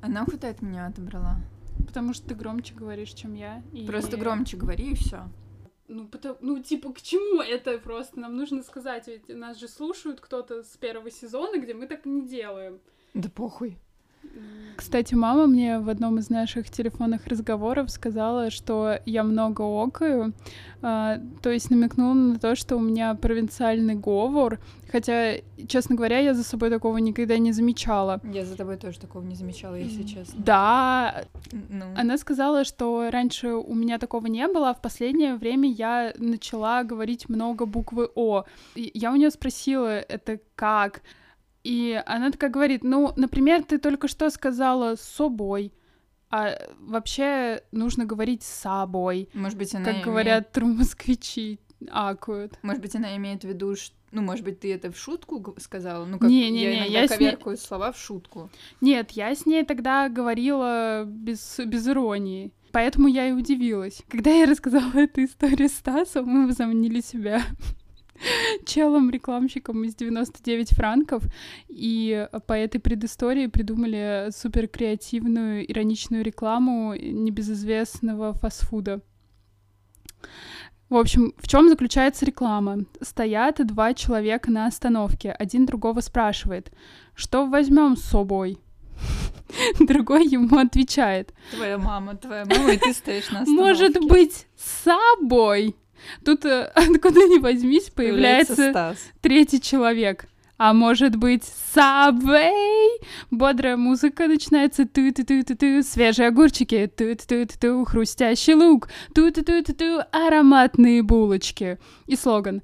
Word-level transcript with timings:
А 0.00 0.08
нахуй 0.08 0.38
ты 0.38 0.46
от 0.48 0.62
меня 0.62 0.86
отобрала? 0.86 1.36
Потому 1.86 2.14
что 2.14 2.28
ты 2.28 2.34
громче 2.34 2.74
говоришь, 2.74 3.10
чем 3.12 3.34
я. 3.34 3.62
и- 3.72 3.86
Просто 3.86 4.16
громче 4.16 4.56
говори 4.56 4.92
и 4.92 4.94
все. 4.94 5.28
Ну, 5.88 6.08
потому, 6.08 6.36
ну, 6.40 6.60
типа, 6.62 6.92
к 6.92 7.00
чему 7.00 7.40
это 7.40 7.78
просто? 7.78 8.18
Нам 8.18 8.36
нужно 8.36 8.62
сказать, 8.64 9.06
ведь 9.06 9.28
нас 9.28 9.58
же 9.58 9.68
слушают 9.68 10.20
кто-то 10.20 10.64
с 10.64 10.76
первого 10.76 11.10
сезона, 11.10 11.60
где 11.60 11.74
мы 11.74 11.86
так 11.86 12.04
не 12.06 12.26
делаем. 12.26 12.80
Да 13.14 13.28
похуй. 13.28 13.78
Кстати, 14.76 15.14
мама 15.14 15.46
мне 15.46 15.78
в 15.78 15.88
одном 15.88 16.18
из 16.18 16.28
наших 16.28 16.70
телефонных 16.70 17.26
разговоров 17.26 17.90
сказала, 17.90 18.50
что 18.50 18.98
я 19.06 19.24
много 19.24 19.62
окаю, 19.62 20.34
а, 20.82 21.18
то 21.40 21.50
есть 21.50 21.70
намекнула 21.70 22.12
на 22.12 22.38
то, 22.38 22.54
что 22.54 22.76
у 22.76 22.80
меня 22.80 23.14
провинциальный 23.14 23.94
говор, 23.94 24.60
хотя, 24.92 25.36
честно 25.66 25.96
говоря, 25.96 26.18
я 26.18 26.34
за 26.34 26.44
собой 26.44 26.68
такого 26.68 26.98
никогда 26.98 27.38
не 27.38 27.52
замечала. 27.52 28.20
Я 28.24 28.44
за 28.44 28.56
тобой 28.56 28.76
тоже 28.76 29.00
такого 29.00 29.24
не 29.24 29.34
замечала, 29.34 29.74
если 29.76 30.02
честно. 30.02 30.42
Да, 30.44 31.24
Ну, 31.52 31.84
она 31.96 32.18
сказала, 32.18 32.64
что 32.64 33.08
раньше 33.10 33.48
у 33.48 33.74
меня 33.74 33.98
такого 33.98 34.26
не 34.26 34.46
было, 34.46 34.70
а 34.70 34.74
в 34.74 34.82
последнее 34.82 35.36
время 35.36 35.70
я 35.70 36.12
начала 36.18 36.84
говорить 36.84 37.28
много 37.28 37.64
буквы 37.64 38.10
О. 38.14 38.44
И 38.74 38.90
я 38.94 39.10
у 39.12 39.16
нее 39.16 39.30
спросила, 39.30 39.98
это 39.98 40.38
как? 40.54 41.00
И 41.66 42.00
она 42.06 42.30
такая 42.30 42.50
говорит, 42.50 42.84
ну, 42.84 43.12
например, 43.16 43.64
ты 43.64 43.78
только 43.78 44.06
что 44.08 44.30
сказала 44.30 44.94
«с 44.94 45.00
собой», 45.02 45.72
а 46.30 46.56
вообще 46.78 47.62
нужно 47.72 48.04
говорить 48.04 48.42
«с 48.44 48.60
собой», 48.62 49.28
может 49.34 49.58
быть, 49.58 49.74
она 49.74 49.84
как 49.84 49.94
имеет- 49.94 50.06
говорят 50.06 50.56
москвичи, 50.62 51.58
акают. 51.90 52.58
Может 52.62 52.82
быть, 52.82 52.94
она 52.96 53.16
имеет 53.16 53.42
в 53.42 53.48
виду, 53.48 53.74
ш- 53.74 53.92
ну, 54.12 54.22
может 54.22 54.44
быть, 54.44 54.60
ты 54.60 54.72
это 54.72 54.90
в 54.92 54.96
шутку 54.96 55.56
сказала? 55.58 56.04
Ну, 56.06 56.18
как 56.18 56.28
Не-не-не, 56.30 56.62
я 56.62 56.78
иногда 56.78 57.00
я 57.00 57.08
с 57.08 57.18
ней- 57.20 57.56
слова 57.56 57.90
в 57.92 57.98
шутку. 57.98 58.48
Нет, 58.80 59.10
я 59.12 59.34
с 59.34 59.44
ней 59.46 59.64
тогда 59.64 60.08
говорила 60.08 61.04
без, 61.04 61.58
без 61.66 61.86
иронии. 61.88 62.52
Поэтому 62.72 63.08
я 63.08 63.28
и 63.28 63.32
удивилась. 63.32 64.02
Когда 64.08 64.30
я 64.30 64.46
рассказала 64.46 64.92
эту 64.94 65.24
историю 65.24 65.68
Стасу, 65.68 66.24
мы 66.24 66.46
возомнили 66.46 67.00
себя 67.00 67.42
челом-рекламщиком 68.64 69.84
из 69.84 69.94
99 69.94 70.70
франков, 70.70 71.24
и 71.68 72.28
по 72.46 72.52
этой 72.52 72.78
предыстории 72.80 73.46
придумали 73.46 74.28
супер 74.34 74.68
креативную, 74.68 75.70
ироничную 75.70 76.24
рекламу 76.24 76.94
небезызвестного 76.94 78.32
фастфуда. 78.34 79.00
В 80.88 80.94
общем, 80.94 81.34
в 81.38 81.48
чем 81.48 81.68
заключается 81.68 82.24
реклама? 82.24 82.84
Стоят 83.00 83.64
два 83.66 83.92
человека 83.92 84.52
на 84.52 84.66
остановке. 84.66 85.32
Один 85.32 85.66
другого 85.66 86.00
спрашивает, 86.00 86.70
что 87.14 87.46
возьмем 87.46 87.96
с 87.96 88.02
собой? 88.02 88.58
Другой 89.80 90.26
ему 90.26 90.58
отвечает, 90.58 91.32
Твоя 91.54 91.78
мама, 91.78 92.16
твоя 92.16 92.44
мама, 92.44 92.72
и 92.72 92.78
ты 92.78 92.92
стоишь 92.92 93.30
на 93.30 93.44
может 93.46 93.90
остановке. 93.96 94.14
быть, 94.14 94.46
с 94.56 94.84
собой? 94.84 95.74
Тут 96.24 96.44
э, 96.44 96.64
откуда 96.74 97.20
ни 97.20 97.38
возьмись 97.38 97.90
появляется 97.90 98.70
Стас. 98.70 98.98
третий 99.20 99.60
человек. 99.60 100.26
А 100.58 100.72
может 100.72 101.16
быть, 101.16 101.42
Subway? 101.74 102.88
Бодрая 103.30 103.76
музыка 103.76 104.26
начинается 104.26 104.86
ту 104.86 105.12
ту 105.12 105.22
ту 105.24 105.44
ту 105.44 105.54
ту 105.54 105.82
свежие 105.82 106.28
огурчики, 106.28 106.90
ту 106.96 107.14
ту 107.14 107.26
ту 107.26 107.46
ту 107.46 107.58
ту 107.60 107.84
хрустящий 107.84 108.54
лук, 108.54 108.88
ту 109.14 109.30
ту 109.30 109.44
ту 109.44 109.62
ту 109.62 109.74
ту 109.74 110.00
ароматные 110.12 111.02
булочки. 111.02 111.78
И 112.06 112.16
слоган 112.16 112.62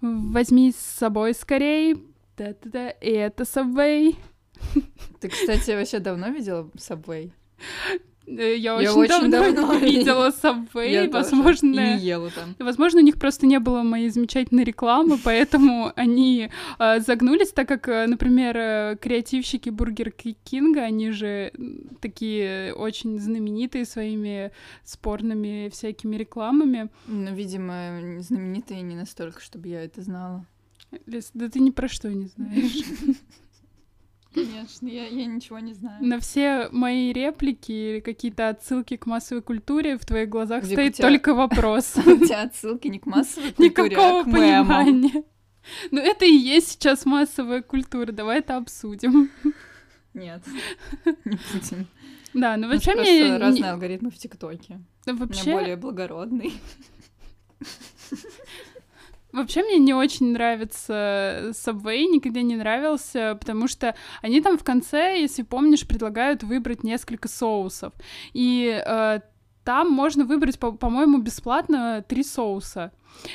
«Возьми 0.00 0.72
с 0.72 0.98
собой 0.98 1.34
скорей». 1.34 1.96
Да-да-да, 2.36 2.90
и 2.90 3.10
это 3.10 3.42
Subway. 3.42 4.14
Ты, 5.20 5.28
кстати, 5.28 5.72
вообще 5.72 5.98
давно 5.98 6.28
видела 6.28 6.70
Subway? 6.76 7.32
Э, 8.38 8.56
Я, 8.56 8.80
Я 8.80 8.94
очень, 8.94 9.14
очень 9.14 9.30
давно, 9.30 9.52
давно 9.52 9.74
видела 9.78 10.30
Subway, 10.30 11.10
возможно... 11.10 11.96
Ела 11.96 12.30
там. 12.30 12.54
Возможно, 12.58 13.00
у 13.00 13.02
них 13.02 13.18
просто 13.18 13.46
не 13.46 13.58
было 13.58 13.82
моей 13.82 14.10
замечательной 14.10 14.64
рекламы, 14.64 15.18
поэтому 15.24 15.92
они 15.96 16.50
э, 16.78 17.00
загнулись, 17.00 17.52
так 17.52 17.68
как, 17.68 17.88
э, 17.88 18.06
например, 18.06 18.56
э, 18.56 18.96
креативщики 19.00 19.70
Бургер 19.70 20.10
Кинга, 20.10 20.82
они 20.82 21.10
же 21.10 21.52
такие 22.00 22.74
очень 22.74 23.18
знаменитые 23.18 23.84
своими 23.84 24.52
спорными 24.84 25.68
всякими 25.70 26.16
рекламами. 26.16 26.88
Ну, 27.06 27.34
видимо, 27.34 28.18
знаменитые 28.20 28.82
не 28.82 28.96
настолько, 28.96 29.40
чтобы 29.40 29.68
я 29.68 29.84
это 29.84 30.02
знала. 30.02 30.46
Лиз, 31.06 31.30
да 31.32 31.48
ты 31.48 31.60
ни 31.60 31.70
про 31.70 31.88
что 31.88 32.12
не 32.12 32.26
знаешь. 32.26 32.84
Конечно, 34.34 34.86
я, 34.88 35.06
я 35.06 35.26
ничего 35.26 35.58
не 35.58 35.74
знаю. 35.74 36.02
На 36.04 36.18
все 36.20 36.68
мои 36.72 37.12
реплики 37.12 37.72
или 37.72 38.00
какие-то 38.00 38.48
отсылки 38.48 38.96
к 38.96 39.06
массовой 39.06 39.42
культуре 39.42 39.98
в 39.98 40.04
твоих 40.06 40.28
глазах 40.30 40.62
у 40.62 40.66
стоит 40.66 40.94
тебя- 40.94 41.08
только 41.08 41.34
вопрос. 41.34 41.94
У 42.06 42.16
тебя 42.24 42.42
отсылки 42.42 42.88
не 42.88 42.98
к 42.98 43.06
массовой 43.06 43.52
культуре, 43.52 43.68
Никакого 43.90 44.20
а 44.20 44.24
к 44.24 44.30
понимания. 44.30 45.24
Ну, 45.90 46.00
это 46.00 46.24
и 46.24 46.32
есть 46.32 46.68
сейчас 46.72 47.04
массовая 47.04 47.62
культура. 47.62 48.10
Давай 48.10 48.38
это 48.40 48.56
обсудим. 48.56 49.30
Нет, 50.14 50.42
не 51.24 51.38
будем. 51.52 51.86
Да, 52.34 52.56
ну 52.56 52.68
вообще 52.68 52.94
мне... 52.94 53.30
не- 53.30 53.36
разные 53.36 53.70
алгоритмы 53.70 54.10
в 54.10 54.16
ТикТоке. 54.18 54.80
да, 55.06 55.12
У 55.12 55.14
меня 55.16 55.26
Вообще, 55.26 55.52
более 55.52 55.76
благородный. 55.76 56.54
вообще 59.32 59.62
мне 59.62 59.78
не 59.78 59.94
очень 59.94 60.32
нравится 60.32 61.50
Subway, 61.52 62.06
никогда 62.06 62.42
не 62.42 62.56
нравился, 62.56 63.36
потому 63.38 63.68
что 63.68 63.94
они 64.20 64.40
там 64.40 64.58
в 64.58 64.64
конце, 64.64 65.20
если 65.20 65.42
помнишь, 65.42 65.86
предлагают 65.86 66.42
выбрать 66.42 66.84
несколько 66.84 67.28
соусов. 67.28 67.92
И 68.32 68.82
э, 68.84 69.20
там 69.64 69.90
можно 69.90 70.24
выбрать, 70.24 70.58
по- 70.58 70.72
по-моему, 70.72 71.18
бесплатно 71.18 72.04
три 72.06 72.22
соуса. 72.22 72.92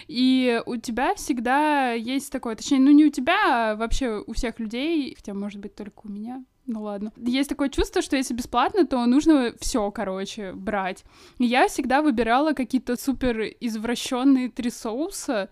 И 0.07 0.61
у 0.65 0.77
тебя 0.77 1.13
всегда 1.15 1.91
есть 1.91 2.31
такое, 2.31 2.55
точнее, 2.55 2.79
ну 2.79 2.91
не 2.91 3.05
у 3.05 3.09
тебя, 3.09 3.71
а 3.71 3.75
вообще 3.75 4.23
у 4.25 4.33
всех 4.33 4.59
людей, 4.59 5.13
хотя, 5.15 5.33
может 5.33 5.59
быть, 5.59 5.75
только 5.75 6.01
у 6.03 6.09
меня, 6.09 6.43
ну 6.65 6.83
ладно. 6.83 7.13
Есть 7.15 7.49
такое 7.49 7.69
чувство, 7.69 8.01
что 8.01 8.17
если 8.17 8.33
бесплатно, 8.33 8.85
то 8.85 9.05
нужно 9.05 9.53
все, 9.59 9.89
короче, 9.91 10.51
брать. 10.53 11.05
И 11.37 11.45
я 11.45 11.67
всегда 11.67 12.01
выбирала 12.01 12.53
какие-то 12.53 12.97
супер 12.97 13.41
извращенные 13.59 14.49
три 14.49 14.69
соуса, 14.69 15.49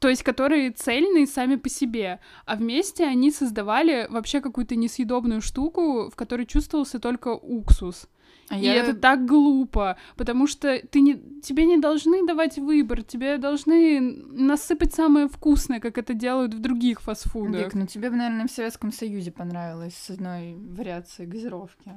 то 0.00 0.08
есть 0.08 0.22
которые 0.22 0.70
цельные 0.72 1.26
сами 1.26 1.56
по 1.56 1.68
себе, 1.68 2.18
а 2.46 2.56
вместе 2.56 3.04
они 3.04 3.30
создавали 3.30 4.06
вообще 4.10 4.40
какую-то 4.40 4.74
несъедобную 4.74 5.40
штуку, 5.42 6.10
в 6.10 6.16
которой 6.16 6.46
чувствовался 6.46 6.98
только 6.98 7.28
уксус. 7.28 8.08
А 8.48 8.58
И 8.58 8.62
я- 8.64 8.74
это 8.74 8.94
так 8.94 9.26
глупо, 9.26 9.96
потому 10.16 10.48
что 10.48 10.80
ты 10.90 11.00
не, 11.00 11.14
тебе 11.42 11.66
не 11.66 11.76
должны 11.78 12.26
давать 12.26 12.58
выбор, 12.58 13.02
тебе 13.04 13.38
должны 13.38 14.00
насыпать 14.00 14.92
самое 14.92 15.28
вкусное, 15.28 15.78
как 15.78 15.98
это 15.98 16.14
делают 16.14 16.54
в 16.54 16.58
других 16.58 17.00
фастфудах. 17.00 17.66
Вик, 17.66 17.74
ну 17.74 17.86
тебе 17.86 18.10
бы, 18.10 18.16
наверное, 18.16 18.48
в 18.48 18.50
Советском 18.50 18.90
Союзе 18.92 19.30
понравилось 19.30 19.94
с 19.94 20.10
одной 20.10 20.56
вариацией 20.56 21.28
газировки. 21.28 21.92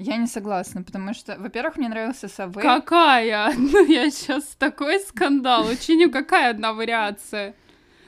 Я 0.00 0.16
не 0.16 0.26
согласна, 0.26 0.82
потому 0.82 1.12
что, 1.12 1.36
во-первых, 1.38 1.76
мне 1.76 1.88
нравился 1.88 2.26
Саве. 2.28 2.62
Какая? 2.62 3.52
Ну, 3.58 3.84
я 3.86 4.10
сейчас 4.10 4.44
такой 4.58 4.98
скандал 5.00 5.66
учиню. 5.66 6.10
Какая 6.10 6.50
одна 6.50 6.72
вариация? 6.72 7.54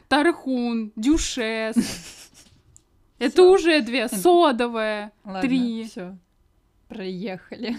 Тархун, 0.08 0.92
дюшес. 0.96 1.76
Это 3.18 3.42
уже 3.42 3.82
две. 3.82 4.08
Содовая. 4.08 5.12
Три. 5.42 5.84
Все. 5.84 6.16
Проехали. 6.88 7.76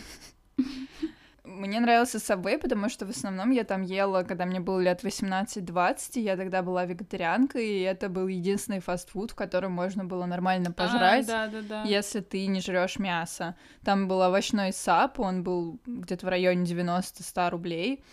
Мне 1.53 1.79
нравился 1.79 2.17
Subway, 2.17 2.57
потому 2.57 2.89
что 2.89 3.05
в 3.05 3.11
основном 3.11 3.51
я 3.51 3.63
там 3.63 3.83
ела, 3.83 4.23
когда 4.23 4.45
мне 4.45 4.59
было 4.59 4.79
лет 4.79 5.03
18-20, 5.03 5.97
и 6.15 6.21
я 6.21 6.35
тогда 6.35 6.63
была 6.63 6.85
вегетарианкой, 6.85 7.67
и 7.67 7.81
это 7.81 8.09
был 8.09 8.27
единственный 8.27 8.79
фастфуд, 8.79 9.31
в 9.31 9.35
котором 9.35 9.71
можно 9.71 10.03
было 10.03 10.25
нормально 10.25 10.71
пожрать, 10.71 11.29
А, 11.29 11.47
да, 11.47 11.47
да, 11.47 11.61
да. 11.61 11.83
если 11.83 12.21
ты 12.21 12.47
не 12.47 12.59
жрешь 12.59 12.97
мясо. 12.97 13.55
Там 13.83 14.07
был 14.07 14.21
овощной 14.21 14.73
сап, 14.73 15.19
он 15.19 15.43
был 15.43 15.79
где-то 15.85 16.25
в 16.25 16.29
районе 16.29 16.63
90-100 16.65 17.49
рублей, 17.51 18.03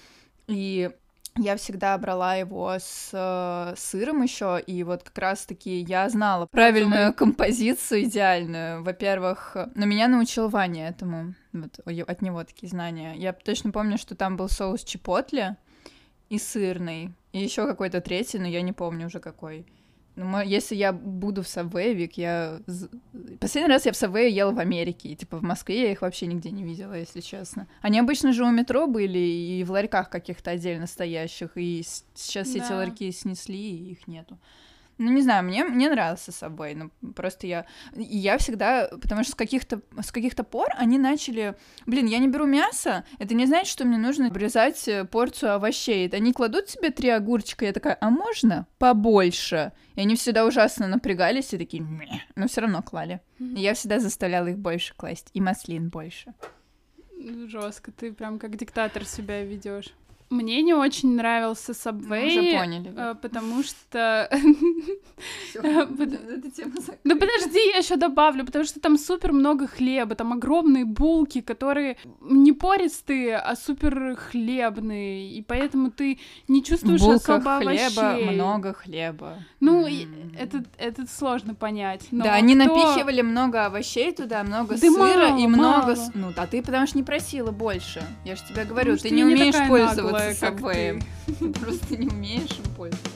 и 0.46 0.90
я 1.40 1.56
всегда 1.56 1.96
брала 1.98 2.34
его 2.34 2.70
с 2.78 3.10
э, 3.12 3.75
сыром 3.76 4.22
еще, 4.22 4.60
и 4.64 4.84
вот 4.84 5.02
как 5.02 5.19
раз-таки 5.19 5.81
я 5.81 6.08
знала 6.08 6.46
правильную 6.46 7.12
композицию 7.14 8.04
идеальную. 8.04 8.82
Во-первых, 8.82 9.52
э, 9.54 9.69
но 9.75 9.87
меня 9.87 10.08
научил 10.08 10.48
Ваня 10.48 10.88
этому, 10.88 11.34
вот 11.52 11.81
от 11.87 12.22
него 12.22 12.44
такие 12.44 12.69
знания. 12.69 13.14
Я 13.16 13.32
точно 13.32 13.72
помню, 13.72 13.98
что 13.98 14.14
там 14.14 14.37
был 14.37 14.48
соус 14.48 14.84
чипотле 14.84 15.56
и 16.28 16.38
сырный, 16.38 17.12
и 17.32 17.42
еще 17.42 17.66
какой-то 17.66 18.00
третий, 18.00 18.38
но 18.38 18.46
я 18.46 18.62
не 18.62 18.72
помню 18.72 19.06
уже 19.06 19.19
какой. 19.19 19.66
Ну, 20.16 20.40
если 20.42 20.74
я 20.74 20.92
буду 20.92 21.42
в 21.42 21.46
Subway, 21.46 21.94
Вик, 21.94 22.18
я... 22.18 22.60
Последний 23.40 23.70
раз 23.70 23.86
я 23.86 23.92
в 23.92 23.94
Subway 23.94 24.28
ела 24.28 24.52
в 24.52 24.58
Америке, 24.58 25.10
и, 25.10 25.16
типа, 25.16 25.38
в 25.38 25.42
Москве 25.42 25.82
я 25.82 25.92
их 25.92 26.02
вообще 26.02 26.26
нигде 26.26 26.50
не 26.50 26.62
видела, 26.62 26.94
если 26.94 27.20
честно. 27.20 27.66
Они 27.80 27.98
обычно 27.98 28.32
же 28.32 28.44
у 28.44 28.50
метро 28.50 28.86
были 28.86 29.18
и 29.18 29.64
в 29.64 29.70
ларьках 29.70 30.10
каких-то 30.10 30.50
отдельно 30.50 30.86
стоящих, 30.86 31.52
и 31.56 31.82
сейчас 32.14 32.48
все 32.48 32.58
эти 32.58 32.68
Да. 32.68 32.76
ларьки 32.76 33.10
снесли, 33.12 33.58
и 33.58 33.92
их 33.92 34.06
нету. 34.08 34.38
Ну, 35.00 35.11
не 35.11 35.23
знаю, 35.23 35.43
мне, 35.44 35.64
мне 35.64 35.88
нравился 35.88 36.31
Subway, 36.31 36.75
ну, 36.75 37.12
просто 37.14 37.47
я... 37.47 37.64
Я 37.97 38.37
всегда... 38.37 38.87
Потому 39.00 39.23
что 39.23 39.32
с 39.32 39.35
каких-то 39.35 39.81
с 39.99 40.12
каких-то 40.12 40.44
пор 40.44 40.69
они 40.76 40.99
начали... 40.99 41.56
Блин, 41.87 42.05
я 42.05 42.19
не 42.19 42.29
беру 42.29 42.44
мясо, 42.44 43.06
это 43.19 43.32
не 43.35 43.47
значит, 43.47 43.73
что 43.73 43.87
мне 43.87 43.97
нужно 43.97 44.26
обрезать 44.26 44.87
э, 44.88 45.06
порцию 45.06 45.55
овощей. 45.55 46.06
Это 46.06 46.19
они 46.19 46.35
кладут 46.35 46.69
себе 46.69 46.91
три 46.91 47.08
огурчика, 47.08 47.64
я 47.64 47.73
такая, 47.73 47.97
а 47.99 48.11
можно 48.11 48.67
побольше? 48.76 49.73
И 49.94 50.02
они 50.02 50.17
всегда 50.17 50.44
ужасно 50.44 50.87
напрягались 50.87 51.55
и 51.55 51.58
такие, 51.58 51.82
Мeh", 51.82 52.20
но 52.37 52.47
все 52.47 52.61
равно 52.61 52.82
клали. 52.82 53.23
И 53.38 53.58
я 53.58 53.73
всегда 53.73 54.00
заставляла 54.00 54.49
их 54.49 54.58
больше 54.58 54.93
класть, 54.94 55.31
и 55.32 55.41
маслин 55.41 55.88
больше. 55.88 56.35
Жестко, 57.47 57.91
ты 57.91 58.12
прям 58.12 58.38
как 58.38 58.55
диктатор 58.56 59.06
себя 59.06 59.43
ведешь. 59.44 59.94
Мне 60.30 60.62
не 60.62 60.74
очень 60.74 61.16
нравился 61.16 61.72
Subway, 61.72 62.06
Мы 62.08 62.26
уже 62.26 62.58
поняли. 62.58 62.94
э, 62.96 63.14
потому 63.20 63.64
что... 63.64 64.30
Ну 65.56 65.62
подожди, 67.18 67.58
я 67.72 67.78
еще 67.78 67.96
добавлю, 67.96 68.46
потому 68.46 68.64
что 68.64 68.78
там 68.78 68.96
супер 68.96 69.32
много 69.32 69.66
хлеба, 69.66 70.14
там 70.14 70.32
огромные 70.32 70.84
булки, 70.84 71.40
которые 71.40 71.96
не 72.20 72.52
пористые, 72.52 73.38
а 73.38 73.56
супер 73.56 74.14
хлебные, 74.14 75.32
и 75.32 75.42
поэтому 75.42 75.90
ты 75.90 76.20
не 76.46 76.62
чувствуешь 76.62 77.02
особо 77.02 77.58
хлеба 77.58 78.10
овощей. 78.10 78.30
много 78.30 78.72
хлеба. 78.72 79.38
Ну, 79.58 79.84
это, 80.38 80.62
это 80.78 81.08
сложно 81.08 81.56
понять. 81.56 82.06
да, 82.12 82.34
они 82.34 82.54
напихивали 82.54 83.22
много 83.22 83.66
овощей 83.66 84.12
туда, 84.12 84.44
много 84.44 84.76
сыра 84.76 85.36
и 85.36 85.48
много... 85.48 85.96
Ну, 86.14 86.32
а 86.36 86.46
ты 86.46 86.62
потому 86.62 86.86
что 86.86 86.96
не 86.96 87.02
просила 87.02 87.50
больше. 87.50 88.00
Я 88.24 88.36
же 88.36 88.42
тебе 88.48 88.64
говорю, 88.64 88.96
ты 88.96 89.10
не 89.10 89.24
умеешь 89.24 89.68
пользоваться 89.68 90.19
наглая, 90.20 90.94
как. 90.94 91.38
Ты 91.38 91.52
просто 91.61 91.96
не 91.96 92.08
умеешь 92.08 92.50
им 92.50 92.75
пользоваться. 92.76 93.11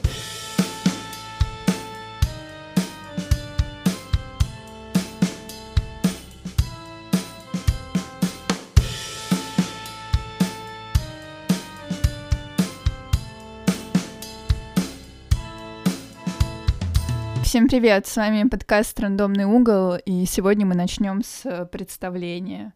Всем 17.43 17.69
привет, 17.69 18.05
с 18.05 18.17
вами 18.17 18.49
подкаст 18.49 18.99
«Рандомный 18.99 19.45
угол», 19.45 19.95
и 19.95 20.25
сегодня 20.25 20.65
мы 20.65 20.75
начнем 20.75 21.23
с 21.23 21.45
э, 21.45 21.65
представления. 21.65 22.73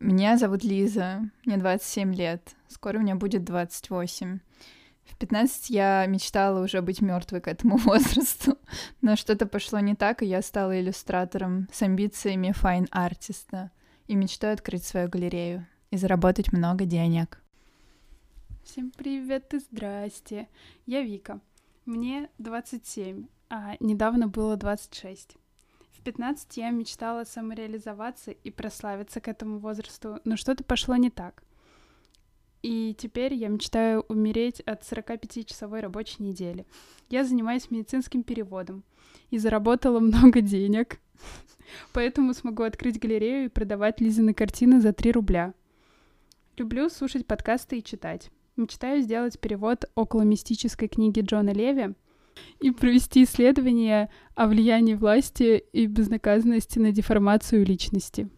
Меня 0.00 0.38
зовут 0.38 0.64
Лиза, 0.64 1.20
мне 1.44 1.58
27 1.58 2.14
лет, 2.14 2.56
скоро 2.68 2.98
мне 2.98 3.14
будет 3.14 3.44
28. 3.44 4.38
В 5.04 5.16
15 5.18 5.68
я 5.68 6.06
мечтала 6.06 6.64
уже 6.64 6.80
быть 6.80 7.02
мертвой 7.02 7.42
к 7.42 7.48
этому 7.48 7.76
возрасту, 7.84 8.56
но 9.02 9.14
что-то 9.14 9.44
пошло 9.44 9.78
не 9.80 9.94
так, 9.94 10.22
и 10.22 10.26
я 10.26 10.40
стала 10.40 10.80
иллюстратором 10.80 11.68
с 11.70 11.82
амбициями 11.82 12.52
fine 12.52 12.96
artist 12.96 13.61
а 13.61 13.72
и 14.06 14.14
мечтаю 14.14 14.54
открыть 14.54 14.84
свою 14.84 15.10
галерею 15.10 15.66
и 15.90 15.98
заработать 15.98 16.50
много 16.50 16.86
денег. 16.86 17.42
Всем 18.64 18.92
привет 18.92 19.52
и 19.52 19.58
здрасте. 19.58 20.48
Я 20.86 21.02
Вика. 21.02 21.40
Мне 21.84 22.30
27, 22.38 23.26
а 23.50 23.74
недавно 23.80 24.28
было 24.28 24.56
26. 24.56 25.36
В 25.92 26.02
15 26.02 26.56
я 26.56 26.70
мечтала 26.70 27.24
самореализоваться 27.24 28.30
и 28.30 28.50
прославиться 28.50 29.20
к 29.20 29.28
этому 29.28 29.58
возрасту, 29.58 30.20
но 30.24 30.36
что-то 30.36 30.64
пошло 30.64 30.96
не 30.96 31.10
так. 31.10 31.42
И 32.62 32.94
теперь 32.98 33.34
я 33.34 33.48
мечтаю 33.48 34.04
умереть 34.08 34.60
от 34.60 34.82
45-часовой 34.82 35.80
рабочей 35.80 36.22
недели. 36.22 36.66
Я 37.08 37.24
занимаюсь 37.24 37.70
медицинским 37.70 38.22
переводом 38.22 38.84
и 39.30 39.38
заработала 39.38 39.98
много 39.98 40.40
денег. 40.42 41.00
Поэтому 41.92 42.34
смогу 42.34 42.62
открыть 42.62 43.00
галерею 43.00 43.46
и 43.46 43.48
продавать 43.48 44.00
Лизины 44.00 44.34
картины 44.34 44.80
за 44.80 44.92
3 44.92 45.12
рубля. 45.12 45.54
Люблю 46.56 46.90
слушать 46.90 47.26
подкасты 47.26 47.78
и 47.78 47.84
читать. 47.84 48.30
Мечтаю 48.56 49.00
сделать 49.00 49.40
перевод 49.40 49.86
около 49.94 50.22
мистической 50.22 50.88
книги 50.88 51.20
Джона 51.20 51.50
Леви 51.50 51.94
и 52.60 52.70
провести 52.70 53.24
исследование 53.24 54.10
о 54.34 54.46
влиянии 54.46 54.94
власти 54.94 55.58
и 55.72 55.86
безнаказанности 55.86 56.78
на 56.78 56.92
деформацию 56.92 57.64
личности. 57.64 58.28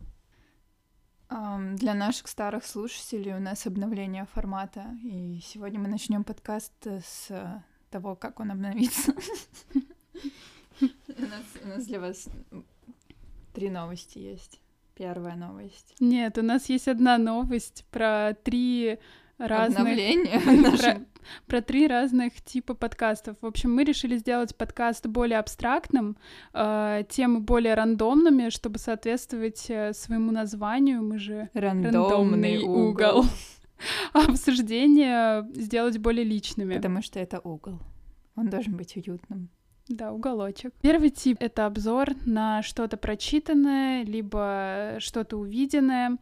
Для 1.74 1.94
наших 1.94 2.28
старых 2.28 2.64
слушателей 2.64 3.34
у 3.34 3.40
нас 3.40 3.66
обновление 3.66 4.26
формата, 4.26 4.98
и 5.02 5.40
сегодня 5.42 5.80
мы 5.80 5.88
начнем 5.88 6.24
подкаст 6.24 6.74
э, 6.84 7.00
с 7.02 7.30
э, 7.30 7.62
того, 7.90 8.16
как 8.16 8.40
он 8.40 8.50
обновится. 8.50 9.14
У 10.80 11.22
нас 11.22 11.86
для 11.86 12.00
вас 12.00 12.28
три 13.54 13.70
новости 13.70 14.18
есть. 14.18 14.60
Первая 14.94 15.36
новость. 15.36 15.94
Нет, 16.00 16.36
у 16.36 16.42
нас 16.42 16.68
есть 16.68 16.88
одна 16.88 17.16
новость 17.16 17.86
про 17.90 18.34
три 18.34 18.98
разных... 19.46 19.86
Про, 21.46 21.62
три 21.62 21.86
разных 21.86 22.42
типа 22.42 22.74
подкастов. 22.74 23.36
В 23.40 23.46
общем, 23.46 23.72
мы 23.74 23.84
решили 23.84 24.16
сделать 24.16 24.56
подкаст 24.56 25.06
более 25.06 25.38
абстрактным, 25.38 26.16
э, 26.52 27.04
темы 27.08 27.40
более 27.40 27.74
рандомными, 27.74 28.48
чтобы 28.48 28.78
соответствовать 28.78 29.66
э, 29.68 29.92
своему 29.92 30.32
названию. 30.32 31.02
Мы 31.02 31.18
же 31.18 31.48
рандомный 31.54 32.58
угол. 32.58 33.24
А 34.12 34.24
обсуждения 34.28 35.48
сделать 35.54 35.98
более 35.98 36.24
личными. 36.24 36.74
Потому 36.74 37.02
что 37.02 37.20
это 37.20 37.40
угол. 37.40 37.78
Он 38.36 38.48
должен 38.48 38.76
быть 38.76 38.96
уютным. 38.96 39.48
Да, 39.88 40.12
уголочек. 40.12 40.72
Первый 40.80 41.10
тип— 41.10 41.36
это 41.40 41.66
обзор 41.66 42.10
на 42.24 42.62
что-то 42.62 42.96
прочитанное, 42.96 44.04
либо 44.04 44.96
что-то 44.98 45.36
увиденное. 45.36 46.18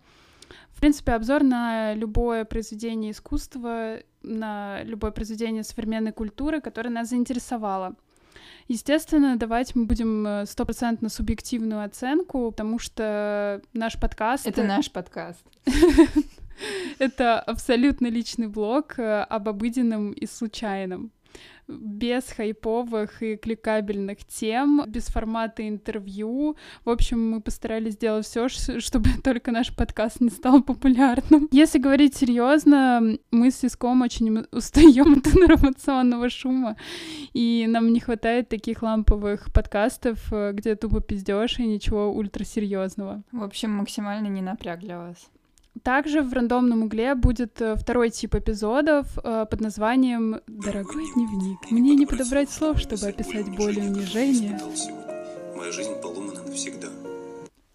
В 0.70 0.80
принципе, 0.80 1.12
обзор 1.12 1.42
на 1.42 1.94
любое 1.94 2.44
произведение 2.44 3.12
искусства, 3.12 3.98
на 4.22 4.82
любое 4.84 5.10
произведение 5.10 5.62
современной 5.62 6.12
культуры, 6.12 6.60
которое 6.60 6.90
нас 6.90 7.10
заинтересовало. 7.10 7.96
Естественно, 8.68 9.36
давать 9.36 9.74
мы 9.74 9.84
будем 9.84 10.26
э, 10.26 10.46
стопроцентно 10.46 11.08
субъективную 11.08 11.84
оценку, 11.84 12.52
потому 12.52 12.78
что 12.78 13.60
наш 13.72 13.98
подкаст... 13.98 14.46
Это 14.46 14.62
наш 14.62 14.92
подкаст. 14.92 15.44
Это 16.98 17.40
абсолютно 17.40 18.06
личный 18.06 18.46
блог 18.46 18.98
э, 18.98 19.22
об 19.22 19.48
обыденном 19.48 20.12
и 20.12 20.26
случайном. 20.26 21.10
Без 21.70 22.24
хайповых 22.24 23.22
и 23.22 23.36
кликабельных 23.36 24.24
тем, 24.24 24.84
без 24.86 25.06
формата 25.06 25.66
интервью. 25.68 26.56
В 26.84 26.90
общем, 26.90 27.30
мы 27.30 27.40
постарались 27.40 27.94
сделать 27.94 28.26
все, 28.26 28.48
чтобы 28.48 29.10
только 29.24 29.52
наш 29.52 29.74
подкаст 29.74 30.20
не 30.20 30.30
стал 30.30 30.62
популярным. 30.62 31.48
Если 31.52 31.78
говорить 31.78 32.16
серьезно, 32.16 33.18
мы 33.30 33.50
с 33.50 33.64
Иском 33.64 34.02
очень 34.02 34.46
устаем 34.52 35.18
от 35.18 35.26
информационного 35.26 36.28
шума, 36.28 36.76
и 37.32 37.66
нам 37.68 37.92
не 37.92 38.00
хватает 38.00 38.48
таких 38.48 38.82
ламповых 38.82 39.52
подкастов, 39.52 40.32
э, 40.32 40.52
где 40.52 40.74
тупо 40.76 41.00
пиздешь 41.00 41.58
и 41.58 41.66
ничего 41.66 42.12
ультрасерьезного. 42.12 43.22
В 43.32 43.42
общем, 43.42 43.70
максимально 43.70 44.28
не 44.28 44.42
напряг 44.42 44.80
для 44.80 44.98
вас. 44.98 45.30
Также 45.82 46.22
в 46.22 46.32
рандомном 46.32 46.82
угле 46.82 47.14
будет 47.14 47.60
э, 47.60 47.76
второй 47.76 48.10
тип 48.10 48.34
эпизодов 48.34 49.06
э, 49.22 49.46
под 49.50 49.60
названием 49.60 50.40
«Дорогой 50.46 51.04
дневник». 51.14 51.70
Мне 51.70 51.94
не 51.94 52.06
подобрать 52.06 52.50
слов, 52.50 52.78
чтобы 52.80 53.06
описать 53.06 53.48
боль 53.56 53.78
и 53.78 53.82
унижение. 53.82 54.58
Моя 55.56 55.72
жизнь 55.72 55.92
поломана 56.02 56.42
навсегда. 56.42 56.88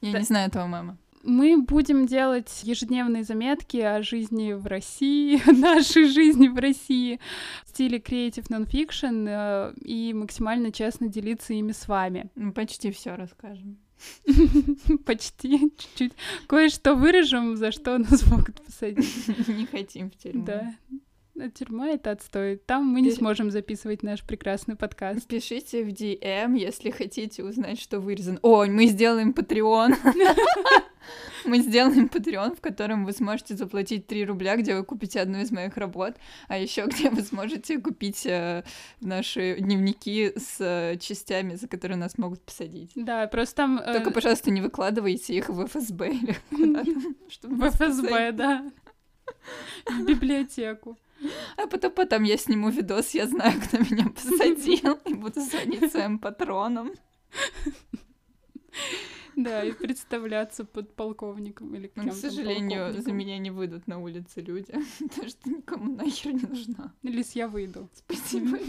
Я 0.02 0.12
Да. 0.12 0.20
не 0.20 0.25
знаю 0.25 0.50
этого 0.50 0.68
мема. 0.68 0.98
Мы 1.24 1.58
будем 1.60 2.06
делать 2.06 2.62
ежедневные 2.64 3.24
заметки 3.24 3.78
о 3.78 4.04
жизни 4.04 4.54
в 4.54 4.68
России, 4.68 5.42
нашей 5.60 6.08
жизни 6.08 6.48
в 6.50 6.58
России 6.60 7.20
в 7.66 7.70
стиле 7.70 7.98
Creative 7.98 8.48
Nonfiction 8.50 9.25
э, 9.28 9.74
и 9.84 10.14
максимально 10.14 10.72
честно 10.72 11.08
делиться 11.08 11.54
ими 11.54 11.72
с 11.72 11.88
вами. 11.88 12.30
Мы 12.36 12.52
почти 12.52 12.92
все 12.92 13.16
расскажем. 13.16 13.80
Почти, 15.06 15.72
чуть-чуть. 15.78 16.14
Кое-что 16.48 16.96
вырежем, 16.96 17.56
за 17.56 17.72
что 17.72 17.98
нас 17.98 18.25
могут 18.28 18.62
посадить. 18.62 19.28
Не 19.48 19.66
хотим 19.66 20.12
в 20.12 20.18
тюрьму. 20.18 20.46
Да. 20.46 20.75
А 21.38 21.50
тюрьма— 21.50 21.90
это 21.90 22.12
отстой. 22.12 22.56
Там 22.58 22.86
мы 22.86 23.02
не 23.02 23.12
сможем 23.12 23.52
записывать 23.52 24.04
наш 24.04 24.24
прекрасный 24.24 24.78
подкаст. 24.78 25.28
Пишите 25.28 25.84
в 25.84 25.90
DM, 25.90 26.58
если 26.58 26.92
хотите 26.92 27.44
узнать, 27.44 27.80
что 27.80 28.00
вырезан. 28.00 28.40
О, 28.42 28.66
мы 28.66 28.88
сделаем 28.88 29.32
Patreon. 29.32 29.96
Мы 31.46 31.60
сделаем 31.60 32.06
Patreon, 32.08 32.56
в 32.56 32.62
котором 32.62 33.06
вы 33.06 33.12
сможете 33.12 33.56
заплатить 33.56 34.08
3 34.08 34.26
рубля, 34.26 34.56
где 34.56 34.76
вы 34.76 34.84
купите 34.84 35.22
одну 35.22 35.40
из 35.40 35.52
моих 35.52 35.78
работ, 35.78 36.16
а 36.48 36.58
еще 36.58 36.86
где 36.86 37.10
вы 37.10 37.22
сможете 37.22 37.80
купить 37.80 38.26
э, 38.26 38.64
наши 39.02 39.58
дневники 39.60 40.34
с 40.36 40.58
э, 40.60 40.98
частями, 40.98 41.56
за 41.56 41.68
которые 41.68 41.98
нас 41.98 42.18
могут 42.18 42.42
посадить. 42.42 42.92
Да, 42.96 43.28
просто 43.28 43.56
там... 43.56 43.80
э, 43.80 43.94
Только, 43.94 44.12
пожалуйста, 44.12 44.52
не 44.52 44.62
выкладывайте 44.62 45.36
их 45.36 45.50
в 45.50 45.66
ФСБ 45.68 46.10
или 46.10 46.36
в 47.44 47.70
ФСБ, 47.70 48.32
да. 48.32 48.72
В 49.88 50.06
библиотеку. 50.06 50.98
А 51.58 51.68
потом, 51.68 51.92
потом 51.92 52.24
я 52.24 52.38
сниму 52.38 52.70
видос, 52.70 53.12
я 53.12 53.28
знаю, 53.28 53.54
кто 53.62 53.78
меня 53.78 54.10
посадил, 54.10 55.00
и 55.06 55.14
буду 55.14 55.42
звонить 55.42 55.92
своим 55.92 56.20
патронам. 56.20 56.92
Да, 59.46 59.63
и 59.63 59.72
представляться 59.74 60.63
под 60.63 60.94
полковником 60.96 61.75
или 61.75 61.88
кем 61.88 62.10
К 62.10 62.13
сожалению, 62.13 62.94
за 62.94 63.12
меня 63.12 63.38
не 63.38 63.51
выйдут 63.51 63.88
на 63.88 64.00
улице 64.00 64.42
люди, 64.42 64.74
потому 65.00 65.27
что 65.27 65.50
никому 65.50 65.96
нахер 65.96 66.34
не 66.34 66.42
нужна. 66.42 66.94
Или 67.04 67.24
я 67.34 67.48
выйду. 67.48 67.89
Спасибо, 67.94 68.58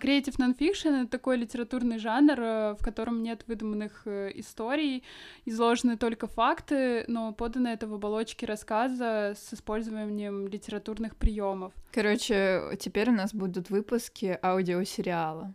Креатив 0.00 0.38
нонфикшн— 0.38 0.88
это 0.88 1.10
такой 1.10 1.36
литературный 1.36 1.98
жанр, 1.98 2.40
э, 2.40 2.74
в 2.74 2.82
котором 2.82 3.22
нет 3.22 3.44
выдуманных 3.46 4.02
э, 4.06 4.30
историй, 4.36 5.02
изложены 5.44 5.96
только 5.96 6.26
факты, 6.26 7.04
но 7.08 7.32
поданы 7.32 7.68
это 7.68 7.86
в 7.86 7.94
оболочке 7.94 8.46
рассказа 8.46 9.34
с 9.36 9.52
использованием 9.52 10.46
литературных 10.46 11.16
приемов. 11.16 11.72
Короче, 11.92 12.76
теперь 12.78 13.10
у 13.10 13.12
нас 13.12 13.34
будут 13.34 13.68
выпуски 13.68 14.38
аудиосериала. 14.42 15.54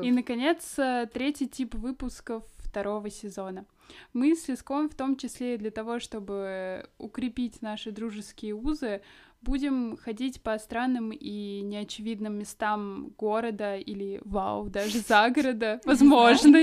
И, 0.00 0.10
наконец, 0.10 0.78
э, 0.78 1.08
третий 1.12 1.48
тип 1.48 1.74
выпусков 1.74 2.44
второго 2.58 3.10
сезона. 3.10 3.66
Мы 4.14 4.34
с 4.34 4.48
Леском, 4.48 4.88
в 4.88 4.94
том 4.94 5.16
числе 5.16 5.58
для 5.58 5.70
того, 5.70 5.98
чтобы 5.98 6.88
укрепить 6.98 7.60
наши 7.60 7.90
дружеские 7.90 8.54
узы, 8.54 9.02
будем 9.42 9.96
ходить 9.96 10.40
по 10.40 10.58
странным 10.58 11.10
и 11.10 11.60
неочевидным 11.60 12.38
местам 12.38 13.12
города 13.18 13.76
или, 13.76 14.20
вау, 14.24 14.70
даже 14.70 14.98
за 15.08 15.28
города, 15.30 15.80
возможно, 15.84 16.58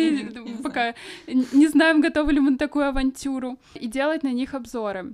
пока 0.64 0.96
не 1.28 1.68
знаем, 1.68 2.02
готовы 2.02 2.34
ли 2.34 2.40
мы 2.40 2.52
на 2.52 2.58
такую 2.58 2.88
авантюру, 2.88 3.60
и 3.76 3.88
делать 3.88 4.24
на 4.24 4.32
них 4.32 4.54
обзоры. 4.54 5.14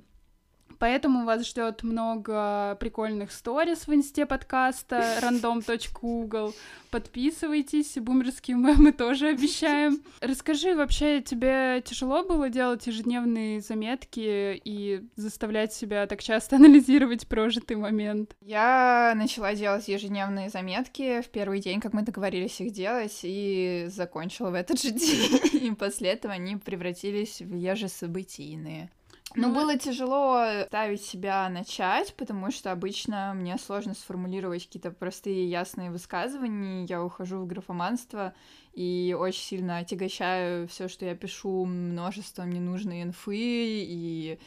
Поэтому 0.80 1.26
вас 1.26 1.48
ждет 1.48 1.84
много 1.84 2.78
прикольных 2.80 3.32
сторис 3.32 3.88
в 3.88 3.94
инсте 3.94 4.26
подкаста 4.26 5.20
random.google. 5.22 6.54
Подписывайтесь, 6.92 7.96
бумерские 7.98 8.56
мемы 8.56 8.94
тоже 8.94 9.28
обещаем. 9.28 10.02
Расскажи, 10.22 10.76
вообще 10.76 11.22
тебе 11.22 11.82
тяжело 11.82 12.24
было 12.24 12.50
делать 12.50 12.88
ежедневные 12.88 13.60
заметки 13.60 14.62
и 14.64 15.02
заставлять 15.16 15.74
себя 15.74 16.08
так 16.08 16.24
часто 16.24 16.56
анализировать 16.58 17.28
прожитый 17.28 17.76
момент? 17.76 18.36
Я 18.40 19.14
начала 19.16 19.54
делать 19.56 19.88
ежедневные 19.88 20.50
заметки 20.50 21.22
в 21.22 21.28
первый 21.30 21.60
день, 21.60 21.82
как 21.82 21.94
мы 21.94 22.04
договорились 22.04 22.62
их 22.62 22.72
делать, 22.72 23.20
и 23.24 23.88
закончила 23.90 24.52
в 24.52 24.54
этот 24.54 24.82
же 24.82 24.92
день. 24.92 25.66
И 25.66 25.72
после 25.76 26.12
этого 26.12 26.34
они 26.34 26.56
превратились 26.56 27.42
в 27.42 27.56
ежесобытийные. 27.56 28.90
Ну, 29.36 29.54
было 29.54 29.78
тяжело 29.78 30.64
ставить 30.68 31.04
себя 31.04 31.50
начать, 31.50 32.14
потому 32.16 32.52
что 32.52 32.72
обычно 32.72 33.34
мне 33.36 33.58
сложно 33.58 33.94
сформулировать 33.94 34.66
какие-то 34.66 34.92
простые 34.92 35.50
ясные 35.50 35.92
высказывания. 35.92 36.86
Я 36.86 37.04
ухожу 37.04 37.40
в 37.40 37.48
графоманство 37.48 38.34
и 38.74 39.16
очень 39.18 39.42
сильно 39.42 39.78
отягощаю 39.80 40.68
все, 40.68 40.88
что 40.88 41.06
я 41.06 41.16
пишу, 41.16 41.66
множеством 41.66 42.50
ненужной 42.50 43.04
инфы 43.04 43.36
и 43.38 44.40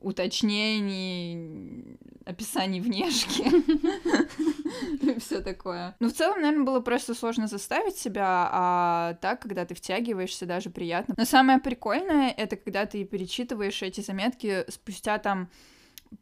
уточнений, 0.00 1.98
описаний 2.24 2.80
внешки 2.80 3.42
и 5.02 5.18
все 5.18 5.40
такое. 5.40 5.96
Ну, 5.98 6.08
в 6.08 6.12
целом, 6.12 6.40
наверное, 6.40 6.66
было 6.66 6.80
просто 6.80 7.14
сложно 7.14 7.46
заставить 7.46 7.96
себя, 7.96 8.48
а 8.52 9.14
так, 9.20 9.40
когда 9.40 9.64
ты 9.64 9.74
втягиваешься, 9.74 10.46
даже 10.46 10.70
приятно. 10.70 11.14
Но 11.16 11.24
самое 11.24 11.58
прикольное— 11.58 12.30
это 12.36 12.56
когда 12.56 12.86
ты 12.86 13.04
перечитываешь 13.04 13.82
эти 13.82 14.00
заметки 14.00 14.64
спустя 14.68 15.18
там 15.18 15.48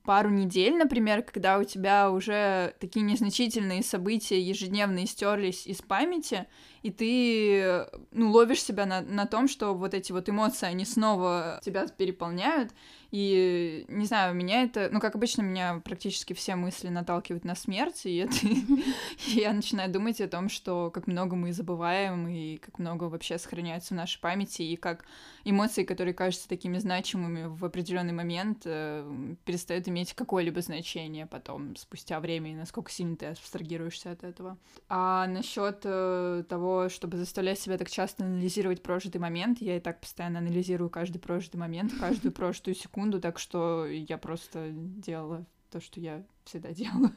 пару 0.03 0.31
недель, 0.31 0.77
например, 0.77 1.23
когда 1.23 1.59
у 1.59 1.65
тебя 1.65 2.11
уже 2.11 2.75
такие 2.81 3.05
незначительные 3.05 3.83
события 3.83 4.41
ежедневные 4.41 5.07
стерлись 5.07 5.67
из 5.67 5.83
памяти, 5.83 6.47
и 6.83 6.91
ты, 6.91 7.87
ну, 8.13 8.31
ловишь 8.31 8.63
себя 8.63 8.87
на, 8.87 9.01
на 9.01 9.27
том, 9.27 9.49
что 9.49 9.75
вот 9.75 9.95
эти 9.95 10.13
вот 10.13 10.29
эмоции, 10.29 10.67
они 10.67 10.85
снова 10.85 11.61
тебя 11.65 11.87
переполняют, 11.87 12.73
и, 13.19 13.87
не 13.89 14.05
знаю, 14.05 14.35
меня 14.35 14.63
это... 14.63 14.91
Ну, 14.93 15.01
как 15.01 15.15
обычно, 15.15 15.41
меня 15.41 15.81
практически 15.83 16.35
все 16.35 16.55
мысли 16.55 16.89
наталкивают 16.89 17.47
на 17.47 17.55
смерть, 17.55 18.05
и 18.05 18.17
это... 18.17 18.37
я 19.29 19.55
начинаю 19.55 19.91
думать 19.91 20.21
о 20.21 20.29
том, 20.29 20.51
что 20.51 20.91
как 20.91 21.07
много 21.07 21.35
мы 21.35 21.55
забываем, 21.55 22.29
и 22.29 22.59
как 22.59 22.79
много 22.79 23.05
вообще 23.05 23.39
сохраняется 23.39 23.95
в 23.95 23.97
нашей 23.97 24.21
памяти, 24.21 24.61
и 24.61 24.77
как 24.77 25.07
эмоции, 25.45 25.85
которые 25.85 26.13
кажутся 26.13 26.47
такими 26.47 26.77
значимыми 26.77 27.47
в 27.47 27.65
определенный 27.65 28.13
момент, 28.13 28.65
э, 28.67 29.35
перестают 29.47 29.89
иметь 29.89 30.13
какое-либо 30.13 30.61
значение 30.61 31.25
потом, 31.25 31.75
спустя 31.77 32.21
время, 32.21 32.53
и 32.53 32.55
насколько 32.55 32.91
сильно 32.91 33.17
ты 33.17 33.27
абстрагируешься 33.27 34.11
от 34.11 34.25
этого. 34.25 34.59
А 34.91 35.27
насчет 35.27 35.81
э, 35.85 36.45
того, 36.47 36.91
чтобы 36.91 37.17
заставлять 37.17 37.59
себя 37.59 37.79
так 37.79 37.89
часто 37.89 38.25
анализировать 38.25 38.83
прожитый 38.83 39.23
момент, 39.23 39.63
я 39.63 39.79
и 39.79 39.81
так 39.81 40.01
постоянно 40.01 40.41
анализирую 40.41 40.91
каждый 40.91 41.19
прожитый 41.19 41.59
момент, 41.59 41.95
каждую 41.99 42.33
прожитую 42.33 42.75
секунду, 42.75 43.06
секунду, 43.07 43.21
так 43.21 43.39
что 43.39 43.87
я 43.87 44.19
просто 44.19 44.71
делала 44.73 45.47
то, 45.71 45.81
что 45.81 46.01
я 46.01 46.23
всегда 46.45 46.71
делала. 46.73 47.13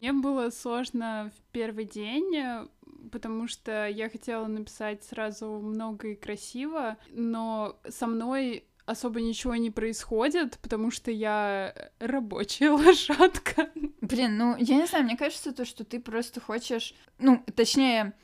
Мне 0.00 0.12
было 0.12 0.50
сложно 0.50 1.30
в 1.36 1.52
первый 1.52 1.84
день, 1.84 2.68
потому 3.10 3.48
что 3.48 3.86
я 3.86 4.08
хотела 4.08 4.46
написать 4.46 5.04
сразу 5.04 5.46
много 5.60 6.08
и 6.08 6.14
красиво, 6.14 6.96
но 7.10 7.76
со 7.88 8.06
мной 8.06 8.64
особо 8.86 9.20
ничего 9.20 9.54
не 9.56 9.70
происходит, 9.70 10.58
потому 10.62 10.90
что 10.90 11.10
я 11.10 11.74
рабочая 11.98 12.70
лошадка. 12.84 13.68
Блин, 14.00 14.38
ну, 14.38 14.56
я 14.58 14.76
не 14.76 14.86
знаю, 14.86 15.04
мне 15.04 15.16
кажется, 15.16 15.52
то, 15.52 15.64
что 15.64 15.84
ты 15.84 16.00
просто 16.00 16.40
хочешь... 16.40 16.94
Ну, 17.18 17.44
точнее, 17.54 18.14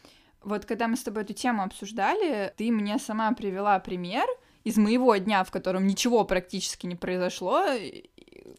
вот 0.43 0.65
когда 0.65 0.89
мы 0.89 0.97
с 0.97 1.03
тобой 1.03 1.23
эту 1.23 1.35
тему 1.35 1.63
обсуждали, 1.63 2.55
ты 2.57 2.73
мне 2.73 2.99
сама 2.99 3.33
привела 3.33 3.79
пример, 3.79 4.27
из 4.65 4.79
моего 4.79 5.15
дня, 5.17 5.45
в 5.45 5.51
котором 5.51 5.87
ничего 5.87 6.25
практически 6.25 6.87
не 6.87 6.97
произошло, 6.97 7.65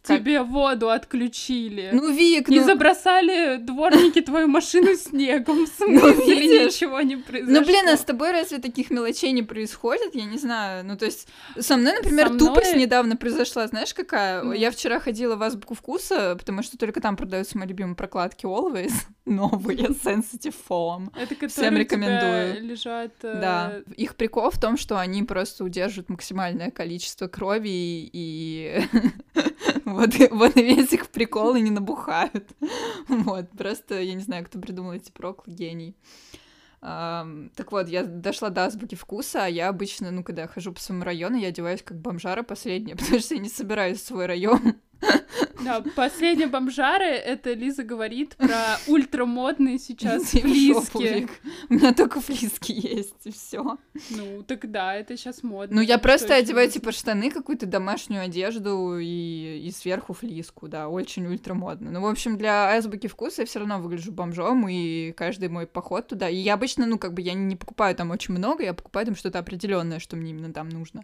как... 0.05 0.19
Тебе 0.19 0.41
воду 0.41 0.89
отключили. 0.89 1.89
Ну, 1.93 2.11
Вик, 2.11 2.47
ну... 2.47 2.55
И 2.55 2.59
забросали 2.59 3.57
дворники 3.57 4.21
твою 4.21 4.47
машину 4.47 4.95
снегом. 4.95 5.65
В 5.65 5.69
смысле, 5.69 5.99
ну, 5.99 6.65
ничего 6.65 7.01
не 7.01 7.17
произошло. 7.17 7.59
Ну, 7.59 7.65
блин, 7.65 7.89
а 7.89 7.97
с 7.97 8.03
тобой 8.03 8.31
разве 8.31 8.59
таких 8.59 8.91
мелочей 8.91 9.31
не 9.31 9.43
происходит? 9.43 10.13
Я 10.13 10.25
не 10.25 10.37
знаю. 10.37 10.85
Ну, 10.85 10.97
то 10.97 11.05
есть, 11.05 11.27
со 11.59 11.77
мной, 11.77 11.93
например, 11.93 12.27
со 12.27 12.33
мной... 12.33 12.47
тупость 12.47 12.75
недавно 12.75 13.15
произошла. 13.15 13.67
Знаешь, 13.67 13.93
какая? 13.93 14.43
Mm. 14.43 14.57
Я 14.57 14.71
вчера 14.71 14.99
ходила 14.99 15.35
в 15.35 15.43
Азбуку 15.43 15.73
Вкуса, 15.73 16.35
потому 16.37 16.61
что 16.61 16.77
только 16.77 17.01
там 17.01 17.15
продаются 17.17 17.57
мои 17.57 17.67
любимые 17.67 17.95
прокладки 17.95 18.45
Always. 18.45 18.93
Новые, 19.25 19.87
Sensitive 19.87 20.55
Foam. 20.69 21.11
Это 21.15 21.47
Всем 21.47 21.75
рекомендую. 21.75 22.63
лежат... 22.63 23.11
Э... 23.23 23.39
Да. 23.41 23.73
Их 23.97 24.15
прикол 24.15 24.51
в 24.51 24.59
том, 24.59 24.77
что 24.77 24.99
они 24.99 25.23
просто 25.23 25.63
удерживают 25.63 26.09
максимальное 26.09 26.69
количество 26.69 27.27
крови 27.27 28.09
и 28.13 28.83
Вот, 29.85 30.09
вот 30.31 30.55
весь 30.55 30.93
их 30.93 31.09
прикол, 31.09 31.55
и 31.55 31.61
не 31.61 31.71
набухают. 31.71 32.49
Вот, 33.07 33.49
просто, 33.51 34.01
я 34.01 34.13
не 34.13 34.23
знаю, 34.23 34.45
кто 34.45 34.59
придумал 34.59 34.93
эти 34.93 35.11
проклы, 35.11 35.53
гений. 35.53 35.95
Так 36.81 37.71
вот, 37.71 37.87
я 37.87 38.03
дошла 38.03 38.49
до 38.49 38.65
азбуки 38.65 38.95
вкуса, 38.95 39.45
а 39.45 39.47
я 39.47 39.69
обычно, 39.69 40.11
ну, 40.11 40.23
когда 40.23 40.47
хожу 40.47 40.71
по 40.71 40.79
своему 40.79 41.03
району, 41.03 41.35
я 41.35 41.47
одеваюсь 41.47 41.81
как 41.81 41.99
бомжара 41.99 42.43
последняя, 42.43 42.95
потому 42.97 43.19
что 43.19 43.35
я 43.35 43.41
не 43.41 43.49
собираюсь 43.49 44.01
в 44.01 44.05
свой 44.05 44.25
район 44.27 44.75
да, 45.63 45.83
последняя 45.95 46.47
бомжары, 46.47 47.05
это 47.05 47.53
Лиза 47.53 47.83
говорит 47.83 48.35
про 48.35 48.77
ультрамодные 48.87 49.79
сейчас 49.79 50.23
флиски. 50.23 51.27
У 51.69 51.73
меня 51.73 51.93
только 51.93 52.21
флиски 52.21 52.71
есть, 52.71 53.25
и 53.25 53.31
все. 53.31 53.77
Ну, 54.11 54.43
так 54.43 54.69
да, 54.69 54.95
это 54.95 55.17
сейчас 55.17 55.43
модно. 55.43 55.77
Ну, 55.77 55.81
я 55.81 55.97
просто 55.97 56.35
одеваю, 56.35 56.69
типа, 56.69 56.91
штаны, 56.91 57.31
какую-то 57.31 57.65
домашнюю 57.65 58.23
одежду 58.23 58.97
и, 58.99 59.63
и 59.65 59.71
сверху 59.71 60.13
флиску, 60.13 60.67
да, 60.67 60.87
очень 60.87 61.25
ультрамодно. 61.27 61.91
Ну, 61.91 62.01
в 62.01 62.07
общем, 62.07 62.37
для 62.37 62.75
азбуки 62.75 63.07
вкуса 63.07 63.41
я 63.41 63.45
все 63.45 63.59
равно 63.59 63.79
выгляжу 63.79 64.11
бомжом, 64.11 64.67
и 64.67 65.11
каждый 65.13 65.49
мой 65.49 65.67
поход 65.67 66.07
туда. 66.07 66.29
И 66.29 66.35
я 66.35 66.53
обычно, 66.53 66.85
ну, 66.85 66.97
как 66.97 67.13
бы, 67.13 67.21
я 67.21 67.33
не 67.33 67.55
покупаю 67.55 67.95
там 67.95 68.11
очень 68.11 68.33
много, 68.33 68.63
я 68.63 68.73
покупаю 68.73 69.05
там 69.07 69.15
что-то 69.15 69.39
определенное, 69.39 69.99
что 69.99 70.15
мне 70.15 70.31
именно 70.31 70.53
там 70.53 70.69
нужно. 70.69 71.03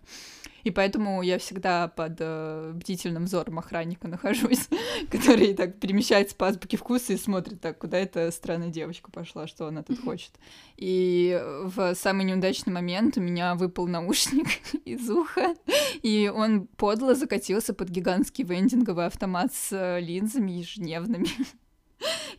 И 0.63 0.71
поэтому 0.71 1.21
я 1.21 1.37
всегда 1.37 1.87
под 1.87 2.17
э, 2.19 2.71
бдительным 2.75 3.25
взором 3.25 3.59
охранника 3.59 4.07
нахожусь, 4.09 4.67
который 5.09 5.53
так 5.53 5.79
перемещается 5.79 6.35
по 6.35 6.47
азбуке 6.47 6.77
вкуса 6.77 7.13
и 7.13 7.17
смотрит 7.17 7.61
так, 7.61 7.77
куда 7.77 7.97
эта 7.97 8.31
странная 8.31 8.69
девочка 8.69 9.11
пошла, 9.11 9.47
что 9.47 9.67
она 9.67 9.83
тут 9.83 9.99
хочет. 10.03 10.31
И 10.77 11.39
в 11.63 11.95
самый 11.95 12.25
неудачный 12.25 12.73
момент 12.73 13.17
у 13.17 13.21
меня 13.21 13.55
выпал 13.55 13.87
наушник 13.87 14.47
из 14.85 15.09
уха, 15.09 15.55
и 16.01 16.31
он 16.33 16.67
подло 16.67 17.15
закатился 17.15 17.73
под 17.73 17.89
гигантский 17.89 18.43
вендинговый 18.43 19.05
автомат 19.05 19.53
с 19.53 19.71
э, 19.71 19.99
линзами 19.99 20.51
ежедневными. 20.51 21.27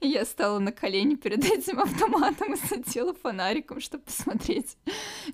И 0.01 0.09
я 0.09 0.25
стала 0.25 0.59
на 0.59 0.73
колени 0.73 1.15
перед 1.15 1.45
этим 1.45 1.81
автоматом 1.81 2.55
и 2.55 2.57
светила 2.57 3.15
фонариком, 3.15 3.81
чтобы 3.81 4.05
посмотреть, 4.05 4.77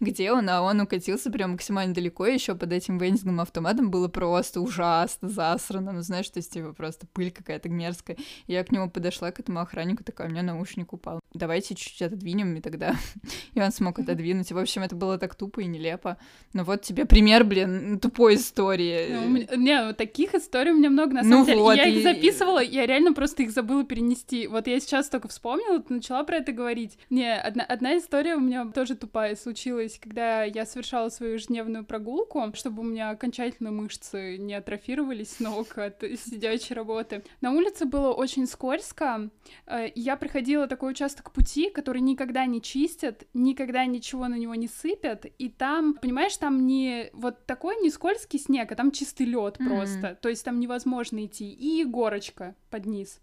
где 0.01 0.33
он. 0.33 0.49
А 0.51 0.63
он 0.63 0.81
укатился 0.81 1.31
прям 1.31 1.53
максимально 1.53 1.95
далеко. 1.95 2.27
Еще 2.27 2.55
под 2.55 2.73
этим 2.73 2.99
вендинговым 2.99 3.41
автоматом 3.41 3.91
было 3.91 4.09
просто 4.09 4.61
ужасно 4.61 5.29
засрано. 5.29 5.93
Ну, 5.93 6.03
знаешь, 6.03 6.29
то 6.29 6.39
есть, 6.39 6.53
типа, 6.53 6.73
просто 6.73 7.07
пыль 7.07 7.31
какая-то 7.31 7.69
мерзкая. 7.69 8.17
Я 8.47 8.65
к 8.65 8.73
нему 8.73 8.91
подошла, 8.91 9.31
к 9.31 9.41
этому 9.41 9.61
охраннику, 9.61 10.05
такая, 10.05 10.29
у 10.29 10.31
меня 10.31 10.43
наушник 10.43 10.93
упал. 10.93 11.21
Давайте 11.33 11.75
чуть-чуть 11.75 12.03
отодвинем, 12.03 12.57
и 12.57 12.61
тогда... 12.61 12.95
И 13.55 13.61
он 13.61 13.73
смог 13.73 13.99
отодвинуть. 13.99 14.53
В 14.53 14.59
общем, 14.59 14.83
это 14.83 14.95
было 14.95 15.19
так 15.19 15.35
тупо 15.35 15.61
и 15.61 15.67
нелепо. 15.67 16.17
Но 16.53 16.65
вот 16.65 16.83
тебе 16.83 17.07
пример, 17.07 17.45
блин, 17.45 17.99
тупой 17.99 18.37
истории. 18.37 19.47
Ну, 19.49 19.57
не, 19.57 19.93
таких 19.95 20.35
историй 20.35 20.73
у 20.73 20.77
меня 20.77 20.91
много, 20.91 21.15
на 21.15 21.23
самом 21.23 21.41
ну 21.41 21.47
деле. 21.47 21.61
Вот, 21.61 21.77
я 21.77 21.87
и... 21.87 21.97
их 21.97 22.03
записывала, 22.03 22.63
я 22.63 22.87
реально 22.87 23.15
просто 23.15 23.43
их 23.43 23.51
забыла 23.51 23.85
перенести. 23.85 24.18
Вот 24.49 24.67
я 24.67 24.81
сейчас 24.81 25.09
только 25.09 25.29
вспомнила, 25.29 25.83
начала 25.89 26.25
про 26.25 26.37
это 26.37 26.53
говорить. 26.53 26.99
Не, 27.11 27.35
одна, 27.35 27.65
одна 27.65 27.97
история 27.99 28.37
у 28.37 28.41
меня 28.41 28.67
тоже 28.67 28.97
тупая 28.97 29.37
случилась, 29.37 29.99
когда 29.99 30.45
я 30.45 30.67
совершала 30.67 31.09
свою 31.09 31.35
ежедневную 31.35 31.85
прогулку, 31.85 32.53
чтобы 32.55 32.83
у 32.83 32.85
меня 32.85 33.11
окончательно 33.11 33.71
мышцы 33.71 34.37
не 34.39 34.55
атрофировались 34.55 35.41
ног 35.41 35.77
от 35.79 36.03
сидячей 36.03 36.75
работы. 36.75 37.23
На 37.41 37.53
улице 37.53 37.85
было 37.85 38.13
очень 38.13 38.47
скользко, 38.47 39.31
э, 39.67 39.89
и 39.89 40.01
я 40.01 40.17
проходила 40.17 40.67
такой 40.67 40.93
участок 40.93 41.33
пути, 41.33 41.71
который 41.71 42.01
никогда 42.01 42.47
не 42.47 42.61
чистят, 42.61 43.25
никогда 43.35 43.87
ничего 43.87 44.29
на 44.29 44.37
него 44.37 44.55
не 44.55 44.69
сыпят, 44.69 45.27
и 45.39 45.49
там, 45.49 45.95
понимаешь, 45.95 46.37
там 46.37 46.67
не 46.67 47.11
вот 47.13 47.47
такой 47.47 47.77
не 47.83 47.91
скользкий 47.91 48.39
снег, 48.39 48.73
а 48.73 48.75
там 48.75 48.91
чистый 48.91 49.27
лед 49.27 49.57
mm-hmm. 49.59 49.67
просто, 49.67 50.19
то 50.21 50.29
есть 50.29 50.45
там 50.45 50.61
невозможно 50.61 51.25
идти, 51.25 51.51
и 51.51 51.85
горочка 51.85 52.55
под 52.71 52.87
низ. 52.87 53.21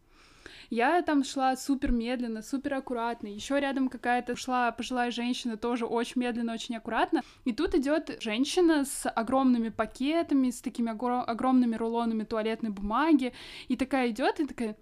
Я 0.69 1.01
там 1.01 1.23
шла 1.23 1.55
супер 1.55 1.91
медленно, 1.91 2.41
супер 2.41 2.75
аккуратно. 2.75 3.27
Еще 3.27 3.59
рядом 3.59 3.89
какая-то 3.89 4.35
шла 4.35 4.71
пожилая 4.71 5.11
женщина, 5.11 5.57
тоже 5.57 5.85
очень 5.85 6.21
медленно, 6.21 6.53
очень 6.53 6.75
аккуратно. 6.75 7.21
И 7.43 7.53
тут 7.53 7.75
идет 7.75 8.17
женщина 8.21 8.85
с 8.85 9.09
огромными 9.09 9.69
пакетами, 9.69 10.49
с 10.49 10.61
такими 10.61 10.91
огромными 10.91 11.75
рулонами 11.75 12.23
туалетной 12.23 12.71
бумаги. 12.71 13.33
И 13.67 13.75
такая 13.75 14.09
идет 14.09 14.39
и 14.39 14.45
такая 14.45 14.75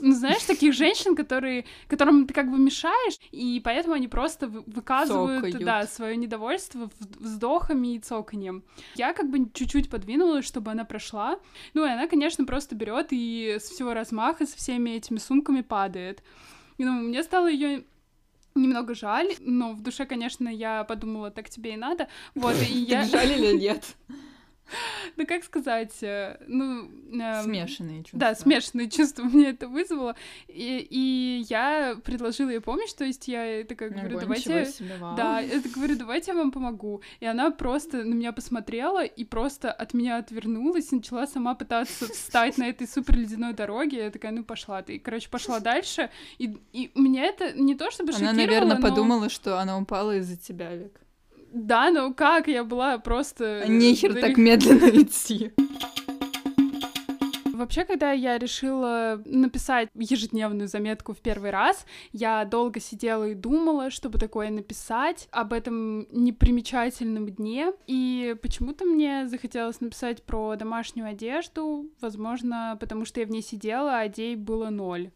ну, 0.00 0.12
знаешь, 0.12 0.42
таких 0.44 0.72
женщин, 0.72 1.14
которые, 1.14 1.64
которым 1.88 2.26
ты 2.26 2.34
как 2.34 2.50
бы 2.50 2.58
мешаешь, 2.58 3.18
и 3.30 3.60
поэтому 3.64 3.94
они 3.94 4.08
просто 4.08 4.48
выказывают, 4.48 5.44
Цокают. 5.44 5.64
да, 5.64 5.86
свое 5.86 6.16
недовольство 6.16 6.90
вздохами 7.18 7.94
и 7.94 7.98
цоканьем. 7.98 8.64
Я 8.96 9.12
как 9.12 9.30
бы 9.30 9.50
чуть-чуть 9.52 9.90
подвинулась, 9.90 10.44
чтобы 10.44 10.70
она 10.70 10.84
прошла. 10.84 11.38
Ну, 11.74 11.84
и 11.84 11.88
она, 11.88 12.06
конечно, 12.06 12.44
просто 12.44 12.74
берет 12.74 13.08
и 13.10 13.56
с 13.60 13.70
всего 13.70 13.94
размаха 13.94 14.46
со 14.46 14.56
всеми 14.56 14.90
этими 14.90 15.18
сумками 15.18 15.60
падает. 15.60 16.22
И, 16.78 16.84
ну, 16.84 16.92
мне 16.92 17.22
стало 17.22 17.50
ее 17.50 17.84
немного 18.54 18.94
жаль, 18.94 19.34
но 19.40 19.72
в 19.72 19.82
душе, 19.82 20.06
конечно, 20.06 20.48
я 20.48 20.84
подумала, 20.84 21.30
так 21.30 21.48
тебе 21.48 21.74
и 21.74 21.76
надо. 21.76 22.08
Вот, 22.34 22.56
и 22.68 22.72
я... 22.88 23.04
Жаль 23.04 23.32
или 23.32 23.56
нет? 23.56 23.96
Ну, 25.16 25.26
как 25.26 25.44
сказать, 25.44 26.02
э, 26.02 26.38
ну... 26.46 26.90
Эм, 27.12 27.44
смешанные 27.44 28.02
чувства. 28.02 28.18
Да, 28.18 28.34
смешанные 28.34 28.88
чувства 28.88 29.24
мне 29.24 29.50
это 29.50 29.68
вызвало. 29.68 30.16
И, 30.48 30.86
и 30.88 31.44
я 31.48 31.96
предложила 32.04 32.50
ей 32.50 32.60
помощь, 32.60 32.92
то 32.92 33.04
есть 33.04 33.28
я 33.28 33.64
такая 33.64 33.90
говорю, 33.90 34.16
Ого, 34.16 34.20
давайте... 34.20 34.66
Себе, 34.66 34.96
да, 35.16 35.40
я 35.40 35.60
говорю, 35.74 35.96
давайте 35.96 36.30
я 36.32 36.36
вам 36.36 36.50
помогу. 36.50 37.02
И 37.20 37.26
она 37.26 37.50
просто 37.50 38.04
на 38.04 38.14
меня 38.14 38.32
посмотрела 38.32 39.04
и 39.04 39.24
просто 39.24 39.72
от 39.72 39.94
меня 39.94 40.18
отвернулась 40.18 40.92
и 40.92 40.96
начала 40.96 41.26
сама 41.26 41.54
пытаться 41.54 42.06
встать 42.12 42.58
на 42.58 42.68
этой 42.68 42.86
супер 42.86 43.16
ледяной 43.16 43.52
дороге. 43.52 44.04
Я 44.04 44.10
такая, 44.10 44.32
ну, 44.32 44.44
пошла 44.44 44.82
ты. 44.82 44.96
И, 44.96 44.98
короче, 44.98 45.28
пошла 45.28 45.60
дальше. 45.60 46.10
И, 46.38 46.56
и 46.72 46.90
меня 46.94 47.24
это 47.24 47.52
не 47.52 47.74
то 47.74 47.90
чтобы 47.90 48.12
Она, 48.14 48.32
наверное, 48.32 48.76
но... 48.76 48.82
подумала, 48.82 49.28
что 49.28 49.58
она 49.58 49.78
упала 49.78 50.16
из-за 50.16 50.36
тебя, 50.36 50.74
Вик. 50.74 51.00
Да, 51.52 51.90
ну 51.90 52.14
как, 52.14 52.48
я 52.48 52.64
была 52.64 52.98
просто... 52.98 53.62
А 53.64 53.68
нехер 53.68 54.14
так 54.14 54.36
медленно 54.36 54.88
идти. 55.02 55.52
Вообще, 57.60 57.84
когда 57.84 58.12
я 58.12 58.38
решила 58.38 59.20
написать 59.26 59.90
ежедневную 59.94 60.66
заметку 60.66 61.12
в 61.12 61.18
первый 61.18 61.50
раз, 61.50 61.84
я 62.10 62.46
долго 62.46 62.80
сидела 62.80 63.28
и 63.28 63.34
думала, 63.34 63.90
чтобы 63.90 64.18
такое 64.18 64.48
написать 64.48 65.28
об 65.30 65.52
этом 65.52 66.06
непримечательном 66.10 67.28
дне. 67.28 67.72
И 67.86 68.34
почему-то 68.40 68.86
мне 68.86 69.28
захотелось 69.28 69.82
написать 69.82 70.22
про 70.22 70.56
домашнюю 70.56 71.10
одежду, 71.10 71.90
возможно, 72.00 72.78
потому 72.80 73.04
что 73.04 73.20
я 73.20 73.26
в 73.26 73.30
ней 73.30 73.42
сидела, 73.42 73.98
а 73.98 74.06
идей 74.06 74.36
было 74.36 74.70
ноль. 74.70 75.10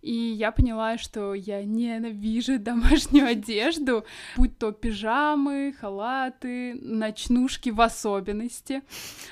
И 0.00 0.12
я 0.12 0.52
поняла, 0.52 0.96
что 0.96 1.34
я 1.34 1.64
ненавижу 1.64 2.58
домашнюю 2.58 3.26
одежду, 3.26 4.04
будь 4.36 4.56
то 4.56 4.72
пижамы, 4.72 5.74
халаты, 5.80 6.74
ночнушки 6.74 7.70
в 7.70 7.80
особенности. 7.80 8.82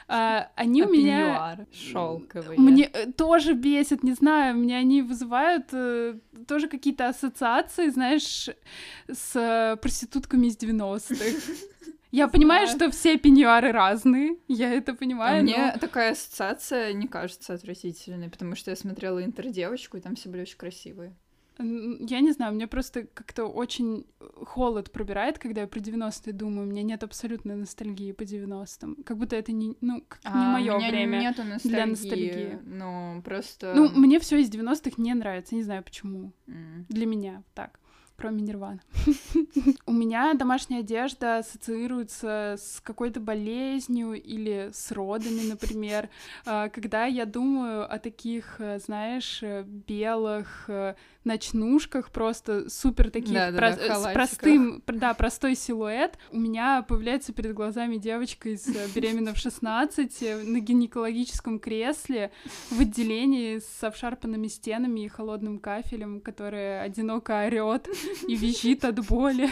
А, 0.08 0.50
они 0.56 0.82
а 0.82 0.86
у 0.86 0.90
меня... 0.90 1.66
шелковые. 1.72 2.58
Мне 2.58 2.90
э, 2.92 3.12
тоже 3.12 3.54
бесит, 3.54 4.02
не 4.02 4.12
знаю, 4.12 4.56
мне 4.56 4.76
они 4.76 5.02
вызывают 5.02 5.66
э, 5.72 6.18
тоже 6.48 6.68
какие-то 6.68 7.08
ассоциации, 7.08 7.88
знаешь, 7.90 8.48
с 9.08 9.36
э, 9.36 9.76
проститутками 9.76 10.48
из 10.48 10.56
90-х. 10.56 11.52
Я 12.10 12.28
понимаю, 12.28 12.66
что 12.66 12.90
все 12.90 13.18
пеньюары 13.18 13.72
разные, 13.72 14.36
я 14.48 14.72
это 14.72 14.94
понимаю. 14.94 15.40
А 15.40 15.42
но... 15.42 15.42
Мне 15.42 15.76
такая 15.80 16.12
ассоциация 16.12 16.92
не 16.92 17.08
кажется 17.08 17.54
отвратительной, 17.54 18.30
потому 18.30 18.54
что 18.54 18.70
я 18.70 18.76
смотрела 18.76 19.24
интердевочку, 19.24 19.96
и 19.96 20.00
там 20.00 20.14
все 20.14 20.28
были 20.28 20.42
очень 20.42 20.58
красивые. 20.58 21.14
Я 21.58 22.20
не 22.20 22.32
знаю, 22.32 22.52
мне 22.54 22.66
просто 22.66 23.04
как-то 23.06 23.46
очень 23.46 24.04
холод 24.44 24.92
пробирает, 24.92 25.38
когда 25.38 25.62
я 25.62 25.66
про 25.66 25.80
90-е 25.80 26.34
думаю. 26.34 26.68
У 26.68 26.70
меня 26.70 26.82
нет 26.82 27.02
абсолютной 27.02 27.56
ностальгии 27.56 28.12
по 28.12 28.22
90-м. 28.22 28.96
Как 29.04 29.16
будто 29.16 29.36
это 29.36 29.52
не, 29.52 29.74
ну, 29.80 30.04
а, 30.22 30.38
не 30.38 30.68
мое 30.68 30.90
время 30.90 31.16
нету 31.16 31.44
ностальгии, 31.44 31.74
для 31.74 31.86
ностальгии. 31.86 32.58
Ну, 32.62 33.22
просто... 33.24 33.72
Ну, 33.74 33.88
мне 33.88 34.20
все 34.20 34.38
из 34.38 34.50
90-х 34.50 34.96
не 34.98 35.14
нравится, 35.14 35.54
не 35.54 35.62
знаю 35.62 35.82
почему. 35.82 36.32
Mm. 36.46 36.84
Для 36.90 37.06
меня 37.06 37.42
так 37.54 37.80
кроме 38.16 38.42
Нирвана. 38.42 38.80
У 39.86 39.92
меня 39.92 40.32
домашняя 40.34 40.80
одежда 40.80 41.38
ассоциируется 41.38 42.56
с 42.58 42.80
какой-то 42.82 43.20
болезнью 43.20 44.12
или 44.14 44.70
с 44.72 44.90
родами, 44.92 45.48
например. 45.48 46.08
А, 46.44 46.68
когда 46.68 47.04
я 47.06 47.26
думаю 47.26 47.92
о 47.92 47.98
таких, 47.98 48.56
э, 48.58 48.78
знаешь, 48.78 49.40
э, 49.42 49.64
белых 49.66 50.64
э, 50.68 50.94
ночнушках, 51.24 52.10
просто 52.10 52.70
супер 52.70 53.10
таких, 53.10 53.34
да, 53.34 53.50
да, 53.50 53.58
про- 53.58 53.76
да, 53.76 54.00
с 54.00 54.12
простым, 54.14 54.82
да, 54.86 55.12
простой 55.14 55.54
силуэт, 55.56 56.18
у 56.30 56.38
меня 56.38 56.82
появляется 56.82 57.32
перед 57.32 57.52
глазами 57.52 57.96
девочка 57.96 58.48
из 58.50 58.66
беременна 58.94 59.34
в 59.34 59.38
16 59.38 60.44
на 60.44 60.60
гинекологическом 60.60 61.58
кресле 61.58 62.30
в 62.70 62.80
отделении 62.80 63.58
с 63.58 63.82
обшарпанными 63.82 64.46
стенами 64.46 65.00
и 65.00 65.08
холодным 65.08 65.58
кафелем, 65.58 66.20
которая 66.20 66.82
одиноко 66.82 67.44
орет 67.46 67.88
и 68.28 68.36
визжит 68.36 68.84
от 68.84 69.06
боли. 69.06 69.48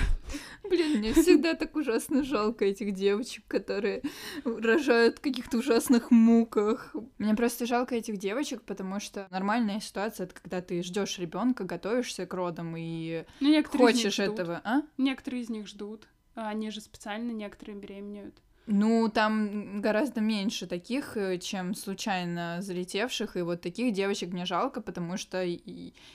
Блин, 0.68 0.98
мне 0.98 1.12
всегда 1.12 1.54
так 1.54 1.76
ужасно 1.76 2.24
жалко 2.24 2.64
этих 2.64 2.92
девочек, 2.92 3.44
которые 3.46 4.02
рожают 4.44 5.18
в 5.18 5.20
каких-то 5.20 5.58
ужасных 5.58 6.10
муках. 6.10 6.94
Мне 7.18 7.34
просто 7.34 7.66
жалко 7.66 7.94
этих 7.94 8.16
девочек, 8.16 8.62
потому 8.62 8.98
что 8.98 9.28
нормальная 9.30 9.80
ситуация 9.80 10.24
это 10.24 10.34
когда 10.34 10.62
ты 10.62 10.82
ждешь 10.82 11.18
ребенка, 11.18 11.64
готовишься 11.64 12.26
к 12.26 12.32
родам 12.34 12.74
и 12.76 13.24
ну, 13.40 13.64
хочешь 13.64 14.18
этого, 14.18 14.60
а? 14.64 14.82
Некоторые 14.96 15.42
из 15.42 15.50
них 15.50 15.66
ждут. 15.66 16.08
Они 16.34 16.70
же 16.70 16.80
специально 16.80 17.30
некоторые 17.30 17.78
беременеют. 17.78 18.34
Ну, 18.66 19.10
там 19.12 19.82
гораздо 19.82 20.22
меньше 20.22 20.66
таких, 20.66 21.18
э, 21.18 21.38
чем 21.38 21.74
случайно 21.74 22.62
залетевших, 22.62 23.36
и 23.36 23.42
вот 23.42 23.60
таких 23.60 23.92
девочек 23.92 24.32
мне 24.32 24.46
жалко, 24.46 24.80
потому 24.80 25.18
что 25.18 25.44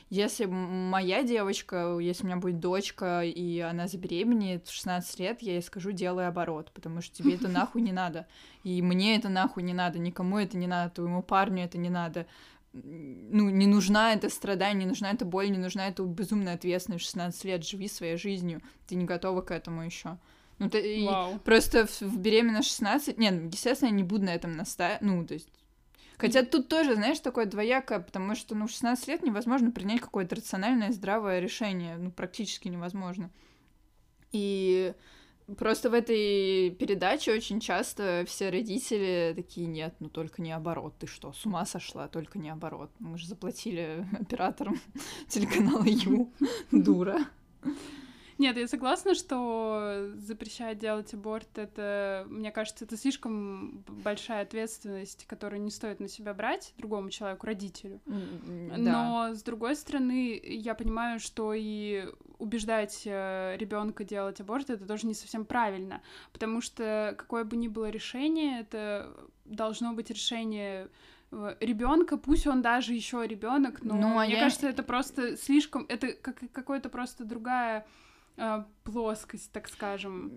если 0.10 0.46
моя 0.46 1.22
девочка, 1.22 2.00
если 2.00 2.24
у 2.24 2.26
меня 2.26 2.38
будет 2.38 2.60
дочка, 2.60 3.22
и 3.22 3.60
она 3.60 3.88
забеременеет 3.88 4.68
в 4.68 4.74
16 4.74 5.20
лет, 5.20 5.44
я 5.44 5.54
ей 5.54 5.62
скажу, 5.62 5.92
делай 5.92 6.28
оборот, 6.28 6.72
потому 6.74 7.02
что 7.02 7.16
тебе 7.16 7.36
это 7.36 7.48
нахуй 7.50 7.84
не 7.84 7.92
надо, 7.92 8.26
и 8.64 8.82
мне 8.82 9.16
это 9.16 9.30
нахуй 9.30 9.62
не 9.62 9.74
надо, 9.74 10.00
никому 10.00 10.40
это 10.40 10.58
не 10.58 10.66
надо, 10.66 10.96
твоему 10.96 11.22
парню 11.22 11.66
это 11.66 11.78
не 11.78 11.92
надо, 11.92 12.26
ну, 12.74 13.50
не 13.52 13.68
нужна 13.68 14.14
это 14.14 14.28
страдание, 14.30 14.86
не 14.86 14.90
нужна 14.90 15.12
эта 15.12 15.24
боль, 15.24 15.52
не 15.52 15.60
нужна 15.60 15.88
эта 15.88 16.02
безумная 16.02 16.56
ответственность, 16.56 17.06
16 17.06 17.44
лет 17.46 17.64
живи 17.64 17.88
своей 17.88 18.18
жизнью, 18.18 18.64
ты 18.88 18.96
не 18.96 19.06
готова 19.06 19.42
к 19.42 19.52
этому 19.52 19.84
еще. 19.84 20.18
Ну, 20.60 20.70
ты, 20.70 21.06
Вау. 21.06 21.40
просто 21.40 21.88
в, 21.88 22.02
в 22.02 22.18
беременна 22.18 22.62
16... 22.62 23.18
Нет, 23.18 23.34
ну, 23.34 23.48
естественно, 23.48 23.90
я 23.90 23.96
не 23.96 24.04
буду 24.04 24.26
на 24.26 24.36
этом 24.36 24.56
настаивать. 24.56 25.02
Ну, 25.02 25.26
то 25.26 25.34
есть... 25.34 25.50
Хотя 26.18 26.44
тут 26.44 26.68
тоже, 26.68 26.96
знаешь, 26.96 27.20
такое 27.20 27.46
двоякое, 27.46 28.00
потому 28.00 28.36
что, 28.36 28.54
ну, 28.54 28.68
в 28.68 28.72
16 28.72 29.08
лет 29.08 29.24
невозможно 29.24 29.72
принять 29.72 30.02
какое-то 30.02 30.36
рациональное, 30.36 30.92
здравое 30.92 31.40
решение. 31.40 31.96
Ну, 31.98 32.12
практически 32.12 32.68
невозможно. 32.68 33.32
И 34.34 34.94
Просто 35.58 35.90
в 35.90 35.94
этой 35.94 36.70
передаче 36.72 37.34
очень 37.34 37.60
часто 37.60 38.24
все 38.28 38.50
родители 38.50 39.34
такие, 39.36 39.66
нет, 39.66 39.96
ну 40.00 40.10
только 40.10 40.42
не 40.42 40.52
оборот. 40.52 40.94
Ты 41.00 41.08
что, 41.08 41.34
с 41.34 41.46
ума 41.46 41.66
сошла? 41.66 42.08
Только 42.08 42.38
не 42.38 42.50
оборот. 42.50 42.92
Мы 43.00 43.18
же 43.18 43.28
заплатили 43.28 44.06
операторам 44.20 44.80
телеканала 45.28 45.86
Ю. 45.86 46.32
Дура. 46.72 47.20
Нет, 48.40 48.56
я 48.56 48.68
согласна, 48.70 49.16
что 49.16 50.12
запрещать 50.16 50.80
делать 50.80 51.14
аборт, 51.14 51.58
это, 51.58 52.26
мне 52.30 52.52
кажется, 52.52 52.86
это 52.86 52.96
слишком 52.96 53.84
большая 53.88 54.44
ответственность, 54.44 55.26
которую 55.28 55.62
не 55.62 55.70
стоит 55.70 56.00
на 56.00 56.08
себя 56.08 56.34
брать 56.34 56.74
другому 56.78 57.10
человеку, 57.10 57.46
родителю. 57.46 58.00
Да. 58.06 58.78
Но, 58.78 59.36
с 59.36 59.44
другой 59.44 59.76
стороны, 59.76 60.40
я 60.42 60.74
понимаю, 60.74 61.20
что 61.20 61.54
и 61.54 62.08
убеждать 62.38 63.02
э, 63.06 63.58
ребенка 63.58 64.06
делать 64.06 64.40
аборт 64.40 64.70
это 64.70 64.86
тоже 64.86 65.06
не 65.06 65.14
совсем 65.14 65.44
правильно, 65.44 66.02
потому 66.32 66.62
что 66.62 67.14
какое 67.18 67.44
бы 67.44 67.58
ни 67.58 67.68
было 67.68 67.90
решение, 67.90 68.62
это 68.62 69.14
должно 69.44 69.92
быть 69.92 70.10
решение 70.10 70.88
э, 71.34 71.56
ребенка, 71.60 72.16
пусть 72.16 72.48
он 72.48 72.62
даже 72.62 72.94
еще 72.94 73.28
ребенок, 73.28 73.84
но 73.84 73.96
Ну, 73.96 74.18
а 74.18 74.24
мне 74.24 74.36
я- 74.36 74.40
кажется, 74.40 74.70
это 74.70 74.82
просто 74.84 75.36
слишком, 75.36 75.86
это 75.90 76.14
как 76.14 76.40
какое-то 76.54 76.88
просто 76.88 77.26
другая 77.26 77.86
плоскость, 78.84 79.52
так 79.52 79.68
скажем. 79.68 80.32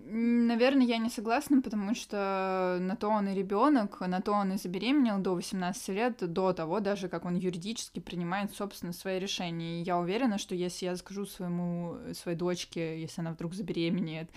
Наверное, 0.47 0.85
я 0.85 0.97
не 0.97 1.09
согласна, 1.09 1.61
потому 1.61 1.95
что 1.95 2.77
на 2.79 2.95
то 2.95 3.07
он 3.09 3.27
и 3.27 3.35
ребенок, 3.35 3.99
на 4.01 4.21
то 4.21 4.33
он 4.33 4.53
и 4.53 4.57
забеременел 4.57 5.19
до 5.19 5.33
18 5.33 5.89
лет, 5.89 6.17
до 6.33 6.53
того 6.53 6.79
даже, 6.79 7.09
как 7.09 7.25
он 7.25 7.35
юридически 7.35 7.99
принимает, 7.99 8.53
собственно, 8.53 8.93
свои 8.93 9.19
решения. 9.19 9.79
И 9.79 9.83
я 9.83 9.97
уверена, 9.97 10.37
что 10.37 10.55
если 10.55 10.85
я 10.85 10.95
скажу 10.95 11.25
своему, 11.25 11.97
своей 12.13 12.37
дочке, 12.37 13.01
если 13.01 13.21
она 13.21 13.31
вдруг 13.31 13.53
забеременеет, 13.53 14.29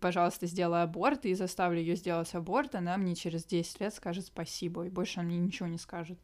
пожалуйста, 0.00 0.46
сделай 0.46 0.82
аборт, 0.82 1.24
и 1.24 1.34
заставлю 1.34 1.78
ее 1.78 1.96
сделать 1.96 2.34
аборт, 2.34 2.74
она 2.74 2.96
мне 2.96 3.14
через 3.14 3.44
10 3.44 3.80
лет 3.80 3.94
скажет 3.94 4.26
спасибо, 4.26 4.86
и 4.86 4.90
больше 4.90 5.20
она 5.20 5.28
мне 5.28 5.38
ничего 5.38 5.68
не 5.68 5.78
скажет. 5.78 6.18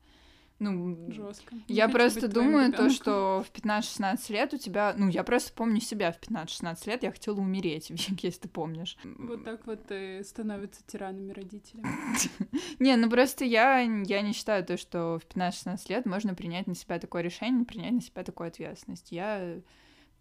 Ну, 0.60 1.10
Жестко. 1.10 1.56
я 1.68 1.88
просто 1.88 2.28
думаю 2.28 2.70
то, 2.72 2.90
что 2.90 3.42
в 3.48 3.50
15-16 3.58 4.30
лет 4.30 4.52
у 4.54 4.58
тебя... 4.58 4.94
Ну, 4.96 5.08
я 5.08 5.24
просто 5.24 5.52
помню 5.54 5.80
себя 5.80 6.12
в 6.12 6.20
15-16 6.20 6.86
лет, 6.86 7.02
я 7.02 7.10
хотела 7.10 7.40
умереть, 7.40 7.88
Вик, 7.90 8.22
если 8.22 8.40
ты 8.42 8.48
помнишь. 8.48 8.96
Вот 9.04 9.42
так 9.42 9.66
вот 9.66 9.80
и 9.90 10.22
становятся 10.22 10.82
тиранами 10.86 11.32
родителями. 11.32 11.88
Не, 12.78 12.96
ну 12.96 13.08
просто 13.08 13.44
я, 13.46 13.80
я 13.80 14.20
не 14.20 14.32
считаю 14.34 14.64
то, 14.64 14.76
что 14.76 15.18
в 15.18 15.34
15-16 15.34 15.78
лет 15.88 16.04
можно 16.06 16.34
принять 16.34 16.66
на 16.66 16.74
себя 16.74 16.98
такое 16.98 17.22
решение, 17.22 17.64
принять 17.64 17.92
на 17.92 18.02
себя 18.02 18.22
такую 18.22 18.48
ответственность. 18.48 19.10
Я, 19.12 19.56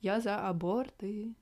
я 0.01 0.21
за 0.21 0.47
аборты. 0.47 1.33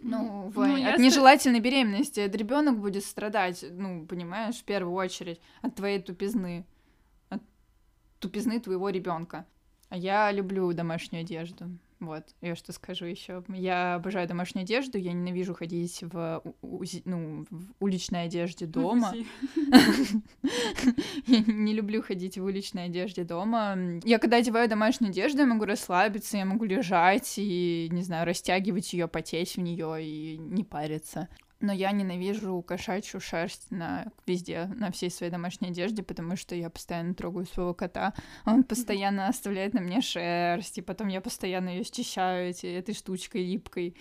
Ну, 0.00 0.48
в- 0.48 0.58
Ну, 0.66 0.86
от 0.86 0.98
нежелательной 0.98 1.60
беременности 1.60 2.20
ребенок 2.20 2.78
будет 2.78 3.04
страдать, 3.04 3.64
ну, 3.70 4.04
понимаешь, 4.06 4.56
в 4.56 4.64
первую 4.64 4.94
очередь 4.94 5.40
от 5.62 5.76
твоей 5.76 5.98
тупизны, 6.02 6.66
тупизны 8.24 8.58
твоего 8.60 8.88
ребенка. 8.88 9.46
Я 9.90 10.32
люблю 10.32 10.72
домашнюю 10.72 11.22
одежду. 11.22 11.66
Вот, 12.00 12.24
я 12.40 12.56
что 12.56 12.72
скажу 12.72 13.06
еще. 13.06 13.44
Я 13.48 13.94
обожаю 13.94 14.26
домашнюю 14.26 14.64
одежду, 14.64 14.98
я 14.98 15.12
ненавижу 15.12 15.54
ходить 15.54 16.02
в, 16.02 16.42
ну, 17.04 17.46
в 17.50 17.72
уличной 17.80 18.24
одежде 18.24 18.66
дома. 18.66 19.14
Я 21.26 21.40
не 21.46 21.72
люблю 21.72 22.02
ходить 22.02 22.36
в 22.36 22.44
уличной 22.44 22.86
одежде 22.86 23.24
дома. 23.24 23.78
Я 24.04 24.18
когда 24.18 24.38
одеваю 24.38 24.68
домашнюю 24.68 25.10
одежду, 25.10 25.40
я 25.40 25.46
могу 25.46 25.64
расслабиться, 25.64 26.36
я 26.36 26.44
могу 26.44 26.64
лежать 26.64 27.34
и, 27.36 27.88
не 27.90 28.02
знаю, 28.02 28.26
растягивать 28.26 28.92
ее, 28.92 29.06
потеть 29.06 29.56
в 29.56 29.60
нее 29.60 30.04
и 30.04 30.36
не 30.38 30.64
париться. 30.64 31.28
Но 31.64 31.72
я 31.72 31.92
ненавижу 31.92 32.60
кошачью 32.60 33.20
шерсть 33.20 33.70
на 33.70 34.12
везде, 34.26 34.66
на 34.66 34.90
всей 34.90 35.10
своей 35.10 35.32
домашней 35.32 35.68
одежде, 35.68 36.02
потому 36.02 36.36
что 36.36 36.54
я 36.54 36.68
постоянно 36.68 37.14
трогаю 37.14 37.46
своего 37.46 37.72
кота, 37.72 38.12
он 38.44 38.64
постоянно 38.64 39.28
оставляет 39.28 39.72
на 39.72 39.80
мне 39.80 40.02
шерсть, 40.02 40.76
и 40.76 40.82
потом 40.82 41.08
я 41.08 41.22
постоянно 41.22 41.70
ее 41.70 41.84
счищаю 41.84 42.50
эти, 42.50 42.66
этой 42.66 42.94
штучкой 42.94 43.46
липкой. 43.46 43.96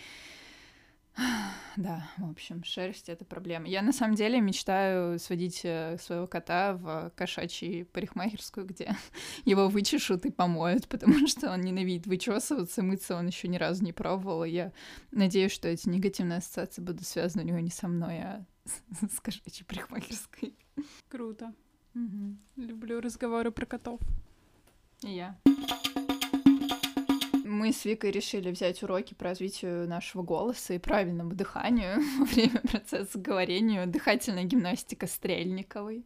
Да, 1.78 2.08
в 2.18 2.30
общем, 2.30 2.64
шерсть— 2.64 3.10
это 3.10 3.26
проблема. 3.26 3.68
Я 3.68 3.82
на 3.82 3.92
самом 3.92 4.16
деле 4.16 4.40
мечтаю 4.40 5.18
сводить 5.20 5.62
э, 5.64 5.98
своего 6.00 6.28
кота 6.28 6.74
в 6.76 7.12
кошачью 7.16 7.88
парикмахерскую, 7.88 8.66
где 8.66 8.96
его 9.46 9.70
вычешут 9.70 10.26
и 10.26 10.32
помоют, 10.32 10.88
потому 10.90 11.28
что 11.28 11.52
он 11.52 11.62
ненавидит 11.62 12.06
вычесываться, 12.06 12.84
мыться 12.84 13.16
он 13.16 13.28
еще 13.28 13.48
ни 13.48 13.58
разу 13.58 13.84
не 13.84 13.94
пробовал. 13.94 14.44
И 14.44 14.52
я 14.52 14.72
надеюсь, 15.12 15.52
что 15.52 15.68
эти 15.68 15.90
негативные 15.90 16.38
ассоциации 16.38 16.82
будут 16.82 17.06
связаны 17.06 17.44
у 17.44 17.48
него 17.48 17.60
не 17.60 17.72
со 17.72 17.88
мной, 17.88 18.20
а 18.20 18.46
с, 19.12 19.20
кошачьей 19.20 19.66
парикмахерской. 19.66 20.56
Круто. 21.10 21.54
Мгм. 21.94 22.40
Люблю 22.56 23.02
разговоры 23.02 23.52
про 23.52 23.66
котов. 23.66 24.00
И 25.02 25.10
я. 25.10 25.38
Мы 27.54 27.72
с 27.72 27.86
Викой 27.86 28.10
решили 28.10 28.50
взять 28.50 28.82
уроки 28.82 29.14
по 29.14 29.26
развитию 29.26 29.88
нашего 29.88 30.24
голоса 30.24 30.74
и 30.74 30.80
правильному 30.80 31.34
дыханию 31.36 32.02
во 32.20 32.26
время 32.26 32.60
процесса 32.62 33.20
говорения. 33.20 33.86
Дыхательная 33.86 34.44
гимнастика 34.44 35.06
Стрельниковой. 35.06 36.04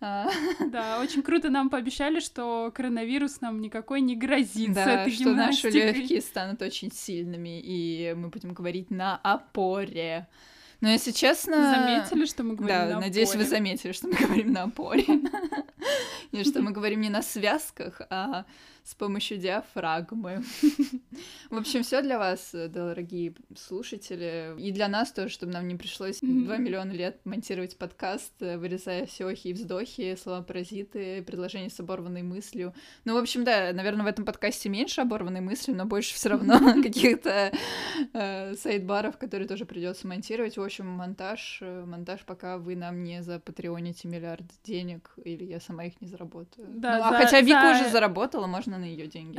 А, 0.00 0.28
Да, 0.60 1.00
очень 1.00 1.22
круто 1.22 1.50
нам 1.50 1.68
пообещали, 1.68 2.20
что 2.20 2.70
коронавирус 2.72 3.40
нам 3.40 3.60
никакой 3.60 4.02
не 4.02 4.14
грозит 4.14 4.70
с 4.70 4.74
Да, 4.74 5.02
этой 5.02 5.12
что 5.12 5.34
наши 5.34 5.68
легкие 5.68 6.20
станут 6.20 6.62
очень 6.62 6.92
сильными, 6.92 7.60
и 7.60 8.14
мы 8.16 8.28
будем 8.28 8.54
говорить 8.54 8.90
на 8.92 9.16
опоре. 9.16 10.28
Но 10.80 10.90
если 10.90 11.10
честно... 11.12 11.56
Заметили, 11.74 12.26
что 12.26 12.42
мы 12.44 12.54
говорим 12.54 12.76
Да, 12.76 12.86
на 12.94 13.00
надеюсь, 13.00 13.30
вы 13.30 13.42
опоре? 13.42 13.48
заметили, 13.48 13.92
что 13.92 14.06
мы 14.06 14.14
говорим 14.14 14.52
на 14.52 14.62
опоре. 14.64 15.04
И 16.32 16.44
что 16.44 16.62
мы 16.62 16.72
говорим 16.72 17.00
не 17.00 17.10
на 17.10 17.22
связках, 17.22 18.00
а 18.10 18.44
с 18.84 18.94
помощью 18.94 19.38
диафрагмы. 19.38 20.44
В 21.50 21.56
общем, 21.56 21.82
все 21.82 22.02
для 22.02 22.18
вас, 22.18 22.50
дорогие 22.52 23.34
слушатели, 23.56 24.54
и 24.58 24.72
для 24.72 24.88
нас 24.88 25.10
тоже, 25.10 25.30
чтобы 25.30 25.52
нам 25.52 25.66
не 25.66 25.74
пришлось 25.74 26.20
Мгм. 26.20 26.44
2 26.44 26.56
миллиона 26.58 26.92
лет 26.92 27.18
монтировать 27.24 27.78
подкаст, 27.78 28.32
э, 28.40 28.58
вырезая 28.58 29.06
все 29.06 29.26
охи 29.26 29.50
и 29.50 29.52
вздохи, 29.54 30.16
слова 30.22 30.42
паразиты, 30.42 31.22
предложения 31.22 31.70
с 31.70 31.80
оборванной 31.80 32.22
мыслью. 32.22 32.74
Ну, 33.06 33.14
в 33.14 33.16
общем, 33.16 33.44
да, 33.44 33.72
наверное, 33.72 34.04
в 34.04 34.08
этом 34.08 34.26
подкасте 34.26 34.68
меньше 34.68 35.00
оборванной 35.00 35.40
мысли, 35.40 35.72
но 35.72 35.86
больше 35.86 36.14
все 36.14 36.28
равно 36.28 36.58
каких-то 36.82 37.52
э, 38.12 38.54
сайт-баров, 38.54 39.16
которые 39.16 39.48
тоже 39.48 39.64
придется 39.64 40.06
монтировать. 40.06 40.58
В 40.58 40.62
общем, 40.62 40.86
монтаж, 40.88 41.58
э, 41.62 41.84
монтаж, 41.86 42.20
пока 42.26 42.58
вы 42.58 42.76
нам 42.76 43.02
не 43.02 43.22
запатреоните 43.22 44.08
миллиард 44.08 44.44
денег, 44.62 45.10
или 45.24 45.44
я 45.44 45.58
сама 45.58 45.73
их 45.82 46.00
не 46.00 46.08
заработаю. 46.08 46.66
Да, 46.70 46.98
Ну, 46.98 47.04
а 47.04 47.10
за- 47.10 47.16
хотя 47.18 47.40
Вика 47.42 47.74
за- 47.74 47.80
уже 47.82 47.90
заработала, 47.90 48.46
можно 48.46 48.78
на 48.78 48.84
ее 48.84 49.06
деньги. 49.06 49.38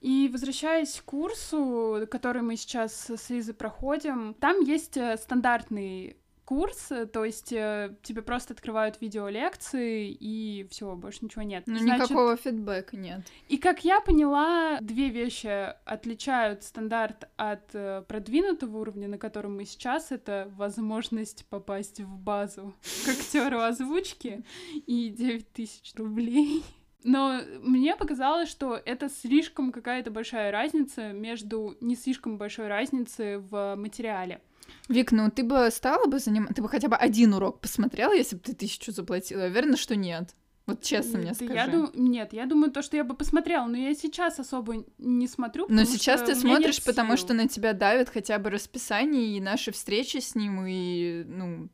И 0.00 0.28
возвращаясь 0.32 1.00
к 1.00 1.04
курсу, 1.04 2.06
который 2.10 2.42
мы 2.42 2.56
сейчас 2.56 3.10
с 3.10 3.30
Лизой 3.30 3.54
проходим, 3.54 4.34
там 4.34 4.60
есть 4.60 4.96
э, 4.96 5.16
стандартный 5.16 6.16
курс, 6.48 6.90
э, 6.90 7.04
то 7.04 7.26
есть 7.26 7.52
э, 7.52 7.94
тебе 8.02 8.22
просто 8.22 8.54
открывают 8.54 9.02
видеолекции 9.02 10.08
и 10.08 10.66
все, 10.70 10.96
больше 10.96 11.18
ничего 11.26 11.42
нет. 11.42 11.64
Ну, 11.66 11.76
Значит, 11.76 12.04
никакого 12.04 12.38
фидбэка 12.38 12.96
нет. 12.96 13.20
И 13.48 13.58
как 13.58 13.84
я 13.84 14.00
поняла, 14.00 14.78
две 14.80 15.10
вещи 15.10 15.74
отличают 15.84 16.62
стандарт 16.62 17.28
от 17.36 17.74
э, 17.74 18.02
продвинутого 18.08 18.78
уровня, 18.78 19.08
на 19.08 19.18
котором 19.18 19.56
мы 19.56 19.66
сейчас, 19.66 20.10
это 20.10 20.50
возможность 20.56 21.44
попасть 21.50 22.00
в 22.00 22.16
базу 22.16 22.72
к 23.04 23.08
актеру 23.10 23.60
озвучки 23.60 24.42
и 24.86 25.10
9 25.10 25.52
тысяч 25.52 25.92
рублей. 25.96 26.64
Но 27.04 27.42
мне 27.60 27.94
показалось, 27.94 28.48
что 28.48 28.74
это 28.74 29.10
слишком 29.10 29.70
какая-то 29.70 30.10
большая 30.10 30.50
разница 30.50 31.12
между 31.12 31.76
не 31.82 31.94
слишком 31.94 32.38
большой 32.38 32.68
разницей 32.68 33.36
в 33.36 33.76
материале. 33.76 34.40
Вик, 34.88 35.12
ну 35.12 35.30
ты 35.30 35.42
бы 35.42 35.68
стала 35.70 36.06
бы 36.06 36.18
заниматься... 36.18 36.54
Ты 36.54 36.62
бы 36.62 36.68
хотя 36.68 36.88
бы 36.88 36.96
один 36.96 37.34
урок 37.34 37.60
посмотрела, 37.60 38.12
если 38.12 38.36
бы 38.36 38.42
ты 38.42 38.54
тысячу 38.54 38.92
заплатила? 38.92 39.40
Я 39.40 39.46
уверена, 39.46 39.76
что 39.76 39.96
нет. 39.96 40.34
Вот 40.68 40.82
честно 40.82 41.18
мне 41.18 41.28
Да 41.30 41.34
скажи. 41.34 41.54
Я 41.54 41.66
дум- 41.66 41.90
Нет, 41.94 42.34
я 42.34 42.44
думаю, 42.44 42.70
то, 42.70 42.82
что 42.82 42.94
я 42.98 43.02
бы 43.02 43.14
посмотрела, 43.14 43.66
но 43.66 43.78
я 43.78 43.94
сейчас 43.94 44.38
особо 44.38 44.84
не 44.98 45.26
смотрю. 45.26 45.64
Но 45.70 45.84
сейчас 45.84 46.20
ты 46.20 46.32
нет 46.32 46.38
смотришь, 46.38 46.84
потому 46.84 47.16
что 47.16 47.32
на 47.32 47.48
тебя 47.48 47.72
давит 47.72 48.10
хотя 48.10 48.38
бы 48.38 48.50
расписание 48.50 49.34
и 49.38 49.40
наши 49.40 49.72
встречи 49.72 50.18
с 50.18 50.34
ним, 50.34 50.66
и, 50.66 51.24
ну, 51.26 51.70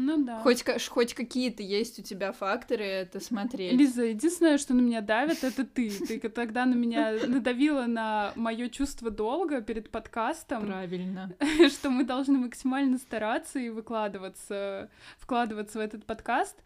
Ну 0.00 0.24
да. 0.24 0.38
хоть, 0.42 0.64
хоть 0.88 1.12
какие-то 1.12 1.64
есть 1.64 1.98
у 1.98 2.02
тебя 2.02 2.30
факторы 2.30 2.84
это 2.84 3.18
смотреть. 3.18 3.72
Лиза, 3.72 4.04
единственное, 4.04 4.56
что 4.56 4.72
на 4.72 4.80
меня 4.80 5.00
давит, 5.00 5.42
это 5.42 5.64
ты. 5.64 5.90
Ты 5.90 6.20
тогда 6.28 6.66
на 6.66 6.74
меня 6.74 7.14
надавила 7.26 7.86
на 7.86 8.32
мое 8.36 8.68
чувство 8.68 9.10
долга 9.10 9.60
перед 9.60 9.90
подкастом, 9.90 10.66
Правильно. 10.66 11.34
что 11.68 11.90
мы 11.90 12.04
должны 12.04 12.38
максимально 12.38 12.98
стараться 12.98 13.58
и 13.58 13.70
выкладываться, 13.70 14.88
вкладываться 15.18 15.78
в 15.78 15.80
этот 15.80 16.06
подкаст. 16.06 16.56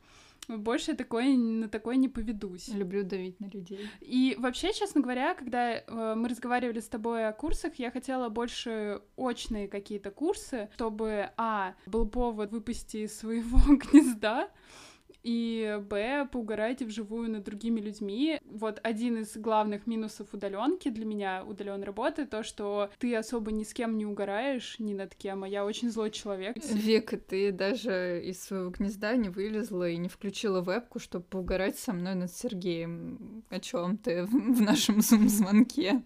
Больше 0.49 0.95
такое, 0.95 1.37
на 1.37 1.69
такое 1.69 1.97
не 1.97 2.09
поведусь. 2.09 2.69
Люблю 2.69 3.05
давить 3.05 3.41
на 3.41 3.47
людей. 3.47 3.89
И 4.01 4.35
вообще, 4.39 4.73
честно 4.73 5.01
говоря, 5.01 5.35
когда 5.35 5.75
э, 5.75 6.15
мы 6.17 6.29
разговаривали 6.29 6.81
с 6.81 6.89
тобой 6.89 7.29
о 7.29 7.33
курсах, 7.33 7.75
я 7.77 7.91
хотела 7.91 8.29
больше 8.29 9.03
очные 9.17 9.69
какие-то 9.69 10.11
курсы, 10.11 10.69
чтобы, 10.75 11.31
а, 11.37 11.75
был 11.87 12.09
повод 12.09 12.51
выпустить 12.51 12.95
из 12.95 13.19
своего 13.19 13.59
гнезда, 13.77 14.51
и 15.23 15.79
б, 15.89 16.29
поугарайте 16.31 16.85
вживую 16.85 17.31
над 17.31 17.45
другими 17.45 17.81
людьми. 17.81 18.41
Вот 18.45 18.81
один 18.83 19.19
из 19.19 19.37
главных 19.37 19.87
минусов 19.87 20.33
удаленки 20.33 20.89
для 20.89 21.05
меня, 21.05 21.45
удаленной 21.45 21.87
работы, 21.87 22.27
то, 22.27 22.43
что 22.43 22.91
ты 22.99 23.15
особо 23.15 23.53
ни 23.53 23.65
с 23.65 23.73
кем 23.73 23.97
не 23.97 24.07
угораешь, 24.07 24.77
ни 24.79 24.95
над 24.95 25.15
кем, 25.15 25.45
а 25.45 25.49
я 25.49 25.65
очень 25.65 25.91
злой 25.91 26.11
человек. 26.11 26.57
Вика, 26.65 27.17
ты 27.17 27.53
даже 27.53 28.23
из 28.25 28.43
своего 28.43 28.71
гнезда 28.71 29.17
не 29.17 29.29
вылезла 29.29 29.89
и 29.89 29.97
не 29.97 30.09
включила 30.09 30.61
вебку, 30.61 30.99
чтобы 30.99 31.25
поугарать 31.25 31.79
со 31.79 31.93
мной 31.93 32.15
над 32.15 32.33
Сергеем. 32.33 33.45
О 33.49 33.61
чем 33.61 33.97
ты 33.97 34.25
в 34.25 34.61
нашем 34.61 35.01
зум-звонке? 35.01 36.03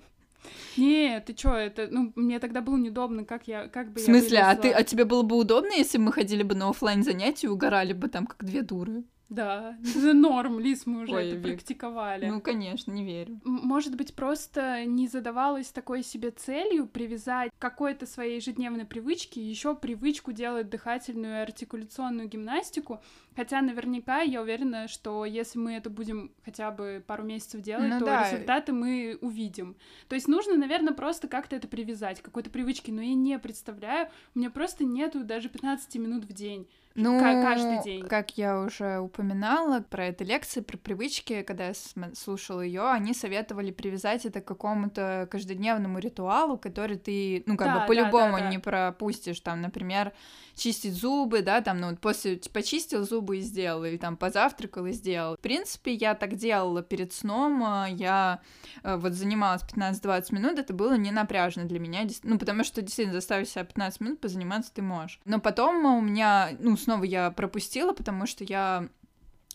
Не, 0.77 1.21
ты 1.21 1.33
чё, 1.35 1.55
это, 1.55 1.89
ну, 1.91 2.13
мне 2.17 2.39
тогда 2.39 2.61
было 2.61 2.77
неудобно, 2.77 3.25
как 3.25 3.49
я, 3.49 3.69
как 3.69 3.93
бы 3.93 4.01
В 4.01 4.05
смысле, 4.05 4.41
а 4.41 4.55
ты, 4.57 4.71
а 4.71 4.83
тебе 4.83 5.05
было 5.05 5.23
бы 5.23 5.37
удобно, 5.37 5.73
если 5.73 5.99
бы 5.99 6.05
мы 6.05 6.13
ходили 6.13 6.43
бы 6.43 6.55
на 6.55 6.69
офлайн 6.69 7.03
занятия 7.03 7.47
и 7.47 7.51
угорали 7.51 7.93
бы 7.93 8.09
там 8.09 8.27
как 8.27 8.45
две 8.45 8.63
дуры? 8.63 9.05
Да, 9.29 9.77
это 9.97 10.15
норм, 10.15 10.61
Лис, 10.61 10.87
мы 10.87 11.03
уже 11.03 11.15
Ой, 11.15 11.29
это 11.29 11.37
Вик. 11.37 11.57
практиковали. 11.57 12.27
Ну, 12.27 12.41
конечно, 12.41 12.93
не 12.93 13.05
верю. 13.05 13.41
Может 13.45 13.97
быть, 13.97 14.15
просто 14.15 14.85
не 14.85 15.09
задавалась 15.09 15.69
такой 15.69 16.03
себе 16.03 16.31
целью 16.31 16.87
привязать 16.87 17.51
к 17.51 17.61
какой-то 17.61 18.07
своей 18.07 18.37
ежедневной 18.37 18.85
привычке 18.85 19.41
еще 19.41 19.75
привычку 19.75 20.33
делать 20.33 20.71
дыхательную 20.71 21.39
и 21.39 21.43
артикуляционную 21.43 22.29
гимнастику, 22.29 23.01
хотя 23.35 23.63
наверняка 23.63 24.21
я 24.21 24.43
уверена, 24.43 24.87
что 24.87 25.25
если 25.25 25.59
мы 25.59 25.73
это 25.73 25.91
будем 25.91 26.31
хотя 26.45 26.71
бы 26.71 27.03
пару 27.05 27.25
месяцев 27.25 27.63
делать, 27.63 27.91
ну, 27.91 27.99
то 27.99 28.07
да. 28.07 28.31
результаты 28.31 28.73
мы 28.73 29.19
увидим. 29.21 29.77
То 30.09 30.15
есть 30.15 30.29
нужно, 30.29 30.57
наверное, 30.57 30.95
просто 30.95 31.27
как-то 31.27 31.57
это 31.57 31.67
привязать, 31.67 32.21
к 32.21 32.25
какой-то 32.25 32.51
привычке, 32.51 32.93
но 32.93 33.03
я 33.03 33.15
не 33.15 33.39
представляю, 33.39 34.09
у 34.35 34.39
меня 34.39 34.51
просто 34.51 34.85
нету 34.85 35.25
даже 35.25 35.49
15 35.49 35.97
минут 35.97 36.25
в 36.25 36.33
день. 36.33 36.69
Ну, 36.97 37.21
каждый 37.21 37.83
день. 37.83 38.07
Как 38.07 38.37
я 38.39 38.61
уже 38.61 38.99
упоминала 38.99 39.81
про 39.81 40.07
эти 40.07 40.23
лекции, 40.23 40.61
про 40.61 40.77
привычки, 40.79 41.43
когда 41.43 41.69
я 41.69 41.75
слушала 42.15 42.63
ее, 42.63 42.91
они 42.91 43.15
советовали 43.15 43.71
привязать 43.71 44.25
это 44.25 44.41
к 44.41 44.45
какому-то 44.45 45.29
каждодневному 45.31 45.99
ритуалу, 45.99 46.59
который 46.59 46.97
ты, 46.97 47.43
ну, 47.47 47.57
как 47.57 47.69
да, 47.69 47.81
бы 47.81 47.87
по-любому 47.87 48.39
да, 48.39 48.45
да, 48.45 48.51
не 48.51 48.59
пропустишь. 48.59 49.41
Там, 49.41 49.61
например, 49.61 50.13
чистить 50.57 50.95
зубы, 50.95 51.43
да, 51.43 51.61
там, 51.61 51.81
ну, 51.81 51.95
после 51.97 52.41
почистил 52.53 53.05
зубы 53.05 53.39
и 53.39 53.41
сделал, 53.41 53.85
или 53.85 53.99
там 53.99 54.17
позавтракал 54.17 54.87
и 54.87 54.93
сделал. 54.93 55.37
В 55.37 55.41
принципе, 55.41 55.93
я 55.93 56.15
так 56.15 56.35
делала 56.35 56.83
перед 56.83 57.13
сном, 57.13 57.63
а, 57.63 57.87
я 57.89 58.41
э, 58.83 58.97
вот 58.97 59.13
занималась 59.13 59.63
15-20 59.63 60.35
минут, 60.35 60.59
это 60.59 60.73
было 60.73 60.97
не 60.97 61.11
напряжно 61.11 61.65
для 61.65 61.79
меня, 61.79 62.07
ну, 62.23 62.39
потому 62.39 62.65
что 62.65 62.81
действительно 62.81 63.15
заставить 63.15 63.51
себя 63.51 63.65
15 63.65 64.01
минут 64.01 64.21
позаниматься 64.21 64.73
ты 64.73 64.83
можешь. 64.83 65.21
Но 65.25 65.39
потом 65.41 65.85
у 65.85 66.01
меня, 66.01 66.51
ну, 66.59 66.77
снова 66.77 67.05
я 67.05 67.31
пропустила, 67.31 67.93
потому 67.93 68.27
что 68.27 68.43
я 68.45 68.89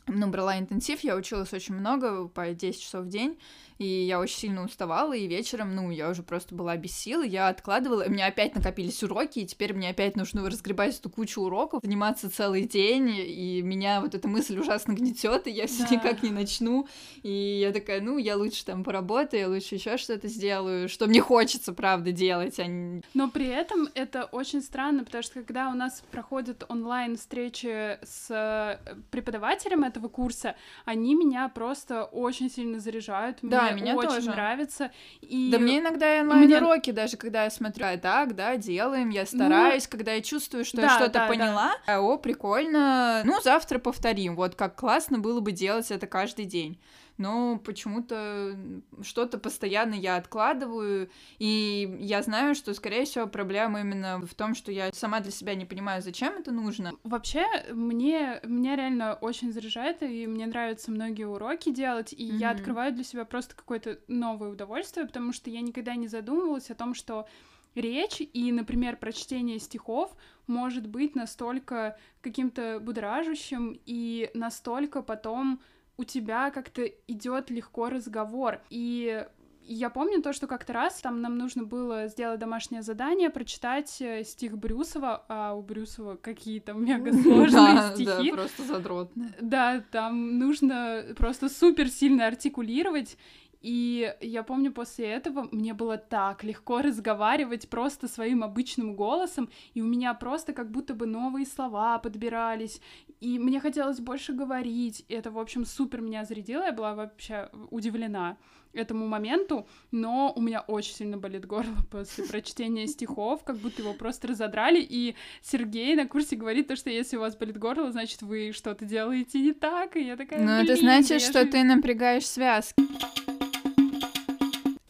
ну, 0.08 0.28
брала 0.28 0.58
интенсив, 0.58 1.02
я 1.02 1.16
училась 1.16 1.54
очень 1.54 1.76
много, 1.76 2.28
по 2.28 2.54
10 2.54 2.82
часов 2.82 3.06
в 3.06 3.10
день, 3.10 3.38
и 3.82 4.06
я 4.06 4.20
очень 4.20 4.38
сильно 4.38 4.64
уставала, 4.64 5.14
и 5.14 5.26
вечером, 5.26 5.74
ну, 5.74 5.90
я 5.90 6.10
уже 6.10 6.22
просто 6.22 6.54
была 6.54 6.78
без 6.78 6.96
сил, 6.96 7.24
я 7.24 7.48
откладывала, 7.48 8.04
и 8.04 8.10
у 8.10 8.12
меня 8.12 8.28
опять 8.28 8.54
накопились 8.54 9.02
уроки, 9.02 9.40
и 9.40 9.48
теперь 9.48 9.74
мне 9.74 9.90
опять 9.90 10.16
нужно 10.16 10.48
разгребать 10.48 11.00
эту 11.00 11.10
кучу 11.10 11.42
уроков, 11.42 11.82
заниматься 11.84 12.30
целый 12.30 12.68
день, 12.68 13.10
и 13.10 13.64
меня 13.64 14.02
вот 14.02 14.14
эта 14.14 14.28
мысль 14.28 14.60
ужасно 14.60 14.94
гнетет, 14.94 15.48
и 15.48 15.52
я 15.52 15.66
все 15.66 15.88
да. 15.90 15.96
никак 15.96 16.22
не 16.22 16.30
начну, 16.30 16.88
и 17.24 17.32
я 17.32 17.72
такая, 17.72 18.02
ну, 18.02 18.20
я 18.20 18.38
лучше 18.38 18.64
там 18.66 18.84
поработаю, 18.84 19.42
я 19.42 19.50
лучше 19.50 19.74
еще 19.74 19.98
что-то 19.98 20.28
сделаю, 20.28 20.88
что 20.88 21.08
мне 21.08 21.20
хочется, 21.20 21.74
правда, 21.74 22.12
делать, 22.12 22.60
а 22.60 22.68
не... 22.68 23.02
Но 23.16 23.32
при 23.32 23.48
этом 23.48 23.90
это 23.96 24.26
очень 24.26 24.62
странно, 24.62 25.04
потому 25.04 25.24
что 25.24 25.40
когда 25.40 25.70
у 25.70 25.74
нас 25.74 26.04
проходят 26.12 26.66
онлайн-встречи 26.70 27.98
с 28.04 28.28
э, 28.30 28.96
преподавателем 29.10 29.84
этого 29.84 30.08
курса, 30.08 30.56
они 30.86 31.16
меня 31.16 31.50
просто 31.50 32.04
очень 32.04 32.52
сильно 32.52 32.80
заряжают, 32.80 33.40
да, 33.42 33.71
мне 33.74 33.82
меня 33.82 33.96
очень 33.96 34.10
тоже. 34.10 34.30
нравится. 34.30 34.92
И 35.22 35.50
да 35.52 35.60
мне 35.60 35.80
иногда 35.80 36.18
и 36.18 36.22
онлайн-уроки, 36.22 36.90
меня... 36.90 37.04
даже 37.04 37.18
когда 37.18 37.46
я 37.46 37.50
смотрю, 37.50 37.86
а 37.86 37.98
так, 37.98 38.36
да, 38.36 38.58
делаем, 38.58 39.10
я 39.10 39.26
стараюсь, 39.26 39.86
ну, 39.86 39.98
когда 39.98 40.14
я 40.14 40.22
чувствую, 40.22 40.66
что 40.66 40.78
да, 40.78 40.84
я 40.84 40.90
что-то 40.90 41.14
да, 41.14 41.28
поняла, 41.28 41.72
да. 41.88 42.02
о, 42.02 42.18
прикольно, 42.18 43.22
ну, 43.24 43.42
завтра 43.42 43.80
повторим, 43.80 44.36
вот 44.36 44.56
как 44.56 44.76
классно 44.76 45.20
было 45.20 45.40
бы 45.40 45.52
делать 45.52 45.92
это 45.92 46.08
каждый 46.08 46.46
день 46.46 46.80
но 47.18 47.60
почему-то 47.60 48.58
что-то 49.02 49.38
постоянно 49.38 49.94
я 49.94 50.16
откладываю, 50.16 51.10
и 51.40 51.98
я 52.00 52.22
знаю, 52.22 52.56
что, 52.56 52.74
скорее 52.74 53.06
всего, 53.06 53.28
проблема 53.28 53.82
именно 53.82 54.20
в 54.20 54.34
том, 54.34 54.56
что 54.56 54.72
я 54.72 54.92
сама 54.94 55.20
для 55.20 55.32
себя 55.32 55.56
не 55.56 55.66
понимаю, 55.66 56.02
зачем 56.02 56.34
это 56.34 56.52
нужно. 56.52 56.94
Вообще, 57.04 57.46
мне, 57.72 58.40
меня 58.44 58.76
реально 58.76 59.16
очень 59.16 59.52
заряжает, 59.52 60.04
и 60.04 60.28
мне 60.28 60.48
нравятся 60.48 60.92
многие 60.92 61.26
уроки 61.26 61.72
делать, 61.72 62.14
и 62.14 62.32
mm-hmm. 62.32 62.38
я 62.38 62.52
открываю 62.52 62.94
для 62.94 63.04
себя 63.04 63.26
просто 63.26 63.56
какое-то 63.56 64.00
новое 64.08 64.50
удовольствие, 64.50 65.06
потому 65.06 65.34
что 65.34 65.50
я 65.50 65.62
никогда 65.62 65.96
не 65.96 66.08
задумывалась 66.08 66.70
о 66.70 66.76
том, 66.76 66.94
что 66.94 67.28
речь 67.76 68.22
и, 68.22 68.52
например, 68.52 68.98
прочтение 68.98 69.60
стихов 69.60 70.16
может 70.48 70.88
быть 70.88 71.16
настолько 71.16 71.98
каким-то 72.22 72.80
будоражащим 72.82 73.80
и 73.86 74.30
настолько 74.34 75.02
потом 75.02 75.62
у 75.98 76.04
тебя 76.04 76.52
как-то 76.52 76.84
идет 77.08 77.50
легко 77.50 77.90
разговор. 77.90 78.62
И 78.70 79.26
я 79.64 79.90
помню 79.90 80.22
то, 80.22 80.34
что 80.34 80.48
как-то 80.48 80.74
раз 80.74 81.02
там 81.02 81.22
нам 81.22 81.38
нужно 81.38 81.64
было 81.64 82.08
сделать 82.08 82.40
домашнее 82.40 82.82
задание, 82.82 83.30
прочитать 83.30 84.02
э, 84.02 84.24
стих 84.24 84.58
Брюсова, 84.58 85.24
а 85.30 85.54
у 85.54 85.62
Брюсова 85.62 86.16
какие-то 86.16 86.74
мега 86.74 87.14
сложные 87.14 87.94
стихи. 87.94 88.32
Да, 88.32 88.36
просто 88.36 88.64
задротно. 88.64 89.34
Да, 89.40 89.84
там 89.92 90.40
нужно 90.40 91.06
просто 91.16 91.48
супер 91.50 91.90
сильно 91.90 92.28
артикулировать, 92.28 93.18
и 93.62 94.16
я 94.22 94.42
помню, 94.44 94.72
после 94.72 95.06
этого 95.06 95.48
мне 95.52 95.74
было 95.74 95.98
так 95.98 96.44
легко 96.44 96.82
разговаривать 96.82 97.70
просто 97.70 98.08
своим 98.08 98.44
обычным 98.44 98.96
голосом, 98.96 99.50
и 99.74 99.82
у 99.82 99.86
меня 99.86 100.14
просто 100.16 100.54
как 100.54 100.72
будто 100.72 100.96
бы 100.96 101.06
новые 101.06 101.46
слова 101.46 102.00
подбирались, 102.00 102.82
и 103.20 103.38
мне 103.38 103.60
хотелось 103.60 104.00
больше 104.00 104.34
говорить. 104.34 105.06
И 105.08 105.14
это, 105.14 105.30
в 105.30 105.38
общем, 105.38 105.66
супер 105.66 106.02
меня 106.02 106.26
зарядило, 106.26 106.64
я 106.64 106.72
была 106.72 106.96
вообще 106.96 107.50
удивлена 107.70 108.38
этому 108.74 109.06
моменту, 109.08 109.68
но 109.92 110.32
у 110.36 110.42
меня 110.42 110.62
очень 110.62 110.96
сильно 110.96 111.18
болит 111.18 111.46
горло 111.46 111.76
после 111.92 112.24
прочтения 112.26 112.88
стихов, 112.88 113.44
как 113.44 113.58
будто 113.58 113.82
его 113.82 113.94
просто 113.94 114.30
разодрали, 114.30 114.80
и 114.82 115.16
Сергей 115.42 115.96
на 115.96 116.08
курсе 116.08 116.36
говорит 116.36 116.68
то, 116.68 116.76
что 116.76 116.90
если 116.90 117.18
у 117.18 117.20
вас 117.20 117.36
болит 117.36 117.58
горло, 117.58 117.92
значит, 117.92 118.22
вы 118.22 118.54
что-то 118.54 118.86
делаете 118.86 119.40
не 119.40 119.54
так, 119.54 119.98
и 119.98 120.06
я 120.06 120.16
такая, 120.16 120.40
Ну, 120.40 120.52
это 120.52 120.76
значит, 120.78 121.22
что 121.22 121.44
же... 121.44 121.52
ты 121.52 121.64
напрягаешь 121.64 122.26
связки 122.26 122.82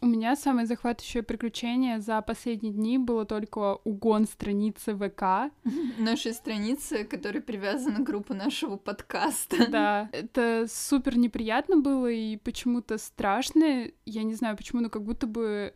меня 0.08 0.36
самое 0.36 0.66
захватывающее 0.66 1.24
приключение 1.24 2.00
за 2.00 2.22
последние 2.22 2.74
дни 2.74 2.98
было 2.98 3.26
только 3.26 3.76
угон 3.84 4.26
страницы 4.26 4.96
ВК. 4.96 5.54
Нашей 6.00 6.34
страницы, 6.34 7.04
которая 7.04 7.42
привязана 7.42 8.00
к 8.00 8.04
группу 8.04 8.34
нашего 8.34 8.78
подкаста. 8.78 9.58
Да, 9.72 10.10
это 10.12 10.66
супер 10.68 11.18
неприятно 11.18 11.78
было 11.78 12.12
и 12.12 12.36
почему-то 12.38 12.98
страшно. 12.98 13.88
Я 14.06 14.24
не 14.24 14.34
знаю 14.34 14.58
почему, 14.58 14.82
но 14.82 14.90
как 14.90 15.04
будто 15.04 15.28
бы 15.28 15.74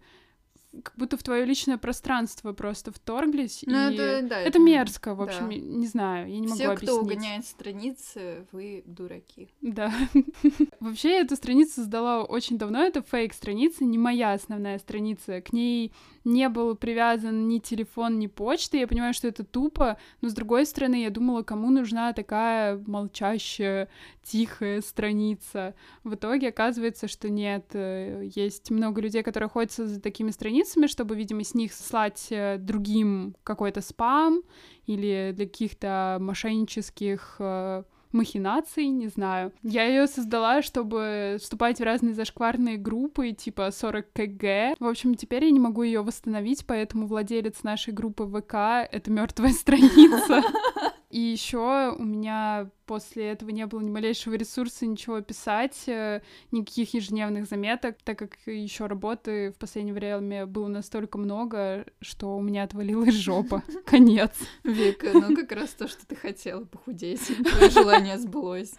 как 0.84 0.94
будто 0.98 1.18
в 1.18 1.24
твое 1.24 1.46
личное 1.46 1.78
пространство 1.78 2.54
просто 2.54 2.92
вторглись. 2.92 3.64
Ну, 3.66 3.90
и 3.90 3.94
это, 3.94 4.28
да, 4.28 4.40
это, 4.40 4.50
это 4.50 4.60
мерзко, 4.60 5.16
в 5.16 5.22
общем, 5.22 5.50
да. 5.50 5.56
не 5.56 5.88
знаю, 5.88 6.30
я 6.30 6.40
не 6.40 6.48
могу 6.48 6.56
Все, 6.56 6.68
объяснить. 6.68 6.90
кто 6.90 7.02
угоняет 7.02 7.46
страницы, 7.46 8.46
вы 8.52 8.84
дураки. 8.86 9.50
Да. 9.62 9.94
Вообще, 10.80 11.12
я 11.12 11.22
эту 11.22 11.36
страницу 11.36 11.74
создала 11.76 12.24
очень 12.24 12.58
давно, 12.58 12.84
это 12.84 13.02
фейк-страница, 13.02 13.84
не 13.84 13.98
моя 13.98 14.34
основная 14.34 14.80
страница. 14.80 15.42
К 15.42 15.54
ней 15.54 15.92
не 16.24 16.50
был 16.50 16.76
привязан 16.76 17.48
ни 17.48 17.60
телефон, 17.60 18.20
ни 18.20 18.28
почта. 18.28 18.78
Я 18.78 18.88
понимаю, 18.88 19.14
что 19.14 19.28
это 19.28 19.44
тупо, 19.44 19.98
но 20.22 20.30
с 20.30 20.34
другой 20.34 20.66
стороны, 20.66 21.04
я 21.04 21.10
думала, 21.10 21.44
кому 21.44 21.70
нужна 21.70 22.12
такая 22.14 22.82
молчащая, 22.86 23.90
тихая 24.24 24.82
страница. 24.82 25.76
В 26.04 26.16
итоге 26.16 26.50
оказывается, 26.50 27.08
что 27.08 27.30
нет. 27.30 27.66
Э, 27.74 28.28
есть 28.36 28.72
много 28.72 29.02
людей, 29.02 29.22
которые 29.24 29.50
ходят 29.50 29.72
за 29.72 30.02
такими 30.02 30.32
страницами, 30.32 30.65
чтобы, 30.88 31.16
видимо, 31.16 31.44
с 31.44 31.54
них 31.54 31.74
слать 31.74 32.28
э, 32.30 32.58
другим 32.58 33.36
какой-то 33.44 33.82
спам 33.82 34.42
или 34.86 35.32
для 35.36 35.46
каких-то 35.46 36.18
мошеннических 36.20 37.38
э, 37.40 37.84
махинаций, 38.12 38.88
не 38.88 39.08
знаю. 39.08 39.52
Я 39.62 39.86
ее 39.86 40.08
создала, 40.08 40.62
чтобы 40.62 41.38
вступать 41.40 41.80
в 41.80 41.84
разные 41.84 42.16
зашкварные 42.16 42.78
группы, 42.78 43.32
типа 43.32 43.70
40 43.72 44.06
кг. 44.14 44.76
В 44.80 44.88
общем, 44.88 45.16
теперь 45.16 45.46
я 45.46 45.52
не 45.52 45.60
могу 45.60 45.84
ее 45.84 46.02
восстановить, 46.02 46.66
поэтому 46.66 47.06
владелец 47.06 47.62
нашей 47.64 47.94
группы 47.94 48.26
ВК— 48.26 48.54
это 48.92 49.12
мертвая 49.12 49.52
страница. 49.52 50.42
И 51.16 51.20
еще 51.22 51.96
у 51.98 52.04
меня 52.04 52.70
после 52.86 53.28
этого 53.28 53.50
не 53.52 53.66
было 53.68 53.80
ни 53.80 53.90
малейшего 53.90 54.34
ресурса 54.34 54.86
ничего 54.86 55.22
писать, 55.22 55.84
э, 55.88 56.22
никаких 56.52 56.94
ежедневных 56.94 57.46
заметок, 57.46 57.96
так 58.04 58.20
как 58.20 58.38
еще 58.46 58.88
работы 58.88 59.54
в 59.54 59.56
последнее 59.58 59.94
время 59.94 60.46
было 60.46 60.68
настолько 60.68 61.18
много, 61.18 61.86
что 62.02 62.36
у 62.36 62.42
меня 62.42 62.64
отвалилась 62.64 63.14
жопа. 63.14 63.64
Конец. 63.86 64.34
Вика, 64.66 65.12
ну 65.14 65.34
как 65.34 65.54
раз 65.54 65.70
то, 65.70 65.88
что 65.88 66.06
ты 66.06 66.18
хотела 66.18 66.66
похудеть, 66.66 67.26
твое 67.50 67.70
желание 67.70 68.18
сбылось. 68.18 68.74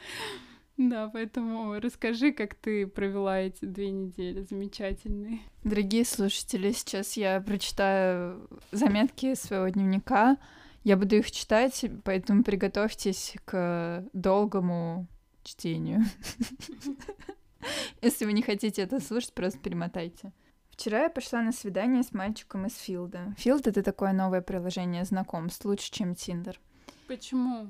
Да, 0.77 1.09
поэтому 1.11 1.81
расскажи, 1.81 2.33
как 2.33 2.55
ты 2.55 2.87
провела 2.87 3.41
эти 3.41 3.65
две 3.65 3.91
недели 3.91 4.43
замечательные. 4.43 5.41
Дорогие 5.65 6.05
слушатели, 6.05 6.73
сейчас 6.73 7.17
я 7.17 7.41
прочитаю 7.41 8.47
заметки 8.73 9.33
своего 9.37 9.69
дневника. 9.69 10.37
Я 10.87 10.97
буду 10.97 11.17
их 11.17 11.33
читать, 11.33 11.85
поэтому 12.05 12.45
приготовьтесь 12.45 13.35
к 13.45 14.05
долгому 14.13 15.09
чтению. 15.43 16.05
Если 18.03 18.25
вы 18.25 18.33
не 18.33 18.41
хотите 18.41 18.83
это 18.83 19.01
слушать, 19.01 19.33
просто 19.33 19.59
перемотайте. 19.59 20.33
Вчера 20.71 21.03
я 21.03 21.11
пошла 21.11 21.43
на 21.43 21.51
свидание 21.51 22.05
с 22.05 22.13
мальчиком 22.13 22.67
из 22.67 22.77
Филда. 22.77 23.35
Филд— 23.37 23.67
это 23.67 23.83
такое 23.83 24.13
новое 24.13 24.43
приложение 24.43 25.05
знакомств, 25.05 25.65
лучше, 25.65 25.91
чем 25.91 26.15
Тиндер. 26.15 26.61
Почему? 27.09 27.69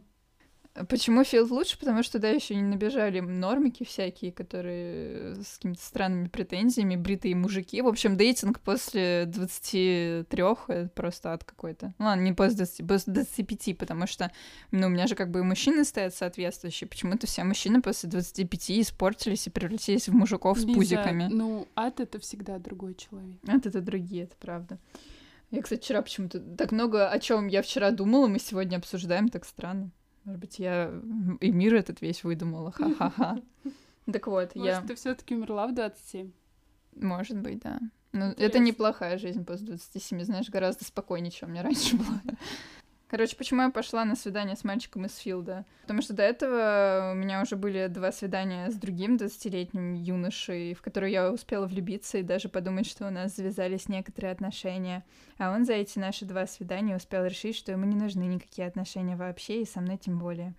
Почему 0.89 1.25
Филд 1.25 1.51
лучше? 1.51 1.79
Потому 1.79 2.03
что 2.03 2.19
да, 2.19 2.29
еще 2.29 2.55
не 2.55 2.63
набежали 2.63 3.21
нормики 3.21 3.85
всякие, 3.85 4.33
которые 4.33 5.37
с 5.37 5.57
какими-то 5.57 5.83
странными 5.83 6.29
претензиями, 6.29 6.97
бритые 6.97 7.35
мужики. 7.35 7.81
В 7.81 7.87
общем, 7.87 8.17
дейтинг 8.17 8.61
после 8.61 9.25
23 9.27 10.43
это 10.69 10.91
просто 10.95 11.33
ад 11.33 11.45
какой-то. 11.45 11.95
Ну 11.99 12.07
ладно, 12.07 12.23
не 12.23 12.33
после 12.33 12.57
20, 12.59 12.87
после 12.87 13.13
25, 13.13 13.79
потому 13.79 14.07
что, 14.07 14.31
ну, 14.71 14.87
у 14.87 14.91
меня 14.91 15.07
же 15.07 15.15
как 15.15 15.31
бы 15.31 15.41
и 15.41 15.43
мужчины 15.43 15.85
стоят 15.85 16.15
соответствующие. 16.15 16.89
Почему-то 16.89 17.27
все 17.27 17.45
мужчины 17.45 17.81
после 17.81 18.09
25 18.09 18.71
испортились 18.73 19.47
и 19.47 19.51
превратились 19.51 20.09
в 20.09 20.15
мужиков 20.15 20.59
Лиза, 20.59 20.71
с 20.71 20.75
пузиками. 20.75 21.29
ну, 21.31 21.67
ад— 21.75 22.01
это 22.01 22.19
всегда 22.19 22.59
другой 22.59 22.95
человек. 22.95 23.39
Ад— 23.49 23.67
это 23.67 23.81
другие, 23.81 24.25
это 24.25 24.37
правда. 24.39 24.79
Я, 25.51 25.63
кстати, 25.63 25.81
вчера 25.81 26.03
почему-то 26.03 26.41
так 26.41 26.73
много 26.73 27.09
о 27.09 27.19
чем 27.21 27.47
я 27.47 27.63
вчера 27.63 27.93
думала, 27.93 28.27
мы 28.27 28.39
сегодня 28.39 28.77
обсуждаем, 28.77 29.29
так 29.29 29.45
странно. 29.45 29.91
Может 30.27 30.41
быть, 30.41 30.59
я 30.59 30.93
и 31.41 31.51
мир 31.53 31.77
этот 31.77 32.01
весь 32.01 32.25
выдумала, 32.25 32.73
ха-ха-ха. 32.73 33.41
Так 34.13 34.29
вот, 34.29 34.53
я... 34.55 34.77
Может, 34.77 34.87
ты 34.87 34.95
все 34.95 35.15
таки 35.17 35.35
умерла 35.35 35.67
в 35.67 35.75
27? 35.75 36.31
Может 36.95 37.39
быть, 37.39 37.59
да. 37.59 37.81
Ну, 38.13 38.27
это 38.37 38.61
неплохая 38.61 39.19
жизнь 39.19 39.45
после 39.45 39.67
27, 39.67 40.23
знаешь, 40.23 40.49
гораздо 40.49 40.85
спокойнее, 40.85 41.33
чем 41.33 41.49
у 41.49 41.53
меня 41.53 41.65
раньше 41.65 41.97
была. 41.97 42.21
Короче, 43.09 43.37
почему 43.37 43.63
я 43.63 43.71
пошла 43.71 44.05
на 44.05 44.17
свидание 44.17 44.57
с 44.57 44.65
мальчиком 44.65 45.07
из 45.07 45.17
Филда? 45.19 45.65
Потому 45.83 46.03
что 46.03 46.13
до 46.13 46.25
этого 46.25 47.13
у 47.13 47.15
меня 47.15 47.41
уже 47.41 47.55
были 47.55 47.87
два 47.87 48.11
свидания 48.11 48.69
с 48.69 48.75
другим 48.75 49.15
20-летним 49.15 49.95
юношей, 49.95 50.75
в 50.75 50.83
который 50.83 51.13
я 51.13 51.31
успела 51.31 51.67
влюбиться 51.67 52.19
и 52.19 52.25
даже 52.25 52.49
подумать, 52.49 52.87
что 52.87 53.07
у 53.07 53.11
нас 53.11 53.37
завязались 53.37 53.89
некоторые 53.89 54.33
отношения. 54.33 55.05
А 55.39 55.53
он 55.55 55.65
за 55.65 55.75
эти 55.75 56.01
наши 56.01 56.25
два 56.25 56.49
свидания 56.49 56.97
успел 56.97 57.25
решить, 57.25 57.55
что 57.55 57.71
ему 57.71 57.85
не 57.85 57.95
нужны 57.95 58.25
никакие 58.25 58.67
отношения 58.67 59.15
вообще, 59.15 59.63
и 59.63 59.67
со 59.67 59.81
мной 59.81 59.99
тем 59.99 60.19
более. 60.19 60.55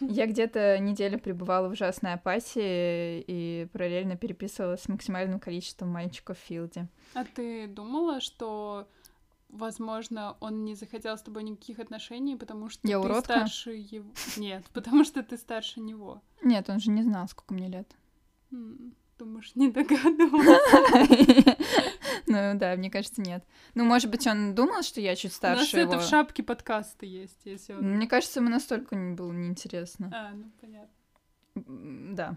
Я 0.00 0.26
где-то 0.28 0.78
неделю 0.78 1.18
пребывала 1.18 1.68
в 1.68 1.72
ужасной 1.72 2.14
апатии 2.14 3.20
и 3.26 3.68
параллельно 3.70 4.16
переписывалась 4.16 4.80
с 4.80 4.88
максимальным 4.88 5.38
количеством 5.38 5.90
мальчиков 5.90 6.38
в 6.38 6.46
Филде. 6.46 6.88
А 7.12 7.24
ты 7.24 7.66
думала, 7.66 8.22
что 8.22 8.88
возможно, 9.48 10.36
он 10.40 10.64
не 10.64 10.74
захотел 10.74 11.16
с 11.16 11.22
тобой 11.22 11.42
никаких 11.42 11.78
отношений, 11.78 12.36
потому 12.36 12.68
что 12.68 12.86
Я 12.86 13.00
ты 13.00 13.04
уродка? 13.06 13.22
старше 13.34 13.72
его. 13.72 14.10
Нет, 14.36 14.64
потому 14.72 15.04
что 15.04 15.22
ты 15.22 15.36
старше 15.36 15.80
него. 15.80 16.22
Нет, 16.42 16.68
он 16.68 16.80
же 16.80 16.90
не 16.90 17.02
знал, 17.02 17.28
сколько 17.28 17.54
мне 17.54 17.68
лет. 17.68 17.94
Думаешь, 19.18 19.54
не 19.54 19.70
догадывался. 19.72 21.56
Ну 22.26 22.58
да, 22.58 22.76
мне 22.76 22.90
кажется, 22.90 23.22
нет. 23.22 23.44
Ну, 23.74 23.84
может 23.84 24.10
быть, 24.10 24.26
он 24.26 24.54
думал, 24.54 24.82
что 24.82 25.00
я 25.00 25.14
чуть 25.16 25.30
У 25.30 25.32
нас 25.32 25.36
старше 25.36 25.78
его. 25.78 25.92
это 25.94 26.02
в 26.02 26.06
шапке 26.06 26.42
подкаста 26.42 27.06
есть, 27.06 27.40
если 27.44 27.72
он... 27.72 27.82
Мне 27.96 28.06
кажется, 28.06 28.40
ему 28.40 28.50
настолько 28.50 28.94
было 28.96 29.32
неинтересно. 29.32 30.10
А, 30.12 30.32
ну 30.34 30.50
понятно. 30.60 30.90
Да. 32.14 32.36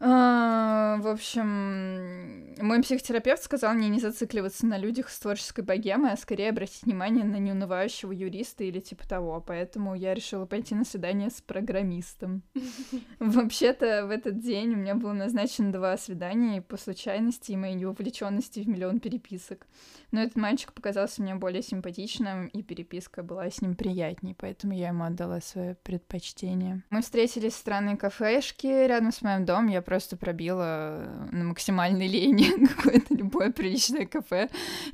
А, 0.00 0.96
В 0.98 1.08
общем, 1.08 2.54
мой 2.60 2.82
психотерапевт 2.82 3.42
сказал 3.42 3.74
мне 3.74 3.88
не 3.88 4.00
зацикливаться 4.00 4.66
на 4.66 4.78
людях 4.78 5.08
с 5.08 5.18
творческой 5.18 5.64
богемой, 5.64 6.12
а 6.12 6.16
скорее 6.16 6.50
обратить 6.50 6.82
внимание 6.82 7.24
на 7.24 7.36
неунывающего 7.36 8.12
юриста 8.12 8.64
или 8.64 8.80
типа 8.80 9.08
того. 9.08 9.42
Поэтому 9.46 9.94
я 9.94 10.14
решила 10.14 10.46
пойти 10.46 10.74
на 10.74 10.84
свидание 10.84 11.30
с 11.30 11.40
программистом. 11.40 12.42
Вообще-то 13.18 14.06
в 14.06 14.10
этот 14.10 14.40
день 14.40 14.74
у 14.74 14.76
меня 14.76 14.94
было 14.94 15.12
назначено 15.12 15.72
два 15.72 15.96
свидания 15.96 16.60
по 16.62 16.76
случайности 16.76 17.52
и 17.52 17.56
моей 17.56 17.74
неувлеченности 17.74 18.60
в 18.60 18.68
миллион 18.68 19.00
переписок. 19.00 19.66
Но 20.10 20.20
этот 20.20 20.36
мальчик 20.36 20.72
показался 20.72 21.22
мне 21.22 21.34
более 21.34 21.62
симпатичным, 21.62 22.46
и 22.48 22.62
переписка 22.62 23.22
была 23.22 23.50
с 23.50 23.60
ним 23.60 23.74
приятней, 23.74 24.34
поэтому 24.38 24.74
я 24.74 24.88
ему 24.88 25.04
отдала 25.04 25.40
свое 25.40 25.76
предпочтение. 25.82 26.82
Мы 26.90 27.02
встретились 27.02 27.54
в 27.54 27.58
странной 27.58 27.96
кафешке 27.96 28.86
рядом 28.86 29.12
с 29.12 29.22
моим 29.22 29.44
домом. 29.44 29.68
Я 29.68 29.82
просто 29.84 30.16
пробила 30.16 31.28
на 31.30 31.44
максимальной 31.44 32.08
лени 32.08 32.66
какое-то 32.76 33.14
любое 33.14 33.52
приличное 33.52 34.06
кафе 34.06 34.48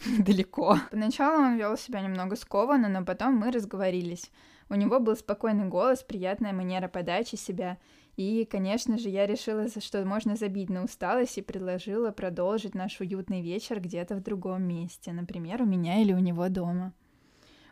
недалеко. 0.06 0.78
Поначалу 0.90 1.42
он 1.42 1.56
вел 1.56 1.76
себя 1.78 2.02
немного 2.02 2.36
скованно, 2.36 2.88
но 2.88 3.04
потом 3.04 3.36
мы 3.36 3.50
разговорились. 3.50 4.30
У 4.68 4.74
него 4.74 5.00
был 5.00 5.16
спокойный 5.16 5.66
голос, 5.66 6.02
приятная 6.02 6.52
манера 6.52 6.88
подачи 6.88 7.36
себя. 7.36 7.78
И, 8.16 8.44
конечно 8.44 8.98
же, 8.98 9.08
я 9.08 9.26
решила, 9.26 9.66
что 9.68 10.04
можно 10.04 10.36
забить 10.36 10.68
на 10.68 10.84
усталость 10.84 11.38
и 11.38 11.42
предложила 11.42 12.10
продолжить 12.10 12.74
наш 12.74 13.00
уютный 13.00 13.40
вечер 13.40 13.80
где-то 13.80 14.16
в 14.16 14.22
другом 14.22 14.62
месте, 14.64 15.12
например, 15.12 15.62
у 15.62 15.64
меня 15.64 16.02
или 16.02 16.12
у 16.12 16.18
него 16.18 16.48
дома. 16.48 16.92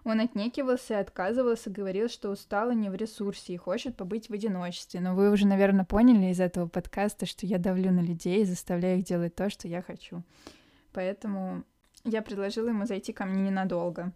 Он 0.04 0.20
отнекивался 0.20 0.94
и 0.94 1.00
отказывался, 1.00 1.70
говорил, 1.70 2.08
что 2.08 2.30
устал 2.30 2.70
и 2.70 2.74
не 2.74 2.88
в 2.88 2.94
ресурсе 2.94 3.54
и 3.54 3.56
хочет 3.56 3.96
побыть 3.96 4.28
в 4.28 4.32
одиночестве. 4.32 5.00
Но 5.00 5.14
вы 5.14 5.30
уже, 5.30 5.46
наверное, 5.46 5.84
поняли 5.84 6.26
из 6.26 6.40
этого 6.40 6.68
подкаста, 6.68 7.26
что 7.26 7.46
я 7.46 7.58
давлю 7.58 7.90
на 7.92 8.00
людей 8.00 8.42
и 8.42 8.46
заставляю 8.46 8.98
их 8.98 9.04
делать 9.04 9.34
то, 9.34 9.50
что 9.50 9.68
я 9.68 9.82
хочу. 9.82 10.22
Поэтому 10.92 11.64
я 12.04 12.22
предложила 12.22 12.68
ему 12.68 12.86
зайти 12.86 13.12
ко 13.12 13.24
мне 13.24 13.42
ненадолго, 13.42 14.12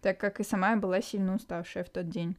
так 0.00 0.18
как 0.18 0.40
и 0.40 0.44
сама 0.44 0.70
я 0.70 0.76
была 0.76 1.00
сильно 1.00 1.34
уставшая 1.34 1.84
в 1.84 1.90
тот 1.90 2.08
день. 2.08 2.36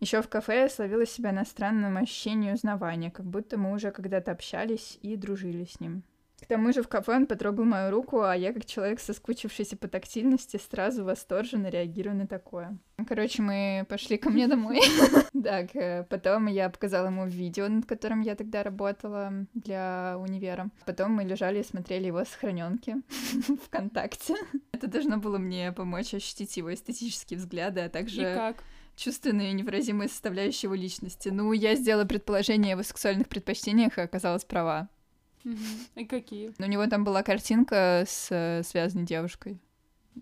Еще 0.00 0.22
в 0.22 0.28
кафе 0.28 0.62
я 0.62 0.68
словила 0.68 1.06
себя 1.06 1.32
на 1.32 1.44
странном 1.44 1.96
ощущении 1.96 2.52
узнавания, 2.52 3.10
как 3.10 3.26
будто 3.26 3.58
мы 3.58 3.72
уже 3.72 3.90
когда-то 3.90 4.32
общались 4.32 4.98
и 5.02 5.16
дружили 5.16 5.64
с 5.64 5.80
ним. 5.80 6.02
К 6.40 6.46
тому 6.46 6.72
же 6.72 6.82
в 6.82 6.88
кафе 6.88 7.16
он 7.16 7.26
потрогал 7.26 7.64
мою 7.64 7.90
руку, 7.90 8.22
а 8.22 8.34
я, 8.34 8.52
как 8.52 8.64
человек, 8.64 9.00
соскучившийся 9.00 9.76
по 9.76 9.88
тактильности, 9.88 10.60
сразу 10.70 11.04
восторженно 11.04 11.68
реагирую 11.68 12.16
на 12.16 12.26
такое. 12.26 12.78
Короче, 13.08 13.42
мы 13.42 13.86
пошли 13.88 14.18
ко 14.18 14.30
мне 14.30 14.46
домой. 14.46 14.80
Так, 15.40 15.70
потом 16.08 16.46
я 16.46 16.68
показала 16.68 17.06
ему 17.06 17.26
видео, 17.26 17.68
над 17.68 17.86
которым 17.86 18.22
я 18.22 18.34
тогда 18.34 18.62
работала 18.62 19.32
для 19.54 20.16
универа. 20.18 20.68
Потом 20.84 21.12
мы 21.12 21.22
лежали 21.22 21.60
и 21.60 21.64
смотрели 21.64 22.06
его 22.06 22.24
сохраненки 22.24 22.96
ВКонтакте. 23.66 24.34
Это 24.72 24.88
должно 24.88 25.18
было 25.18 25.38
мне 25.38 25.72
помочь 25.72 26.12
ощутить 26.12 26.56
его 26.56 26.74
эстетические 26.74 27.38
взгляды, 27.38 27.82
а 27.82 27.88
также 27.88 28.54
чувственные 28.96 29.50
и 29.50 29.54
невыразимые 29.54 30.08
составляющие 30.08 30.68
его 30.68 30.74
личности. 30.74 31.28
Ну, 31.28 31.52
я 31.52 31.76
сделала 31.76 32.04
предположение 32.04 32.72
о 32.72 32.76
его 32.76 32.82
сексуальных 32.82 33.28
предпочтениях 33.28 33.96
и 33.96 34.02
оказалась 34.02 34.44
права. 34.44 34.88
И 35.94 36.04
какие? 36.04 36.52
У 36.58 36.64
него 36.64 36.86
там 36.86 37.04
была 37.04 37.22
картинка 37.22 38.04
с 38.06 38.28
э, 38.30 38.62
связанной 38.64 39.04
девушкой. 39.04 39.60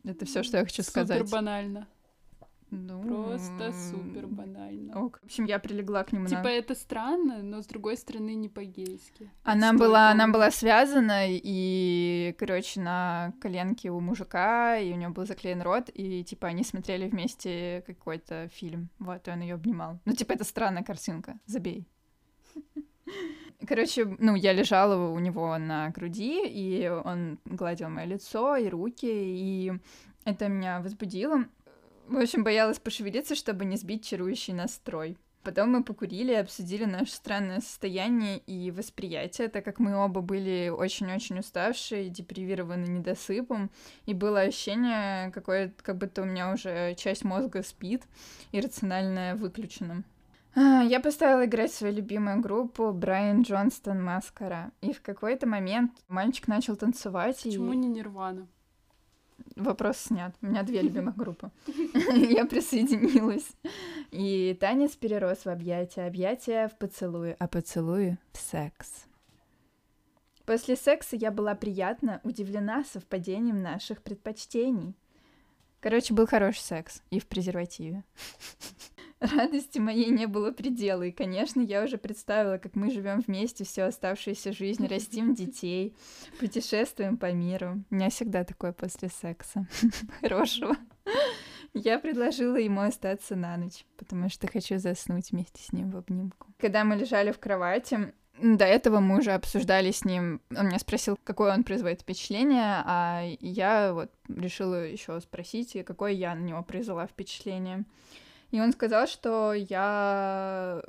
Это 0.04 0.24
все, 0.26 0.42
что 0.42 0.58
я 0.58 0.64
хочу 0.64 0.82
сказать. 0.82 1.18
Супер 1.18 1.32
банально. 1.32 1.88
Ну, 2.70 3.00
Просто 3.00 3.72
супер 3.72 4.26
банально. 4.26 5.00
ок. 5.00 5.20
В 5.22 5.26
общем, 5.26 5.44
я 5.44 5.60
прилегла 5.60 6.02
к 6.02 6.12
нему. 6.12 6.26
Типа 6.26 6.42
на... 6.42 6.50
это 6.50 6.74
странно, 6.74 7.40
но 7.42 7.62
с 7.62 7.66
другой 7.66 7.96
стороны 7.96 8.34
не 8.34 8.48
по-гейски. 8.48 9.30
Она 9.44 9.68
Стоит 9.68 9.80
была, 9.80 10.10
она 10.10 10.26
была 10.26 10.50
связана, 10.50 11.26
и, 11.28 12.34
короче, 12.38 12.80
на 12.80 13.32
коленке 13.40 13.90
у 13.90 14.00
мужика, 14.00 14.78
и 14.78 14.92
у 14.92 14.96
него 14.96 15.12
был 15.12 15.26
заклеен 15.26 15.62
рот, 15.62 15.90
и, 15.94 16.24
типа, 16.24 16.48
они 16.48 16.64
смотрели 16.64 17.08
вместе 17.08 17.84
какой-то 17.86 18.48
фильм. 18.48 18.90
Вот, 18.98 19.28
и 19.28 19.30
он 19.30 19.40
ее 19.40 19.54
обнимал. 19.54 20.00
Ну, 20.04 20.12
типа, 20.12 20.32
это 20.32 20.42
странная 20.42 20.82
картинка. 20.82 21.38
Забей. 21.46 21.86
Короче, 23.66 24.04
ну, 24.18 24.34
я 24.34 24.52
лежала 24.52 25.10
у 25.10 25.18
него 25.18 25.56
на 25.56 25.90
груди, 25.90 26.46
и 26.46 26.88
он 26.88 27.38
гладил 27.44 27.88
мое 27.88 28.06
лицо 28.06 28.56
и 28.56 28.68
руки, 28.68 29.06
и 29.08 29.72
это 30.24 30.48
меня 30.48 30.80
возбудило. 30.80 31.44
В 32.08 32.18
общем, 32.18 32.44
боялась 32.44 32.78
пошевелиться, 32.78 33.34
чтобы 33.34 33.64
не 33.64 33.76
сбить 33.76 34.06
чарующий 34.06 34.52
настрой. 34.52 35.16
Потом 35.42 35.70
мы 35.70 35.84
покурили 35.84 36.32
и 36.32 36.36
обсудили 36.36 36.84
наше 36.86 37.12
странное 37.12 37.60
состояние 37.60 38.38
и 38.46 38.72
восприятие, 38.72 39.48
так 39.48 39.64
как 39.64 39.78
мы 39.78 39.96
оба 39.96 40.20
были 40.20 40.68
очень-очень 40.68 41.38
уставшие, 41.38 42.08
депривированы 42.08 42.86
недосыпом, 42.86 43.70
и 44.06 44.12
было 44.12 44.40
ощущение, 44.40 45.30
какое 45.30 45.72
как 45.82 45.98
будто 45.98 46.22
у 46.22 46.24
меня 46.24 46.52
уже 46.52 46.96
часть 46.96 47.22
мозга 47.22 47.62
спит, 47.62 48.02
иррациональная 48.50 49.36
выключена. 49.36 50.02
А, 50.58 50.82
я 50.82 51.00
поставила 51.00 51.44
играть 51.44 51.72
свою 51.72 51.94
любимую 51.94 52.40
группу 52.40 52.90
Брайан 52.90 53.42
Джонстон 53.42 54.02
Маскара. 54.02 54.72
И 54.80 54.94
в 54.94 55.02
какой-то 55.02 55.46
момент 55.46 55.92
мальчик 56.08 56.48
начал 56.48 56.76
танцевать. 56.76 57.42
Почему 57.42 57.74
и... 57.74 57.76
не 57.76 57.88
Нирвана? 57.88 58.48
Вопрос 59.54 59.98
снят. 59.98 60.34
У 60.40 60.46
меня 60.46 60.62
две 60.62 60.80
любимых 60.82 61.14
группы. 61.14 61.50
Я 61.66 62.46
присоединилась. 62.46 63.46
И 64.10 64.56
танец 64.58 64.96
перерос 64.96 65.44
в 65.44 65.48
объятия, 65.48 66.06
объятия 66.06 66.68
в 66.68 66.78
поцелуи, 66.78 67.36
а 67.38 67.48
поцелуи 67.48 68.16
в 68.32 68.38
секс. 68.38 69.04
После 70.46 70.76
секса 70.76 71.16
я 71.16 71.30
была 71.30 71.54
приятно 71.54 72.20
удивлена 72.22 72.82
совпадением 72.84 73.60
наших 73.60 74.02
предпочтений. 74.02 74.94
Короче, 75.80 76.14
был 76.14 76.26
хороший 76.26 76.62
секс 76.62 77.02
и 77.10 77.20
в 77.20 77.26
презервативе. 77.26 78.04
Радости 79.20 79.78
моей 79.78 80.10
не 80.10 80.26
было 80.26 80.52
предела, 80.52 81.02
и, 81.02 81.10
конечно, 81.10 81.60
я 81.60 81.82
уже 81.82 81.96
представила, 81.96 82.58
как 82.58 82.74
мы 82.74 82.90
живем 82.90 83.20
вместе 83.20 83.64
всю 83.64 83.82
оставшуюся 83.82 84.52
жизнь, 84.52 84.86
растим 84.88 85.34
детей, 85.34 85.96
путешествуем 86.38 87.16
по 87.16 87.32
миру. 87.32 87.82
У 87.90 87.94
меня 87.94 88.10
всегда 88.10 88.44
такое 88.44 88.72
после 88.72 89.08
секса. 89.08 89.66
Хорошего. 90.20 90.76
Я 91.72 91.98
предложила 91.98 92.56
ему 92.56 92.82
остаться 92.82 93.36
на 93.36 93.56
ночь, 93.56 93.86
потому 93.96 94.28
что 94.28 94.50
хочу 94.50 94.78
заснуть 94.78 95.30
вместе 95.30 95.62
с 95.62 95.72
ним 95.72 95.90
в 95.90 95.96
обнимку. 95.96 96.48
Когда 96.58 96.84
мы 96.84 96.96
лежали 96.96 97.32
в 97.32 97.38
кровати, 97.38 98.12
до 98.40 98.64
этого 98.66 99.00
мы 99.00 99.18
уже 99.18 99.32
обсуждали 99.32 99.90
с 99.90 100.04
ним. 100.04 100.42
Он 100.54 100.68
меня 100.68 100.78
спросил, 100.78 101.18
какое 101.24 101.54
он 101.54 101.64
производит 101.64 102.02
впечатление, 102.02 102.82
а 102.84 103.22
я 103.40 103.92
вот 103.94 104.10
решила 104.28 104.86
еще 104.86 105.18
спросить, 105.20 105.76
какое 105.86 106.12
я 106.12 106.34
на 106.34 106.40
него 106.40 106.62
произвела 106.62 107.06
впечатление. 107.06 107.84
И 108.56 108.60
он 108.60 108.72
сказал, 108.72 109.06
что 109.06 109.52
я 109.52 110.82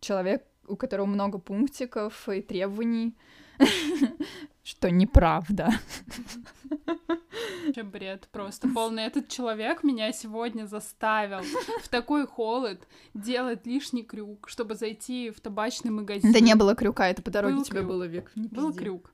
человек, 0.00 0.42
у 0.66 0.74
которого 0.74 1.06
много 1.06 1.38
пунктиков 1.38 2.28
и 2.28 2.42
требований, 2.42 3.14
что 4.64 4.90
неправда. 4.90 5.70
Вообще 7.64 7.84
бред 7.84 8.28
просто 8.32 8.66
полный. 8.74 9.04
Этот 9.04 9.28
человек 9.28 9.84
меня 9.84 10.10
сегодня 10.10 10.66
заставил 10.66 11.42
в 11.80 11.88
такой 11.88 12.26
холод 12.26 12.88
делать 13.14 13.66
лишний 13.66 14.02
крюк, 14.02 14.48
чтобы 14.48 14.74
зайти 14.74 15.30
в 15.30 15.40
табачный 15.40 15.92
магазин. 15.92 16.32
Да 16.32 16.40
не 16.40 16.56
было 16.56 16.74
крюка, 16.74 17.08
это 17.08 17.22
по 17.22 17.30
дороге 17.30 17.54
Был 17.54 17.62
тебе 17.62 17.78
крюк. 17.78 17.88
было 17.88 18.02
век. 18.02 18.32
Был 18.34 18.74
крюк. 18.74 19.12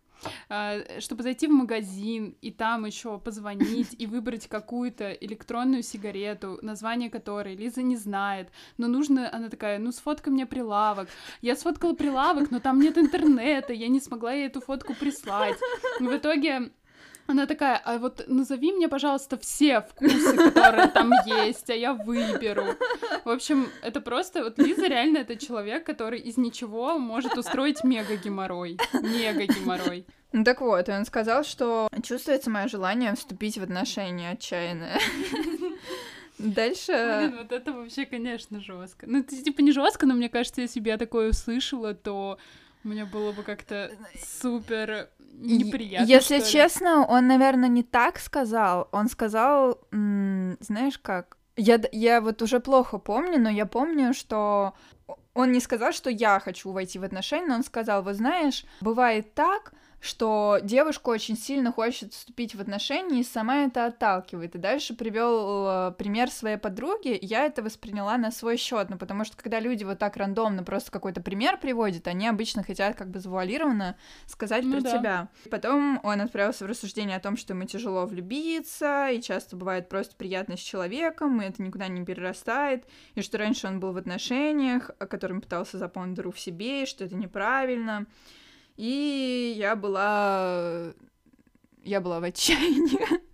А, 0.48 0.78
чтобы 1.00 1.22
зайти 1.22 1.46
в 1.46 1.50
магазин 1.50 2.36
и 2.40 2.50
там 2.50 2.84
еще 2.84 3.18
позвонить 3.18 3.94
и 3.98 4.06
выбрать 4.06 4.48
какую-то 4.48 5.12
электронную 5.12 5.82
сигарету, 5.82 6.58
название 6.62 7.10
которой 7.10 7.54
Лиза 7.54 7.82
не 7.82 7.96
знает, 7.96 8.48
но 8.76 8.88
нужно, 8.88 9.34
она 9.34 9.48
такая, 9.48 9.78
ну 9.78 9.92
сфоткай 9.92 10.32
мне 10.32 10.46
прилавок. 10.46 11.08
Я 11.40 11.56
сфоткала 11.56 11.94
прилавок, 11.94 12.50
но 12.50 12.60
там 12.60 12.80
нет 12.80 12.98
интернета, 12.98 13.72
я 13.72 13.88
не 13.88 14.00
смогла 14.00 14.32
ей 14.32 14.46
эту 14.46 14.60
фотку 14.60 14.94
прислать. 14.94 15.56
В 16.00 16.16
итоге 16.16 16.70
она 17.28 17.46
такая, 17.46 17.76
а 17.84 17.98
вот 17.98 18.24
назови 18.26 18.72
мне, 18.72 18.88
пожалуйста, 18.88 19.36
все 19.38 19.82
вкусы, 19.82 20.36
которые 20.36 20.88
там 20.88 21.12
есть, 21.26 21.68
а 21.68 21.74
я 21.74 21.92
выберу. 21.92 22.64
В 23.24 23.28
общем, 23.28 23.68
это 23.82 24.00
просто, 24.00 24.42
вот 24.42 24.58
Лиза 24.58 24.86
реально 24.86 25.18
это 25.18 25.36
человек, 25.36 25.84
который 25.84 26.20
из 26.20 26.38
ничего 26.38 26.98
может 26.98 27.36
устроить 27.36 27.84
мега-геморрой. 27.84 28.78
Мега-геморрой. 28.94 30.06
Ну 30.32 30.42
так 30.42 30.62
вот, 30.62 30.88
он 30.88 31.04
сказал, 31.04 31.44
что 31.44 31.88
чувствуется 32.02 32.48
мое 32.50 32.66
желание 32.66 33.14
вступить 33.14 33.58
в 33.58 33.62
отношения 33.62 34.30
отчаянное. 34.30 34.98
Дальше... 36.38 36.92
Блин, 36.92 37.36
вот 37.38 37.52
это 37.52 37.72
вообще, 37.72 38.06
конечно, 38.06 38.60
жестко. 38.60 39.06
Ну, 39.06 39.20
это 39.20 39.36
типа 39.36 39.60
не 39.60 39.72
жестко, 39.72 40.06
но 40.06 40.14
мне 40.14 40.28
кажется, 40.28 40.62
если 40.62 40.80
бы 40.80 40.88
я 40.88 40.96
такое 40.96 41.30
услышала, 41.30 41.94
то 41.94 42.38
мне 42.84 43.04
было 43.04 43.32
бы 43.32 43.42
как-то 43.42 43.90
супер 44.40 45.10
неприятно. 45.32 46.06
Если 46.06 46.40
честно, 46.40 47.06
он, 47.06 47.26
наверное, 47.26 47.68
не 47.68 47.82
так 47.82 48.18
сказал. 48.18 48.88
Он 48.92 49.08
сказал, 49.08 49.80
знаешь 49.90 50.98
как, 50.98 51.36
я, 51.56 51.80
я 51.92 52.20
вот 52.20 52.42
уже 52.42 52.60
плохо 52.60 52.98
помню, 52.98 53.38
но 53.40 53.50
я 53.50 53.66
помню, 53.66 54.14
что 54.14 54.74
он 55.34 55.52
не 55.52 55.60
сказал, 55.60 55.92
что 55.92 56.10
я 56.10 56.40
хочу 56.40 56.72
войти 56.72 56.98
в 56.98 57.04
отношения, 57.04 57.46
но 57.46 57.54
он 57.56 57.64
сказал, 57.64 58.02
вот 58.02 58.16
знаешь, 58.16 58.64
бывает 58.80 59.34
так, 59.34 59.72
что 60.00 60.58
девушка 60.62 61.08
очень 61.08 61.36
сильно 61.36 61.72
хочет 61.72 62.12
вступить 62.12 62.54
в 62.54 62.60
отношения 62.60 63.20
и 63.20 63.24
сама 63.24 63.64
это 63.64 63.86
отталкивает. 63.86 64.54
И 64.54 64.58
дальше 64.58 64.94
привел 64.94 65.66
э, 65.66 65.92
пример 65.98 66.30
своей 66.30 66.56
подруги, 66.56 67.18
я 67.20 67.44
это 67.44 67.62
восприняла 67.62 68.16
на 68.16 68.30
свой 68.30 68.56
счет, 68.56 68.90
ну 68.90 68.96
потому 68.96 69.24
что 69.24 69.36
когда 69.36 69.58
люди 69.58 69.84
вот 69.84 69.98
так 69.98 70.16
рандомно 70.16 70.62
просто 70.62 70.92
какой-то 70.92 71.20
пример 71.20 71.58
приводят, 71.58 72.06
они 72.06 72.28
обычно 72.28 72.62
хотят 72.62 72.96
как 72.96 73.10
бы 73.10 73.18
завуалированно 73.18 73.96
сказать 74.26 74.64
ну, 74.64 74.74
про 74.74 74.80
да. 74.82 74.98
тебя. 74.98 75.28
Потом 75.50 76.00
он 76.04 76.20
отправился 76.20 76.64
в 76.64 76.68
рассуждение 76.68 77.16
о 77.16 77.20
том, 77.20 77.36
что 77.36 77.54
ему 77.54 77.64
тяжело 77.64 78.06
влюбиться, 78.06 79.08
и 79.10 79.20
часто 79.20 79.56
бывает 79.56 79.88
просто 79.88 80.14
приятно 80.14 80.56
с 80.56 80.60
человеком, 80.60 81.42
и 81.42 81.46
это 81.46 81.62
никуда 81.62 81.88
не 81.88 82.04
перерастает, 82.04 82.84
и 83.14 83.22
что 83.22 83.38
раньше 83.38 83.66
он 83.66 83.80
был 83.80 83.92
в 83.92 83.96
отношениях, 83.96 84.90
о 84.98 85.06
котором 85.06 85.40
пытался 85.40 85.78
заполнить 85.78 86.14
дыру 86.14 86.30
в 86.30 86.38
себе, 86.38 86.84
и 86.84 86.86
что 86.86 87.04
это 87.04 87.16
неправильно. 87.16 88.06
И 88.78 89.54
я 89.58 89.76
была... 89.76 90.94
Я 91.82 92.00
была 92.00 92.20
в 92.20 92.24
отчаянии. 92.24 92.98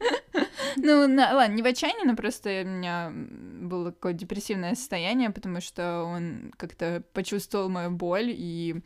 Ну, 0.77 1.07
на, 1.07 1.35
ладно, 1.35 1.55
не 1.55 1.63
в 1.63 1.67
отчаянии, 1.67 2.05
но 2.05 2.17
просто 2.17 2.63
у 2.65 2.69
меня 2.69 3.13
было 3.15 3.93
какое-то 3.93 4.19
депрессивное 4.19 4.75
состояние, 4.75 5.31
потому 5.31 5.61
что 5.61 6.03
он 6.03 6.53
как-то 6.57 7.05
почувствовал 7.13 7.69
мою 7.69 7.93
боль, 7.93 8.31
и 8.31 8.83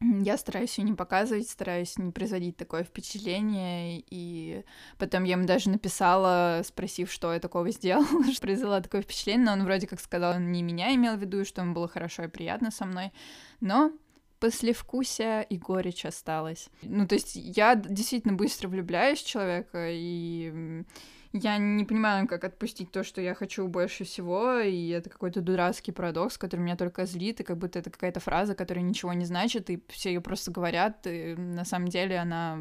я 0.00 0.36
стараюсь 0.38 0.78
ее 0.78 0.84
не 0.84 0.94
показывать, 0.94 1.48
стараюсь 1.48 1.98
не 1.98 2.10
производить 2.10 2.56
такое 2.56 2.84
впечатление, 2.84 4.02
и 4.10 4.64
потом 4.98 5.24
я 5.24 5.32
ему 5.32 5.46
даже 5.46 5.68
написала, 5.68 6.62
спросив, 6.64 7.12
что 7.12 7.32
я 7.32 7.40
такого 7.40 7.70
сделала, 7.70 8.24
что 8.32 8.40
произвела 8.40 8.80
такое 8.80 9.02
впечатление, 9.02 9.44
но 9.44 9.52
он 9.52 9.64
вроде 9.64 9.86
как 9.86 10.00
сказал, 10.00 10.36
он 10.36 10.52
не 10.52 10.62
меня 10.62 10.94
имел 10.94 11.16
в 11.16 11.20
виду, 11.20 11.44
что 11.44 11.60
ему 11.60 11.74
было 11.74 11.88
хорошо 11.88 12.24
и 12.24 12.28
приятно 12.28 12.70
со 12.70 12.86
мной, 12.86 13.12
но 13.60 13.92
послевкусие 14.40 15.44
и 15.44 15.56
горечь 15.56 16.04
осталось. 16.04 16.68
Ну, 16.82 17.06
то 17.06 17.14
есть 17.14 17.34
я 17.34 17.74
действительно 17.74 18.34
быстро 18.34 18.68
влюбляюсь 18.68 19.22
в 19.22 19.26
человека, 19.26 19.88
и 19.90 20.84
я 21.32 21.58
не 21.58 21.84
понимаю, 21.84 22.28
как 22.28 22.44
отпустить 22.44 22.92
то, 22.92 23.02
что 23.02 23.20
я 23.20 23.34
хочу 23.34 23.66
больше 23.66 24.04
всего, 24.04 24.60
и 24.60 24.88
это 24.90 25.10
какой-то 25.10 25.40
дурацкий 25.40 25.90
парадокс, 25.90 26.38
который 26.38 26.60
меня 26.60 26.76
только 26.76 27.06
злит, 27.06 27.40
и 27.40 27.44
как 27.44 27.58
будто 27.58 27.80
это 27.80 27.90
какая-то 27.90 28.20
фраза, 28.20 28.54
которая 28.54 28.84
ничего 28.84 29.12
не 29.12 29.24
значит, 29.24 29.68
и 29.68 29.82
все 29.88 30.10
ее 30.10 30.20
просто 30.20 30.52
говорят, 30.52 31.06
и 31.06 31.34
на 31.34 31.64
самом 31.64 31.88
деле 31.88 32.18
она 32.18 32.56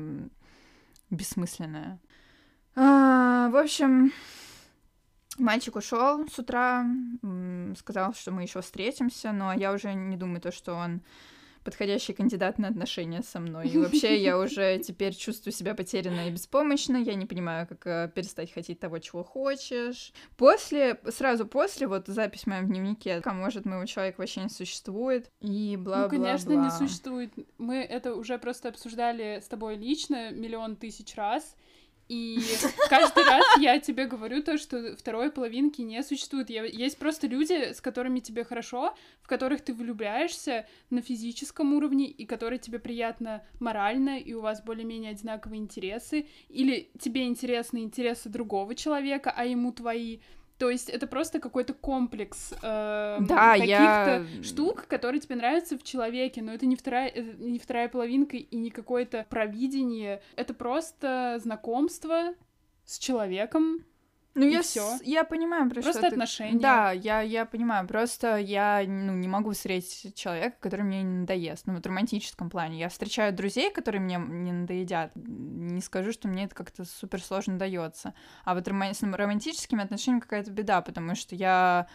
бессмысленная. 1.12 2.00
А, 2.76 3.50
в 3.50 3.58
общем, 3.58 4.12
мальчик 5.38 5.76
ушел 5.76 6.28
с 6.28 6.40
утра, 6.40 6.84
сказал, 7.78 8.16
что 8.16 8.32
мы 8.32 8.42
еще 8.42 8.62
встретимся, 8.62 9.32
но 9.32 9.54
я 9.54 9.72
уже 9.72 9.94
не 9.94 10.18
думаю 10.18 10.42
то, 10.42 10.52
что 10.52 10.74
он 10.74 11.02
подходящий 11.64 12.14
кандидат 12.14 12.60
на 12.60 12.68
отношения 12.68 13.24
со 13.24 13.40
мной. 13.40 13.68
И 13.68 13.78
вообще 13.78 14.22
я 14.22 14.38
уже 14.40 14.80
теперь 14.80 15.14
чувствую 15.16 15.54
себя 15.54 15.76
потерянной 15.76 16.28
и 16.28 16.32
беспомощной. 16.32 17.04
Я 17.04 17.16
не 17.16 17.26
понимаю, 17.26 17.68
как 17.68 17.86
э, 17.88 18.12
перестать 18.14 18.54
хотеть 18.54 18.80
того, 18.80 19.00
чего 19.00 19.24
хочешь. 19.24 20.14
После, 20.38 21.00
сразу 21.10 21.46
после, 21.46 21.88
вот 21.88 22.08
запись 22.08 22.44
в 22.44 22.48
моем 22.48 22.68
дневнике, 22.68 23.22
а 23.24 23.34
может, 23.34 23.66
моего 23.66 23.86
человека 23.86 24.20
вообще 24.20 24.42
не 24.42 24.50
существует. 24.50 25.32
И 25.40 25.78
бла-бла-бла. 25.78 26.04
Ну, 26.04 26.10
конечно, 26.10 26.54
не 26.54 26.72
существует. 26.72 27.34
Мы 27.58 27.78
это 27.78 28.16
уже 28.16 28.38
просто 28.38 28.70
обсуждали 28.70 29.42
с 29.44 29.48
тобой 29.48 29.76
лично 29.76 30.32
миллион 30.32 30.76
тысяч 30.76 31.16
раз. 31.16 31.56
И 32.10 32.40
каждый 32.90 33.24
раз 33.24 33.44
я 33.60 33.80
тебе 33.80 34.06
говорю 34.06 34.44
то, 34.44 34.58
что 34.58 34.96
второй 34.96 35.32
половинки 35.32 35.82
не 35.82 36.04
существует. 36.04 36.50
Есть 36.50 36.98
просто 36.98 37.28
люди, 37.28 37.74
с 37.74 37.82
которыми 37.82 38.20
тебе 38.20 38.44
хорошо, 38.44 38.94
в 39.22 39.28
которых 39.28 39.62
ты 39.62 39.74
влюбляешься 39.74 40.68
на 40.90 41.02
физическом 41.02 41.74
уровне, 41.74 42.08
и 42.08 42.26
которые 42.26 42.60
тебе 42.60 42.80
приятно 42.80 43.44
морально, 43.60 44.20
и 44.20 44.34
у 44.34 44.42
вас 44.42 44.62
более-менее 44.64 45.12
одинаковые 45.12 45.60
интересы, 45.60 46.28
или 46.50 46.90
тебе 47.00 47.24
интересны 47.26 47.80
интересы 47.80 48.30
другого 48.30 48.76
человека, 48.76 49.34
а 49.36 49.46
ему 49.46 49.72
твои. 49.72 50.20
То 50.58 50.70
есть 50.70 50.90
это 50.90 51.08
просто 51.08 51.40
какой-то 51.40 51.74
комплекс 51.74 52.54
э, 52.62 53.18
да, 53.22 53.54
каких-то 53.54 53.66
я... 53.66 54.26
штук, 54.44 54.86
которые 54.88 55.20
тебе 55.20 55.36
нравятся 55.36 55.78
в 55.78 55.84
человеке, 55.84 56.42
но 56.42 56.54
это 56.54 56.66
не 56.66 56.76
вторая, 56.76 57.10
это 57.10 57.44
не 57.44 57.60
вторая 57.60 57.90
половинка 57.90 58.38
и 58.38 58.56
не 58.56 58.70
какое-то 58.70 59.26
провидение. 59.30 60.22
Это 60.36 60.54
просто 60.54 61.40
знакомство 61.42 62.34
с 62.86 63.00
человеком, 63.00 63.86
Ну, 64.36 64.46
и 64.48 64.52
я, 64.52 64.62
всё. 64.64 64.98
с- 64.98 65.04
я 65.04 65.24
понимаю, 65.24 65.70
про 65.70 65.82
Просто 65.82 65.92
что 65.92 66.02
ты- 66.02 66.08
отношения. 66.08 66.60
Да, 66.60 66.92
я, 66.92 67.22
я 67.22 67.46
понимаю. 67.46 67.88
Просто 67.88 68.38
я 68.38 68.84
ну, 68.88 69.14
не 69.14 69.28
могу 69.28 69.52
встретить 69.52 70.16
человека, 70.16 70.56
который 70.60 70.82
мне 70.82 71.04
не 71.04 71.20
надоест. 71.20 71.68
Ну, 71.68 71.76
вот 71.76 71.84
в 71.84 71.88
романтическом 71.88 72.50
плане. 72.50 72.80
Я 72.80 72.90
встречаю 72.90 73.32
друзей, 73.34 73.72
которые 73.72 74.02
мне 74.02 74.18
не 74.18 74.52
надоедят. 74.52 75.12
Не 75.16 75.82
скажу, 75.82 76.12
что 76.12 76.28
мне 76.28 76.46
это 76.46 76.56
как-то 76.56 76.84
супер 76.84 77.22
сложно 77.22 77.60
дается. 77.60 78.14
А 78.44 78.56
вот 78.56 78.68
рома- 78.68 78.94
с 78.94 79.04
романтическими 79.04 79.84
отношениями 79.84 80.22
какая-то 80.22 80.50
беда, 80.52 80.82
потому 80.82 81.14
что 81.16 81.36
я 81.36 81.88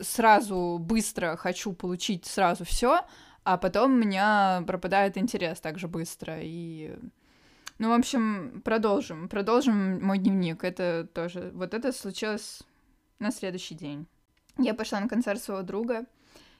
сразу 0.00 0.78
быстро 0.80 1.36
хочу 1.36 1.72
получить 1.72 2.26
сразу 2.26 2.64
все, 2.64 3.02
а 3.44 3.56
потом 3.58 3.92
у 3.92 3.96
меня 3.96 4.64
пропадает 4.66 5.16
интерес 5.18 5.60
так 5.60 5.78
же 5.78 5.88
быстро. 5.88 6.38
И 6.40 6.96
ну, 7.80 7.88
в 7.88 7.92
общем, 7.92 8.60
продолжим. 8.62 9.28
Продолжим 9.28 10.04
мой 10.04 10.18
дневник. 10.18 10.64
Это 10.64 11.08
тоже... 11.14 11.50
Вот 11.54 11.72
это 11.72 11.92
случилось 11.92 12.62
на 13.18 13.30
следующий 13.30 13.74
день. 13.74 14.06
Я 14.58 14.74
пошла 14.74 15.00
на 15.00 15.08
концерт 15.08 15.42
своего 15.42 15.62
друга, 15.62 16.04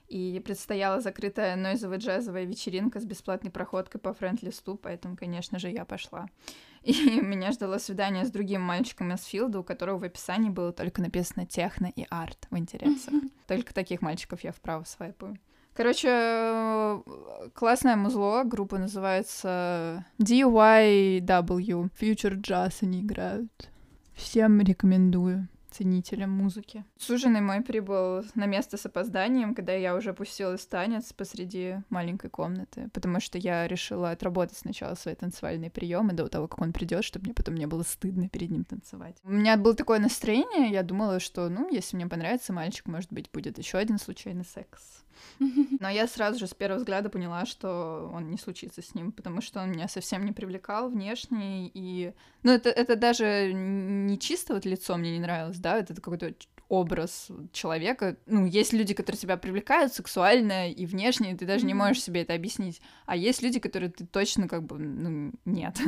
и 0.07 0.41
предстояла 0.43 0.99
закрытая 0.99 1.55
нойзовая 1.55 1.99
джазовая 1.99 2.43
вечеринка 2.45 2.99
с 2.99 3.05
бесплатной 3.05 3.51
проходкой 3.51 4.01
по 4.01 4.13
френд-листу, 4.13 4.75
поэтому, 4.75 5.15
конечно 5.15 5.57
же, 5.57 5.69
я 5.69 5.85
пошла. 5.85 6.27
И 6.83 7.21
меня 7.21 7.51
ждало 7.51 7.77
свидание 7.77 8.25
с 8.25 8.31
другим 8.31 8.61
мальчиком 8.61 9.13
из 9.13 9.23
Филда, 9.23 9.59
у 9.59 9.63
которого 9.63 9.99
в 9.99 10.03
описании 10.03 10.49
было 10.49 10.73
только 10.73 11.01
написано 11.01 11.45
«техно» 11.45 11.91
и 11.95 12.05
«арт» 12.09 12.47
в 12.49 12.57
интересах. 12.57 13.13
Только 13.47 13.73
таких 13.73 14.01
мальчиков 14.01 14.43
я 14.43 14.51
вправо 14.51 14.83
свайпаю. 14.83 15.37
Короче, 15.73 17.01
классное 17.53 17.95
музло, 17.95 18.43
группа 18.43 18.77
называется 18.77 20.05
DYW. 20.19 21.89
Future 21.99 22.35
Jazz 22.41 22.79
они 22.81 23.01
играют. 23.01 23.69
Всем 24.13 24.59
рекомендую 24.59 25.47
ценителям 25.71 26.31
музыки. 26.31 26.83
Суженый 26.97 27.41
мой 27.41 27.61
прибыл 27.61 28.23
на 28.35 28.45
место 28.45 28.77
с 28.77 28.85
опозданием, 28.85 29.55
когда 29.55 29.73
я 29.73 29.95
уже 29.95 30.09
опустилась 30.11 30.65
танец 30.65 31.13
посреди 31.13 31.77
маленькой 31.89 32.29
комнаты, 32.29 32.89
потому 32.93 33.19
что 33.19 33.37
я 33.37 33.67
решила 33.67 34.11
отработать 34.11 34.57
сначала 34.57 34.95
свои 34.95 35.15
танцевальные 35.15 35.71
приемы 35.71 36.13
до 36.13 36.27
того, 36.27 36.47
как 36.47 36.61
он 36.61 36.73
придет, 36.73 37.03
чтобы 37.03 37.25
мне 37.25 37.33
потом 37.33 37.55
не 37.55 37.67
было 37.67 37.83
стыдно 37.83 38.27
перед 38.29 38.51
ним 38.51 38.65
танцевать. 38.65 39.15
У 39.23 39.31
меня 39.31 39.57
было 39.57 39.73
такое 39.73 39.99
настроение, 39.99 40.71
я 40.71 40.83
думала, 40.83 41.19
что, 41.19 41.49
ну, 41.49 41.69
если 41.69 41.95
мне 41.95 42.07
понравится 42.07 42.53
мальчик, 42.53 42.85
может 42.87 43.11
быть, 43.11 43.31
будет 43.31 43.57
еще 43.57 43.77
один 43.77 43.97
случайный 43.97 44.45
секс. 44.45 45.05
Но 45.79 45.89
я 45.89 46.07
сразу 46.07 46.39
же 46.39 46.47
с 46.47 46.53
первого 46.53 46.79
взгляда 46.79 47.09
поняла, 47.09 47.45
что 47.45 48.09
он 48.13 48.29
не 48.29 48.37
случится 48.37 48.81
с 48.81 48.95
ним, 48.95 49.11
потому 49.11 49.41
что 49.41 49.61
он 49.61 49.71
меня 49.71 49.87
совсем 49.87 50.25
не 50.25 50.31
привлекал 50.31 50.89
внешне, 50.89 51.69
и... 51.73 52.13
Ну, 52.43 52.51
это, 52.51 52.69
это 52.69 52.95
даже 52.95 53.51
не 53.53 54.17
чисто 54.19 54.53
вот 54.53 54.65
лицо 54.65 54.97
мне 54.97 55.11
не 55.11 55.19
нравилось, 55.19 55.57
да, 55.57 55.77
это 55.77 55.93
какой-то 55.95 56.33
образ 56.71 57.27
человека. 57.51 58.15
Ну, 58.27 58.45
есть 58.45 58.71
люди, 58.71 58.93
которые 58.93 59.19
тебя 59.19 59.35
привлекают 59.35 59.93
сексуально 59.93 60.71
и 60.71 60.85
внешне, 60.85 61.33
и 61.33 61.35
ты 61.35 61.45
даже 61.45 61.65
не 61.65 61.73
можешь 61.73 62.01
себе 62.01 62.21
это 62.21 62.33
объяснить. 62.33 62.81
А 63.05 63.17
есть 63.17 63.41
люди, 63.41 63.59
которые 63.59 63.91
ты 63.91 64.05
точно 64.05 64.47
как 64.47 64.63
бы, 64.63 64.77
ну, 64.77 65.33
нет. 65.43 65.77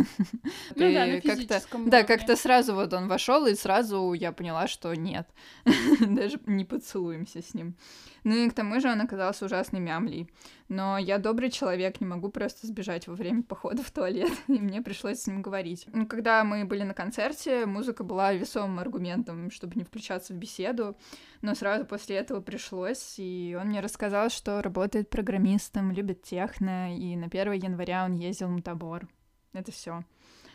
Ну 0.75 0.91
да, 0.91 1.05
на 1.05 1.21
как-то- 1.21 1.61
Да, 1.85 2.03
как-то 2.03 2.35
сразу 2.35 2.75
вот 2.75 2.93
он 2.93 3.07
вошел, 3.07 3.45
и 3.45 3.55
сразу 3.55 4.11
я 4.13 4.33
поняла, 4.33 4.67
что 4.67 4.93
нет. 4.93 5.29
Даже 6.01 6.37
не 6.47 6.65
поцелуемся 6.65 7.41
с 7.41 7.53
ним. 7.53 7.75
Ну 8.23 8.35
и 8.35 8.49
к 8.49 8.53
тому 8.53 8.79
же 8.79 8.89
он 8.89 9.01
оказался 9.01 9.45
ужасной 9.45 9.79
мямлей. 9.79 10.29
Но 10.69 10.97
я 10.97 11.17
добрый 11.17 11.51
человек, 11.51 11.99
не 12.01 12.07
могу 12.07 12.29
просто 12.29 12.67
сбежать 12.67 13.07
во 13.07 13.15
время 13.15 13.43
похода 13.43 13.83
в 13.83 13.91
туалет, 13.91 14.31
и 14.47 14.53
мне 14.53 14.81
пришлось 14.81 15.21
с 15.21 15.27
ним 15.27 15.41
говорить. 15.41 15.85
Ну, 15.93 16.07
когда 16.07 16.43
мы 16.43 16.65
были 16.65 16.83
на 16.83 16.93
концерте, 16.93 17.65
музыка 17.65 18.03
была 18.03 18.33
весомым 18.33 18.79
аргументом, 18.79 19.51
чтобы 19.51 19.75
не 19.75 19.83
включаться 19.83 20.33
в 20.33 20.37
беседу, 20.37 20.97
но 21.41 21.55
сразу 21.55 21.85
после 21.85 22.15
этого 22.15 22.41
пришлось, 22.41 23.15
и 23.17 23.57
он 23.59 23.67
мне 23.67 23.81
рассказал, 23.81 24.29
что 24.29 24.61
работает 24.61 25.09
программистом, 25.09 25.91
любит 25.91 26.23
техно, 26.23 26.97
и 26.97 27.15
на 27.15 27.25
1 27.25 27.53
января 27.53 28.05
он 28.05 28.13
ездил 28.13 28.47
в 28.47 28.61
Табор. 28.61 29.07
Это 29.51 29.71
все. 29.71 30.03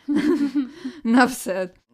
На. 1.05 1.29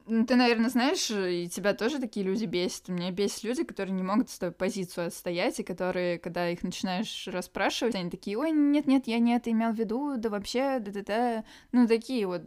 Ну, 0.06 0.26
ты, 0.26 0.36
наверное, 0.36 0.68
знаешь, 0.68 1.10
и 1.10 1.48
тебя 1.48 1.72
тоже 1.72 1.98
такие 1.98 2.26
люди 2.26 2.44
бесят. 2.44 2.88
Меня 2.88 3.10
бесят 3.10 3.42
люди, 3.44 3.64
которые 3.64 3.94
не 3.94 4.02
могут 4.02 4.28
с 4.28 4.38
тобой 4.38 4.52
позицию 4.52 5.06
отстоять, 5.06 5.58
и 5.60 5.62
которые, 5.62 6.18
когда 6.18 6.50
их 6.50 6.62
начинаешь 6.62 7.26
расспрашивать, 7.26 7.94
они 7.94 8.10
такие, 8.10 8.36
ой, 8.36 8.50
нет-нет, 8.50 9.06
я 9.06 9.18
не 9.18 9.34
это 9.34 9.50
имел 9.50 9.72
в 9.72 9.78
виду, 9.78 10.16
да 10.18 10.28
вообще, 10.28 10.78
да-да-да. 10.78 11.44
Ну, 11.72 11.88
такие 11.88 12.26
вот, 12.26 12.42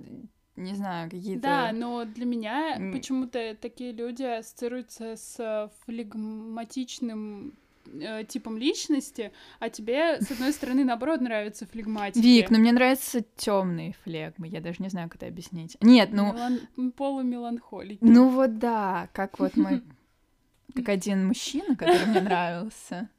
не 0.55 0.75
знаю, 0.75 1.09
какие-то... 1.09 1.41
Да, 1.41 1.71
но 1.71 2.05
для 2.05 2.25
меня 2.25 2.79
почему-то 2.93 3.57
такие 3.59 3.91
люди 3.91 4.23
ассоциируются 4.23 5.15
с 5.15 5.71
флегматичным 5.85 7.57
э, 7.93 8.23
типом 8.25 8.57
личности, 8.57 9.31
а 9.59 9.69
тебе, 9.69 10.19
с 10.21 10.31
одной 10.31 10.53
стороны, 10.53 10.83
наоборот, 10.83 11.21
нравятся 11.21 11.65
флегматики. 11.65 12.23
Вик, 12.23 12.49
ну 12.49 12.59
мне 12.59 12.71
нравятся 12.71 13.23
темные 13.35 13.95
флегмы, 14.03 14.47
я 14.47 14.61
даже 14.61 14.81
не 14.81 14.89
знаю, 14.89 15.09
как 15.09 15.17
это 15.17 15.27
объяснить. 15.27 15.77
Нет, 15.81 16.09
ну, 16.11 16.33
Мелан- 16.33 16.91
полумеланхолики. 16.91 17.99
ну 18.01 18.29
вот 18.29 18.59
да, 18.59 19.09
как 19.13 19.39
вот 19.39 19.55
мой, 19.57 19.81
как 20.75 20.89
один 20.89 21.27
мужчина, 21.27 21.75
который 21.75 22.05
мне 22.05 22.21
нравился. 22.21 23.09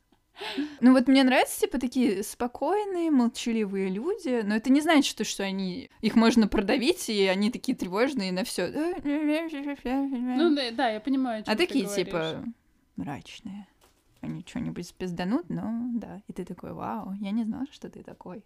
Ну 0.81 0.93
вот 0.93 1.09
мне 1.09 1.25
нравятся, 1.25 1.61
типа, 1.61 1.79
такие 1.79 2.23
спокойные, 2.23 3.11
молчаливые 3.11 3.89
люди, 3.89 4.43
но 4.45 4.55
это 4.55 4.71
не 4.71 4.81
значит, 4.81 5.07
что, 5.07 5.25
что 5.25 5.43
они... 5.43 5.91
Их 6.01 6.15
можно 6.15 6.49
продавить, 6.49 7.09
и 7.09 7.27
они 7.27 7.51
такие 7.51 7.77
тревожные 7.77 8.33
на 8.33 8.45
все. 8.45 8.69
Ну 9.03 10.55
да, 10.55 10.71
да, 10.73 10.91
я 10.91 11.01
понимаю, 11.01 11.43
а 11.47 11.57
такие, 11.57 11.87
типа, 11.87 12.45
мрачные. 12.97 13.67
Они 14.21 14.45
что-нибудь 14.47 14.87
спизданут, 14.87 15.49
но 15.49 15.91
да. 15.95 16.23
И 16.27 16.33
ты 16.33 16.45
такой, 16.45 16.73
вау, 16.73 17.13
я 17.21 17.31
не 17.31 17.45
знала, 17.45 17.67
что 17.71 17.89
ты 17.89 18.03
такой. 18.03 18.43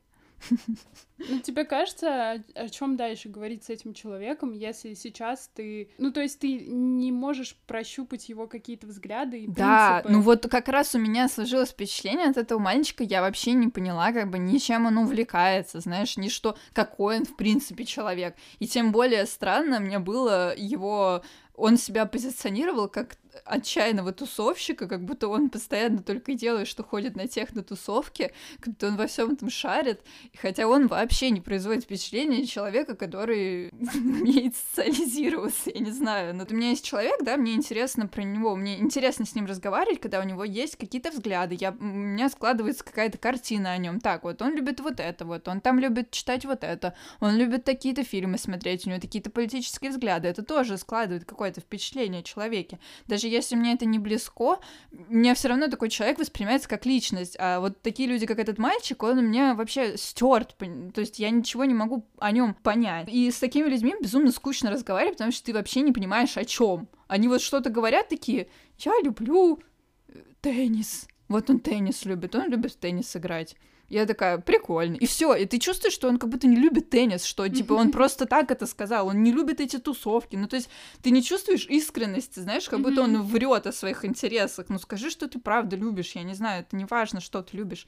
Ну, 1.18 1.38
тебе 1.38 1.64
кажется, 1.64 2.42
о, 2.54 2.68
чем 2.68 2.96
дальше 2.96 3.28
говорить 3.28 3.64
с 3.64 3.70
этим 3.70 3.94
человеком, 3.94 4.52
если 4.52 4.94
сейчас 4.94 5.48
ты... 5.54 5.88
Ну, 5.98 6.10
то 6.12 6.20
есть 6.20 6.40
ты 6.40 6.58
не 6.58 7.12
можешь 7.12 7.56
прощупать 7.66 8.28
его 8.28 8.48
какие-то 8.48 8.88
взгляды 8.88 9.44
и 9.44 9.46
Да, 9.46 10.00
принципы. 10.02 10.12
ну 10.12 10.20
вот 10.22 10.48
как 10.50 10.68
раз 10.68 10.94
у 10.94 10.98
меня 10.98 11.28
сложилось 11.28 11.70
впечатление 11.70 12.28
от 12.28 12.36
этого 12.36 12.58
мальчика, 12.58 13.04
я 13.04 13.20
вообще 13.20 13.52
не 13.52 13.68
поняла, 13.68 14.12
как 14.12 14.30
бы, 14.30 14.38
ни 14.38 14.58
чем 14.58 14.86
он 14.86 14.98
увлекается, 14.98 15.78
знаешь, 15.80 16.16
ни 16.16 16.28
что, 16.28 16.56
какой 16.72 17.18
он, 17.18 17.24
в 17.24 17.36
принципе, 17.36 17.84
человек. 17.84 18.34
И 18.58 18.66
тем 18.66 18.90
более 18.92 19.26
странно 19.26 19.80
мне 19.80 19.98
было 19.98 20.54
его... 20.56 21.22
Он 21.54 21.76
себя 21.76 22.06
позиционировал 22.06 22.88
как 22.88 23.16
отчаянного 23.44 24.12
тусовщика, 24.12 24.86
как 24.86 25.04
будто 25.04 25.28
он 25.28 25.50
постоянно 25.50 26.02
только 26.02 26.32
и 26.32 26.34
делает, 26.34 26.68
что 26.68 26.82
ходит 26.82 27.16
на 27.16 27.26
техно-тусовки, 27.26 28.32
как 28.60 28.74
будто 28.74 28.88
он 28.88 28.96
во 28.96 29.06
всем 29.06 29.32
этом 29.32 29.50
шарит, 29.50 30.00
хотя 30.40 30.66
он 30.66 30.86
вообще 30.86 31.30
не 31.30 31.40
производит 31.40 31.84
впечатление 31.84 32.46
человека, 32.46 32.94
который 32.94 33.70
умеет 33.94 34.54
социализироваться, 34.56 35.70
я 35.74 35.80
не 35.80 35.90
знаю. 35.90 36.34
Но 36.34 36.46
у 36.48 36.54
меня 36.54 36.70
есть 36.70 36.84
человек, 36.84 37.22
да, 37.22 37.36
мне 37.36 37.54
интересно 37.54 38.06
про 38.06 38.22
него, 38.22 38.54
мне 38.56 38.78
интересно 38.78 39.24
с 39.24 39.34
ним 39.34 39.46
разговаривать, 39.46 40.00
когда 40.00 40.20
у 40.20 40.24
него 40.24 40.44
есть 40.44 40.76
какие-то 40.76 41.10
взгляды, 41.10 41.56
я, 41.58 41.70
у 41.70 41.84
меня 41.84 42.28
складывается 42.28 42.84
какая-то 42.84 43.18
картина 43.18 43.72
о 43.72 43.78
нем. 43.78 44.00
Так, 44.00 44.24
вот 44.24 44.40
он 44.42 44.54
любит 44.54 44.80
вот 44.80 45.00
это, 45.00 45.24
вот 45.24 45.48
он 45.48 45.60
там 45.60 45.78
любит 45.78 46.10
читать 46.10 46.44
вот 46.44 46.64
это, 46.64 46.94
он 47.20 47.36
любит 47.36 47.64
такие-то 47.64 48.04
фильмы 48.04 48.38
смотреть, 48.38 48.86
у 48.86 48.90
него 48.90 49.00
такие-то 49.00 49.30
политические 49.30 49.90
взгляды, 49.90 50.28
это 50.28 50.42
тоже 50.42 50.78
складывает 50.78 51.24
какое-то 51.24 51.60
впечатление 51.60 52.20
о 52.20 52.24
человеке. 52.24 52.78
Даже 53.06 53.21
если 53.28 53.56
мне 53.56 53.74
это 53.74 53.84
не 53.84 53.98
близко, 53.98 54.58
мне 54.90 55.34
все 55.34 55.48
равно 55.48 55.68
такой 55.68 55.90
человек 55.90 56.18
воспринимается 56.18 56.68
как 56.68 56.86
личность, 56.86 57.36
а 57.38 57.60
вот 57.60 57.80
такие 57.82 58.08
люди, 58.08 58.26
как 58.26 58.38
этот 58.38 58.58
мальчик, 58.58 59.02
он 59.02 59.18
у 59.18 59.22
меня 59.22 59.54
вообще 59.54 59.96
стерт, 59.96 60.56
то 60.56 61.00
есть 61.00 61.18
я 61.18 61.30
ничего 61.30 61.64
не 61.64 61.74
могу 61.74 62.06
о 62.18 62.30
нем 62.32 62.54
понять. 62.54 63.08
И 63.08 63.30
с 63.30 63.38
такими 63.38 63.68
людьми 63.68 63.94
безумно 64.00 64.32
скучно 64.32 64.70
разговаривать, 64.70 65.14
потому 65.14 65.32
что 65.32 65.44
ты 65.44 65.52
вообще 65.52 65.80
не 65.80 65.92
понимаешь 65.92 66.36
о 66.36 66.44
чем. 66.44 66.88
Они 67.08 67.28
вот 67.28 67.42
что-то 67.42 67.70
говорят 67.70 68.08
такие, 68.08 68.48
я 68.78 68.92
люблю 69.02 69.60
э, 70.08 70.18
теннис. 70.40 71.06
Вот 71.28 71.50
он 71.50 71.60
теннис 71.60 72.04
любит, 72.04 72.34
он 72.34 72.50
любит 72.50 72.72
в 72.72 72.76
теннис 72.76 73.14
играть. 73.16 73.56
Я 73.92 74.06
такая, 74.06 74.38
прикольно. 74.38 74.96
И 74.96 75.04
все, 75.04 75.34
и 75.34 75.44
ты 75.44 75.58
чувствуешь, 75.58 75.92
что 75.92 76.08
он 76.08 76.16
как 76.16 76.30
будто 76.30 76.46
не 76.46 76.56
любит 76.56 76.88
теннис, 76.88 77.24
что 77.24 77.46
типа 77.46 77.74
он 77.74 77.90
просто 77.90 78.24
так 78.24 78.50
это 78.50 78.64
сказал, 78.64 79.08
он 79.08 79.22
не 79.22 79.30
любит 79.32 79.60
эти 79.60 79.76
тусовки. 79.76 80.34
Ну, 80.34 80.48
то 80.48 80.56
есть 80.56 80.70
ты 81.02 81.10
не 81.10 81.22
чувствуешь 81.22 81.66
искренности, 81.66 82.40
знаешь, 82.40 82.70
как 82.70 82.80
будто 82.80 83.02
он 83.02 83.22
врет 83.22 83.66
о 83.66 83.72
своих 83.72 84.06
интересах. 84.06 84.70
Ну, 84.70 84.78
скажи, 84.78 85.10
что 85.10 85.28
ты 85.28 85.38
правда 85.38 85.76
любишь, 85.76 86.12
я 86.12 86.22
не 86.22 86.32
знаю, 86.32 86.62
это 86.62 86.74
не 86.74 86.86
важно, 86.86 87.20
что 87.20 87.42
ты 87.42 87.54
любишь. 87.54 87.86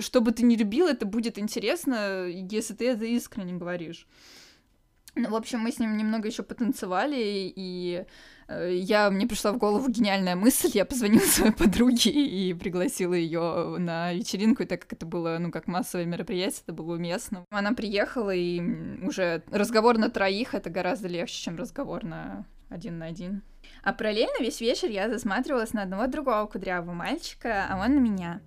Что 0.00 0.20
бы 0.20 0.32
ты 0.32 0.42
ни 0.42 0.56
любил, 0.56 0.88
это 0.88 1.06
будет 1.06 1.38
интересно, 1.38 2.26
если 2.26 2.74
ты 2.74 2.88
это 2.88 3.04
искренне 3.04 3.52
говоришь. 3.52 4.08
Ну, 5.16 5.30
в 5.30 5.34
общем, 5.34 5.60
мы 5.60 5.72
с 5.72 5.78
ним 5.78 5.96
немного 5.96 6.28
еще 6.28 6.42
потанцевали, 6.42 7.16
и 7.18 8.04
э, 8.48 8.76
я, 8.76 9.10
мне 9.10 9.26
пришла 9.26 9.52
в 9.52 9.56
голову 9.56 9.88
гениальная 9.88 10.36
мысль, 10.36 10.70
я 10.74 10.84
позвонила 10.84 11.24
своей 11.24 11.52
подруге 11.52 12.10
и 12.10 12.52
пригласила 12.52 13.14
ее 13.14 13.76
на 13.78 14.12
вечеринку, 14.12 14.62
и 14.62 14.66
так 14.66 14.82
как 14.82 14.92
это 14.92 15.06
было, 15.06 15.38
ну, 15.40 15.50
как 15.50 15.68
массовое 15.68 16.04
мероприятие, 16.04 16.60
это 16.64 16.74
было 16.74 16.94
уместно. 16.96 17.46
Она 17.50 17.72
приехала, 17.72 18.34
и 18.34 18.60
уже 19.02 19.42
разговор 19.50 19.96
на 19.96 20.10
троих— 20.10 20.54
это 20.54 20.68
гораздо 20.68 21.08
легче, 21.08 21.44
чем 21.44 21.56
разговор 21.56 22.04
на 22.04 22.44
один 22.68 22.98
на 22.98 23.06
один. 23.06 23.42
А 23.82 23.94
параллельно 23.94 24.40
весь 24.40 24.60
вечер 24.60 24.90
я 24.90 25.08
засматривалась 25.08 25.72
на 25.72 25.82
одного 25.82 26.06
другого 26.08 26.46
кудрявого 26.46 26.92
мальчика, 26.92 27.66
а 27.70 27.82
он 27.82 27.94
на 27.94 28.00
меня. 28.00 28.42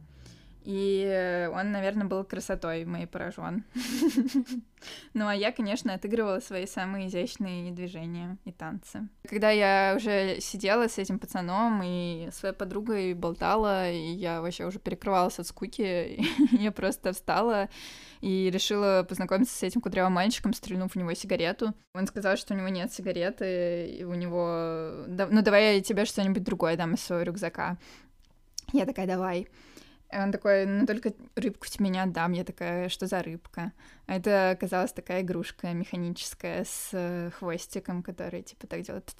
И 0.63 1.49
он, 1.53 1.71
наверное, 1.71 2.07
был 2.07 2.23
красотой 2.23 2.85
моей 2.85 3.07
поражен. 3.07 3.63
Ну, 5.13 5.27
а 5.27 5.35
я, 5.35 5.51
конечно, 5.51 5.93
отыгрывала 5.93 6.39
свои 6.39 6.65
самые 6.65 7.07
изящные 7.07 7.73
движения 7.73 8.37
и 8.45 8.51
танцы. 8.53 9.09
Когда 9.27 9.49
я 9.49 9.93
уже 9.97 10.39
сидела 10.39 10.87
с 10.87 10.97
этим 10.97 11.19
пацаном 11.19 11.81
и 11.83 12.29
своей 12.31 12.55
подругой 12.55 13.13
болтала, 13.13 13.91
и 13.91 14.13
я 14.13 14.41
вообще 14.41 14.65
уже 14.65 14.79
перекрывалась 14.79 15.37
от 15.37 15.47
скуки, 15.47 16.25
я 16.57 16.71
просто 16.71 17.11
встала 17.11 17.67
и 18.21 18.49
решила 18.49 19.05
познакомиться 19.07 19.57
с 19.57 19.63
этим 19.63 19.81
кудрявым 19.81 20.13
мальчиком, 20.13 20.53
стрельнув 20.53 20.93
в 20.93 20.95
него 20.95 21.13
сигарету. 21.13 21.73
Он 21.93 22.07
сказал, 22.07 22.37
что 22.37 22.53
у 22.53 22.57
него 22.57 22.69
нет 22.69 22.93
сигареты, 22.93 23.87
и 23.99 24.03
у 24.03 24.13
него... 24.13 25.05
Ну, 25.07 25.41
давай 25.41 25.75
я 25.75 25.81
тебе 25.81 26.05
что-нибудь 26.05 26.43
другое 26.43 26.77
дам 26.77 26.93
из 26.93 27.01
своего 27.01 27.23
рюкзака. 27.23 27.77
Я 28.71 28.85
такая, 28.85 29.07
давай. 29.07 29.47
И 30.11 30.17
он 30.17 30.31
такой, 30.31 30.65
ну 30.65 30.85
только 30.85 31.13
рыбку 31.35 31.67
тебе 31.67 31.89
не 31.89 31.99
отдам. 31.99 32.31
Я 32.31 32.43
такая, 32.43 32.89
что 32.89 33.05
за 33.05 33.21
рыбка? 33.21 33.73
А 34.07 34.15
это 34.15 34.51
оказалась 34.51 34.91
такая 34.91 35.21
игрушка 35.21 35.71
механическая 35.73 36.65
с 36.65 36.89
э, 36.93 37.29
хвостиком, 37.37 38.01
который 38.01 38.41
типа 38.41 38.65
так 38.67 38.81
делает. 38.81 39.13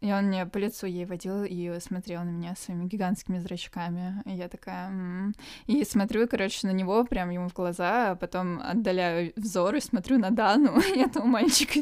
И 0.00 0.10
он 0.12 0.24
мне 0.28 0.46
по 0.46 0.56
лицу 0.56 0.86
ей 0.86 1.04
водил 1.04 1.44
и 1.44 1.78
смотрел 1.78 2.22
на 2.24 2.30
меня 2.30 2.54
своими 2.56 2.86
гигантскими 2.86 3.38
зрачками. 3.38 4.22
И 4.24 4.32
я 4.32 4.48
такая... 4.48 4.88
М-м". 4.88 5.34
И 5.66 5.84
смотрю, 5.84 6.26
короче, 6.26 6.66
на 6.66 6.72
него, 6.72 7.04
прям 7.04 7.28
ему 7.28 7.48
в 7.48 7.52
глаза, 7.52 8.12
а 8.12 8.16
потом 8.16 8.60
отдаляю 8.62 9.32
взор 9.36 9.74
и 9.74 9.80
смотрю 9.80 10.18
на 10.18 10.30
Дану 10.30 10.80
и 10.80 11.00
этого 11.00 11.26
мальчика. 11.26 11.80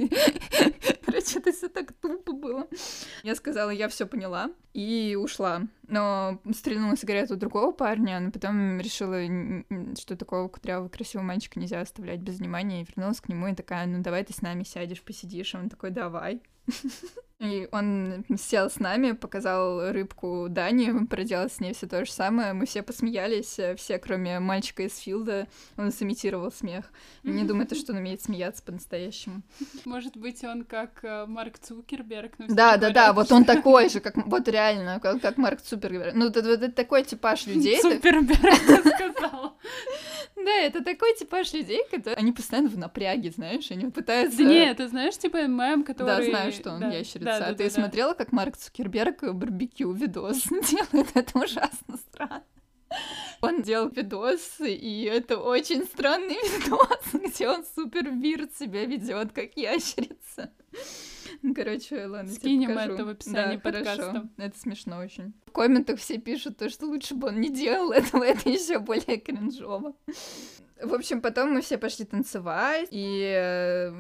Короче, 1.09 1.39
это 1.39 1.53
все 1.53 1.69
так 1.69 1.93
тупо 1.93 2.33
было. 2.33 2.69
Я 3.23 3.35
сказала, 3.35 3.71
я 3.71 3.89
все 3.89 4.07
поняла, 4.07 4.51
и 4.75 5.17
ушла. 5.19 5.63
Но 5.87 6.39
стрельнула 6.53 6.99
сигарету 6.99 7.35
другого 7.37 7.73
парня, 7.73 8.21
но 8.21 8.31
потом 8.31 8.79
решила, 8.79 9.17
что 9.99 10.17
такого 10.17 10.49
кудрявого 10.49 10.91
красивого 10.91 11.25
мальчика 11.25 11.59
нельзя 11.59 11.81
оставлять 11.81 12.21
без 12.21 12.41
внимания, 12.41 12.83
и 12.83 12.85
вернулась 12.85 13.23
к 13.23 13.29
нему 13.31 13.49
и 13.49 13.55
такая, 13.55 13.87
ну 13.87 14.03
давай 14.03 14.23
ты 14.23 14.35
с 14.35 14.43
нами 14.43 14.65
сядешь, 14.65 15.01
посидишь. 15.01 15.55
он 15.55 15.71
такой, 15.71 15.93
давай. 15.93 16.43
И 17.41 17.69
он 17.71 18.25
сел 18.37 18.69
с 18.69 18.81
нами, 18.81 19.13
показал 19.13 19.93
рыбку 19.93 20.49
Дани, 20.49 21.07
проделал 21.07 21.49
с 21.49 21.61
ней 21.61 21.73
все 21.73 21.87
то 21.87 22.05
же 22.05 22.11
самое. 22.11 22.53
Мы 22.53 22.67
все 22.67 22.83
посмеялись, 22.83 23.61
э, 23.61 23.77
все, 23.77 23.99
кроме 23.99 24.41
мальчика 24.41 24.83
из 24.83 24.99
Филда. 24.99 25.47
Он 25.77 25.93
сымитировал 25.93 26.51
смех. 26.51 26.87
Не 27.23 27.45
думаю, 27.45 27.69
что 27.77 27.93
он 27.93 27.99
умеет 27.99 28.23
смеяться 28.23 28.63
по-настоящему. 28.65 29.43
Может 29.85 30.17
быть, 30.17 30.43
он 30.43 30.65
как 30.65 31.05
э, 31.05 31.27
Марк 31.27 31.61
Цукерберг. 31.61 32.33
Да, 32.49 32.77
да, 32.77 32.91
да, 32.91 33.13
вот 33.13 33.31
он 33.31 33.45
такой 33.45 33.89
же, 33.89 34.01
как 34.01 34.17
вот 34.17 34.49
реально, 34.49 34.99
как, 34.99 35.21
как 35.21 35.37
Марк 35.37 35.61
Цукерберг. 35.61 36.15
Ну, 36.15 36.27
это, 36.27 36.41
это 36.41 36.73
такой 36.73 37.05
типаж 37.05 37.47
людей. 37.47 37.81
Цукерберг, 37.81 38.55
сказал. 38.95 39.57
Да, 40.37 40.55
это 40.61 40.83
такой 40.85 41.15
типаж 41.17 41.53
людей, 41.53 41.83
которые... 41.91 42.17
Они 42.17 42.33
постоянно 42.33 42.69
в 42.69 42.79
напряге, 42.79 43.31
знаешь, 43.31 43.71
они 43.71 43.91
пытаются... 43.91 44.39
Да 44.39 44.45
нет, 44.45 44.77
ты 44.77 44.89
знаешь, 44.89 45.19
типа 45.19 45.47
мем, 45.47 45.85
который... 45.85 46.07
Да, 46.07 46.23
знаю, 46.23 46.53
что 46.61 46.73
он 46.73 46.81
да. 46.81 46.89
ящерица. 46.89 47.25
Да, 47.25 47.39
да, 47.39 47.47
а 47.47 47.55
ты 47.55 47.65
да, 47.65 47.71
смотрела, 47.71 48.15
как 48.15 48.33
Марк 48.33 48.57
Цукерберг 48.57 49.23
барбекю 49.35 49.93
видос 49.93 50.45
делает? 50.51 51.11
Это 51.15 51.39
ужасно 51.39 51.97
странно. 52.11 52.45
Он 53.41 53.63
делал 53.63 53.89
видос, 53.91 54.61
и 54.61 55.03
это 55.03 55.39
очень 55.39 55.85
странный 55.85 56.35
видос, 56.59 57.33
где 57.33 57.49
он 57.49 57.65
супер 57.75 58.11
вирт 58.11 58.55
себя 58.57 58.85
ведет, 58.85 59.33
как 59.33 59.57
ящерица. 59.57 60.53
Короче, 61.55 62.07
ладно, 62.07 62.33
Скинем 62.33 62.77
это 62.77 63.05
в 63.05 63.09
описании 63.09 63.57
да, 63.57 63.61
подкаста. 63.61 64.03
Хорошо. 64.03 64.29
Это 64.39 64.59
смешно 64.59 64.99
очень. 64.99 65.35
В 65.47 65.53
комментах 65.53 66.01
все 66.01 66.19
пишут 66.19 66.57
то, 66.57 66.69
что 66.69 66.87
лучше 66.87 67.15
бы 67.15 67.29
он 67.29 67.41
не 67.41 67.51
делал 67.51 67.93
этого, 67.93 68.25
это 68.25 68.49
еще 68.49 68.79
более 68.79 69.19
кринжово. 69.19 69.95
В 70.83 70.95
общем, 70.95 71.21
потом 71.21 71.53
мы 71.53 71.61
все 71.61 71.77
пошли 71.77 72.05
танцевать, 72.05 72.89
и 72.91 73.35
э, 73.37 73.93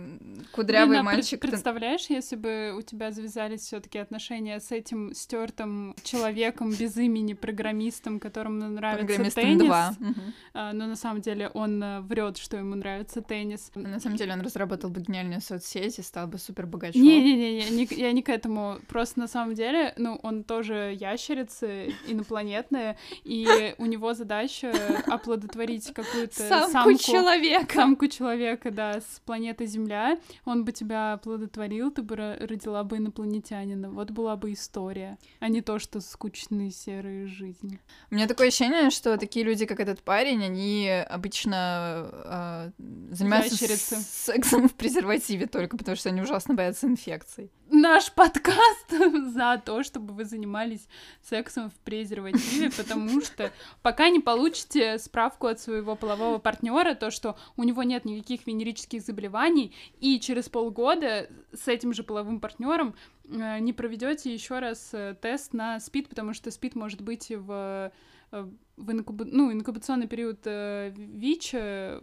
кудрявый 0.52 0.88
Блин, 0.88 1.00
а 1.00 1.02
мальчик... 1.02 1.40
Пред 1.40 1.52
представляешь, 1.52 2.06
если 2.08 2.36
бы 2.36 2.74
у 2.76 2.82
тебя 2.82 3.10
завязались 3.10 3.62
все 3.62 3.80
таки 3.80 3.98
отношения 3.98 4.60
с 4.60 4.70
этим 4.70 5.12
стертым 5.12 5.96
человеком 6.04 6.72
без 6.72 6.96
имени, 6.96 7.32
программистом, 7.32 8.20
которому 8.20 8.68
нравится 8.68 9.30
теннис, 9.30 9.66
2. 9.66 9.94
Угу. 10.00 10.14
А, 10.54 10.72
но 10.72 10.86
на 10.86 10.94
самом 10.94 11.20
деле 11.20 11.48
он 11.52 11.82
э, 11.82 12.00
врет, 12.00 12.36
что 12.36 12.56
ему 12.56 12.76
нравится 12.76 13.22
теннис. 13.22 13.72
На 13.74 13.98
самом 13.98 14.16
деле 14.16 14.34
он 14.34 14.40
разработал 14.42 14.90
бы 14.90 15.00
гениальную 15.00 15.40
соцсеть 15.40 15.98
и 15.98 16.02
стал 16.02 16.28
бы 16.28 16.38
супер 16.38 16.66
богачом. 16.66 17.02
Не-не-не, 17.02 17.58
я, 17.58 17.70
не, 17.70 17.88
я 17.90 18.12
не 18.12 18.22
к 18.22 18.28
этому. 18.28 18.78
Просто 18.86 19.18
на 19.18 19.26
самом 19.26 19.54
деле, 19.54 19.94
ну, 19.96 20.20
он 20.22 20.44
тоже 20.44 20.96
ящерица 20.98 21.86
инопланетная, 22.06 22.96
и 23.24 23.74
у 23.78 23.86
него 23.86 24.14
задача 24.14 24.72
оплодотворить 25.06 25.92
какую-то 25.92 26.67
самку, 26.72 26.90
самку 26.90 27.12
человека. 27.12 27.74
Самку 27.74 28.06
человека, 28.08 28.70
да, 28.70 29.00
с 29.00 29.20
планеты 29.24 29.66
Земля. 29.66 30.18
Он 30.44 30.64
бы 30.64 30.72
тебя 30.72 31.14
оплодотворил, 31.14 31.90
ты 31.90 32.02
бы 32.02 32.16
родила 32.16 32.84
бы 32.84 32.98
инопланетянина. 32.98 33.90
Вот 33.90 34.10
была 34.10 34.36
бы 34.36 34.52
история, 34.52 35.18
а 35.40 35.48
не 35.48 35.60
то, 35.60 35.78
что 35.78 36.00
скучные 36.00 36.70
серые 36.70 37.26
жизни. 37.26 37.80
У 38.10 38.14
меня 38.14 38.26
такое 38.26 38.48
ощущение, 38.48 38.90
что 38.90 39.16
такие 39.18 39.44
люди, 39.44 39.66
как 39.66 39.80
этот 39.80 40.02
парень, 40.02 40.44
они 40.44 40.88
обычно 40.88 42.72
э, 42.78 43.10
занимаются 43.10 43.54
Ящерицы. 43.54 43.96
сексом 43.96 44.68
в 44.68 44.74
презервативе 44.74 45.46
только 45.46 45.76
потому, 45.76 45.96
что 45.96 46.08
они 46.08 46.22
ужасно 46.22 46.54
боятся 46.54 46.86
инфекций 46.86 47.50
наш 47.70 48.12
подкаст 48.12 48.90
за 49.34 49.60
то, 49.64 49.82
чтобы 49.82 50.14
вы 50.14 50.24
занимались 50.24 50.88
сексом 51.22 51.70
в 51.70 51.74
презервативе, 51.84 52.70
потому 52.76 53.20
что 53.20 53.52
пока 53.82 54.08
не 54.08 54.20
получите 54.20 54.98
справку 54.98 55.46
от 55.46 55.60
своего 55.60 55.96
полового 55.96 56.38
партнера, 56.38 56.94
то, 56.94 57.10
что 57.10 57.36
у 57.56 57.64
него 57.64 57.82
нет 57.82 58.04
никаких 58.04 58.46
венерических 58.46 59.02
заболеваний, 59.02 59.74
и 60.00 60.18
через 60.20 60.48
полгода 60.48 61.28
с 61.52 61.68
этим 61.68 61.92
же 61.92 62.02
половым 62.02 62.40
партнером 62.40 62.94
э, 63.24 63.58
не 63.58 63.72
проведете 63.72 64.32
еще 64.32 64.58
раз 64.58 64.90
э, 64.92 65.16
тест 65.20 65.52
на 65.52 65.80
СПИД, 65.80 66.08
потому 66.08 66.34
что 66.34 66.50
СПИД 66.50 66.74
может 66.74 67.00
быть 67.00 67.30
в 67.30 67.92
э, 68.32 68.48
в 68.76 68.92
инкуб... 68.92 69.22
ну, 69.24 69.52
инкубационный 69.52 70.06
период 70.06 70.40
э, 70.44 70.92
ВИЧ 70.96 71.54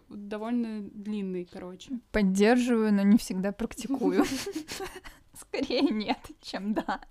довольно 0.09 0.81
длинный, 0.91 1.47
короче. 1.51 1.99
Поддерживаю, 2.11 2.93
но 2.93 3.03
не 3.03 3.17
всегда 3.17 3.51
практикую. 3.51 4.25
Скорее 5.39 5.81
нет, 5.81 6.19
чем 6.41 6.73
да. 6.73 7.01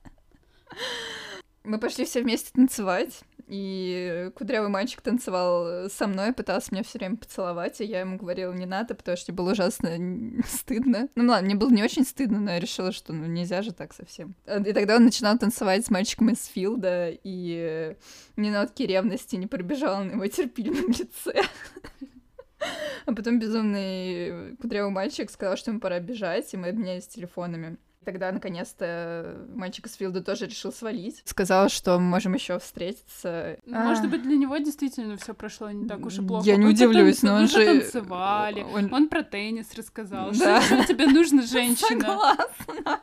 Мы 1.62 1.78
пошли 1.78 2.04
все 2.04 2.22
вместе 2.22 2.50
танцевать, 2.52 3.22
и 3.46 4.30
кудрявый 4.36 4.68
мальчик 4.68 5.00
танцевал 5.00 5.88
со 5.88 6.06
мной, 6.06 6.34
пытался 6.34 6.72
меня 6.72 6.82
все 6.82 6.98
время 6.98 7.16
поцеловать, 7.16 7.80
и 7.80 7.84
я 7.84 8.00
ему 8.00 8.18
говорила, 8.18 8.52
не 8.52 8.66
надо, 8.66 8.94
потому 8.94 9.16
что 9.16 9.32
было 9.32 9.52
ужасно 9.52 10.42
стыдно. 10.46 11.08
Ну 11.14 11.30
ладно, 11.30 11.46
мне 11.46 11.54
было 11.54 11.70
не 11.70 11.82
очень 11.82 12.04
стыдно, 12.04 12.38
но 12.38 12.50
я 12.50 12.60
решила, 12.60 12.92
что 12.92 13.14
ну 13.14 13.24
нельзя 13.26 13.62
же 13.62 13.72
так 13.72 13.94
совсем. 13.94 14.34
И 14.46 14.72
тогда 14.72 14.96
он 14.96 15.04
начинал 15.04 15.38
танцевать 15.38 15.86
с 15.86 15.90
мальчиком 15.90 16.30
из 16.30 16.44
Филда, 16.46 17.10
и 17.22 17.96
ни 18.36 18.50
нотки 18.50 18.82
ревности 18.82 19.36
не 19.36 19.46
пробежала 19.46 20.02
на 20.02 20.12
его 20.12 20.26
терпильном 20.26 20.88
лице. 20.88 21.42
А 23.06 23.14
потом 23.14 23.38
безумный 23.38 24.56
кудрявый 24.56 24.90
мальчик 24.90 25.30
сказал, 25.30 25.56
что 25.56 25.70
ему 25.70 25.80
пора 25.80 25.98
бежать, 26.00 26.52
и 26.52 26.56
мы 26.56 26.68
обменялись 26.68 27.06
телефонами. 27.06 27.78
Тогда, 28.04 28.30
наконец-то, 28.32 29.46
мальчик 29.54 29.86
из 29.86 29.94
Филда 29.94 30.22
тоже 30.22 30.46
решил 30.46 30.72
свалить. 30.72 31.22
Сказал, 31.24 31.68
что 31.68 31.98
мы 31.98 32.06
можем 32.06 32.34
еще 32.34 32.58
встретиться. 32.58 33.58
Ну, 33.66 33.78
может 33.78 34.08
быть, 34.08 34.22
для 34.22 34.36
него 34.36 34.56
действительно 34.58 35.16
все 35.16 35.34
прошло 35.34 35.70
не 35.70 35.86
так 35.86 36.04
уж 36.04 36.18
и 36.18 36.22
плохо. 36.22 36.46
Я 36.46 36.56
не 36.56 36.66
удивлюсь, 36.66 37.22
но 37.22 37.34
он 37.34 37.48
же... 37.48 37.64
танцевали, 37.64 38.62
он... 38.62 39.08
про 39.08 39.22
теннис 39.22 39.74
рассказал. 39.74 40.32
Что 40.34 40.84
тебе 40.86 41.06
нужно, 41.06 41.42
женщина? 41.46 42.00
Согласна. 42.00 43.00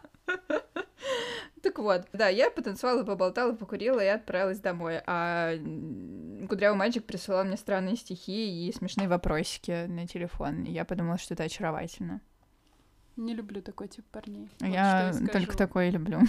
Так 1.61 1.77
вот, 1.77 2.07
да, 2.11 2.27
я 2.27 2.49
потанцевала, 2.49 3.03
поболтала, 3.03 3.53
покурила 3.53 3.99
и 3.99 4.07
отправилась 4.07 4.59
домой. 4.59 4.99
А 5.05 5.53
кудрявый 6.49 6.77
мальчик 6.77 7.05
присылал 7.05 7.45
мне 7.45 7.55
странные 7.55 7.95
стихи 7.95 8.67
и 8.67 8.73
смешные 8.73 9.07
вопросики 9.07 9.85
на 9.85 10.07
телефон. 10.07 10.63
И 10.63 10.71
я 10.71 10.85
подумала, 10.85 11.19
что 11.19 11.35
это 11.35 11.43
очаровательно. 11.43 12.21
Не 13.17 13.33
люблю 13.35 13.61
такой 13.61 13.87
тип 13.87 14.05
парней. 14.11 14.49
Я, 14.61 15.11
вот 15.13 15.21
я 15.21 15.27
только 15.27 15.57
такой 15.57 15.89
люблю. 15.89 16.19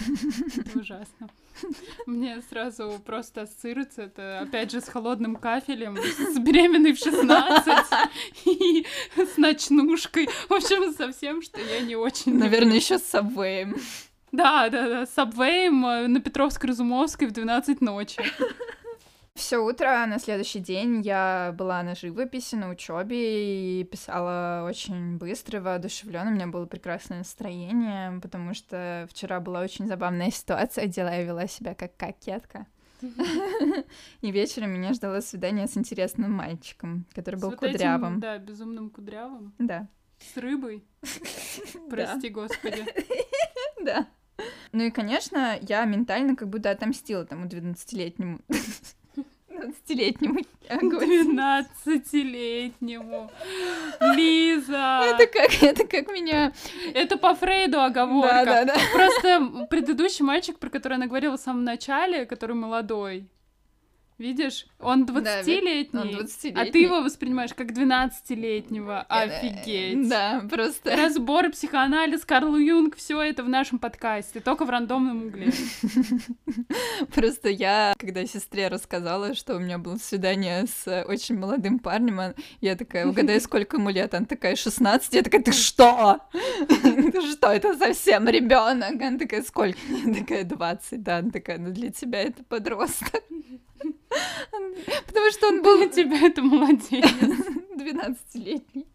Это 0.57 0.79
ужасно. 0.79 1.29
Мне 2.05 2.41
сразу 2.49 3.01
просто 3.05 3.43
ассоциируется 3.43 4.03
это, 4.03 4.39
опять 4.41 4.71
же, 4.71 4.81
с 4.81 4.89
холодным 4.89 5.37
кафелем, 5.37 5.97
с 5.97 6.37
беременной 6.39 6.93
в 6.93 6.99
16 6.99 7.67
и 8.45 8.85
с 9.15 9.37
ночнушкой. 9.37 10.27
В 10.49 10.53
общем, 10.53 10.93
совсем, 10.93 11.41
что 11.41 11.59
я 11.61 11.79
не 11.79 11.95
очень 11.95 12.37
Наверное, 12.37 12.75
еще 12.75 12.99
с 12.99 13.03
Сабвеем. 13.03 13.77
Да, 14.33 14.69
да, 14.69 14.89
да, 14.89 15.05
с 15.05 15.11
Сабвеем 15.11 15.85
э, 15.85 16.07
на 16.07 16.19
Петровской-Разумовской 16.19 17.27
в 17.27 17.31
12 17.31 17.81
ночи. 17.81 18.21
Все 19.35 19.57
утро 19.57 20.05
на 20.05 20.19
следующий 20.19 20.59
день 20.59 21.01
я 21.01 21.55
была 21.57 21.81
на 21.81 21.95
живописи, 21.95 22.53
на 22.53 22.69
учебе 22.69 23.81
и 23.81 23.83
писала 23.83 24.63
очень 24.67 25.17
быстро, 25.17 25.59
воодушевленно. 25.59 26.29
У 26.29 26.33
меня 26.35 26.47
было 26.47 26.67
прекрасное 26.67 27.19
настроение, 27.19 28.19
потому 28.21 28.53
что 28.53 29.07
вчера 29.09 29.39
была 29.39 29.61
очень 29.61 29.87
забавная 29.87 30.29
ситуация, 30.31 30.85
где 30.85 31.01
я 31.01 31.23
вела 31.23 31.47
себя 31.47 31.73
как 31.73 31.97
кокетка. 31.97 32.67
И 34.21 34.31
вечером 34.31 34.71
меня 34.71 34.93
ждало 34.93 35.19
свидание 35.19 35.67
с 35.67 35.75
интересным 35.75 36.31
мальчиком, 36.31 37.05
который 37.13 37.39
был 37.39 37.51
кудрявым. 37.53 38.19
да, 38.19 38.37
безумным 38.37 38.91
кудрявым. 38.91 39.53
Да, 39.57 39.89
С 40.19 40.37
рыбой. 40.37 40.85
Прости, 41.89 42.29
господи. 42.29 42.85
да. 43.83 44.07
Ну 44.71 44.83
и, 44.83 44.91
конечно, 44.91 45.57
я 45.61 45.85
ментально 45.85 46.35
как 46.35 46.49
будто 46.49 46.69
отомстила 46.69 47.25
тому 47.25 47.45
12-летнему 47.45 48.39
12-летнему. 49.53 50.39
я 50.69 50.77
говорю. 50.77 50.99
Двенадцатилетнему. 50.99 53.31
Лиза! 54.15 55.01
Это 55.05 55.27
как, 55.27 55.63
это 55.63 55.87
как 55.87 56.11
меня... 56.11 56.51
Это 56.93 57.17
по 57.17 57.35
Фрейду 57.35 57.81
оговорка. 57.81 58.45
Да, 58.45 58.65
да, 58.65 58.73
да. 58.73 58.79
Просто 58.93 59.67
предыдущий 59.69 60.25
мальчик, 60.25 60.59
про 60.59 60.69
который 60.69 60.95
она 60.95 61.07
говорила 61.07 61.37
в 61.37 61.41
самом 61.41 61.63
начале, 61.63 62.25
который 62.25 62.55
молодой, 62.55 63.27
видишь, 64.23 64.65
он 64.79 65.05
Да, 65.05 65.41
20-летний, 65.41 65.99
он 65.99 66.07
20-летний. 66.07 66.61
а 66.61 66.71
ты 66.71 66.79
его 66.79 67.01
воспринимаешь 67.01 67.53
как 67.53 67.71
12-летнего. 67.71 69.05
Э, 69.09 69.23
Офигеть. 69.23 70.09
Да, 70.09 70.43
просто... 70.49 70.95
Разбор, 70.95 71.49
психоанализ, 71.51 72.25
Карл 72.25 72.55
Юнг, 72.55 72.95
все 72.95 73.21
это 73.21 73.43
в 73.43 73.49
нашем 73.49 73.79
подкасте, 73.79 74.39
только 74.39 74.65
в 74.65 74.69
рандомном 74.69 75.27
угле. 75.27 75.51
Просто 77.13 77.49
я, 77.49 77.93
когда 77.99 78.25
сестре 78.25 78.69
рассказала, 78.69 79.35
что 79.35 79.57
у 79.57 79.59
меня 79.59 79.77
было 79.77 79.97
свидание 79.97 80.65
с 80.67 80.87
э, 80.87 81.03
очень 81.03 81.37
молодым 81.37 81.79
парнем, 81.79 82.33
я 82.61 82.75
такая, 82.75 83.05
угадай, 83.05 83.41
сколько 83.41 83.77
ему 83.77 83.89
лет? 83.89 84.13
Она 84.13 84.25
такая, 84.25 84.55
16. 84.55 85.13
Я 85.13 85.23
такая, 85.23 85.41
ты 85.41 85.51
что? 85.51 86.19
Ты 86.33 87.21
что, 87.21 87.51
это 87.51 87.77
совсем 87.77 88.27
ребенок? 88.27 89.01
Она 89.01 89.17
такая, 89.17 89.43
сколько? 89.43 89.77
Я 89.89 90.13
такая, 90.13 90.43
20, 90.43 91.03
да. 91.03 91.17
Она 91.17 91.31
такая, 91.31 91.57
ну 91.57 91.71
для 91.71 91.91
тебя 91.91 92.21
это 92.21 92.43
подросток. 92.43 93.23
Потому 95.05 95.31
что 95.31 95.47
он 95.47 95.61
был 95.61 95.77
Для 95.77 95.89
тебя 95.89 96.27
это 96.27 96.41
молодец. 96.41 97.05
12-летний. 97.77 98.87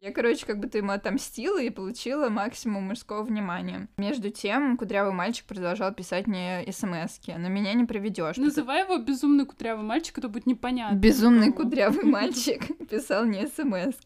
Я, 0.00 0.12
короче, 0.12 0.44
как 0.44 0.58
будто 0.58 0.78
ему 0.78 0.92
отомстила 0.92 1.60
и 1.60 1.70
получила 1.70 2.28
максимум 2.28 2.84
мужского 2.84 3.22
внимания. 3.22 3.88
Между 3.96 4.30
тем, 4.30 4.76
кудрявый 4.76 5.12
мальчик 5.12 5.46
продолжал 5.46 5.94
писать 5.94 6.26
мне 6.26 6.64
смс 6.70 7.20
но 7.26 7.48
меня 7.48 7.72
не 7.72 7.84
проведешь. 7.84 8.36
Называй 8.36 8.82
его 8.82 8.98
безумный 8.98 9.46
кудрявый 9.46 9.84
мальчик, 9.84 10.18
это 10.18 10.28
будет 10.28 10.46
непонятно. 10.46 10.96
Безумный 10.96 11.52
Кого? 11.52 11.64
кудрявый 11.64 12.04
мальчик 12.10 12.66
писал 12.90 13.24
мне 13.24 13.46
смс 13.46 13.96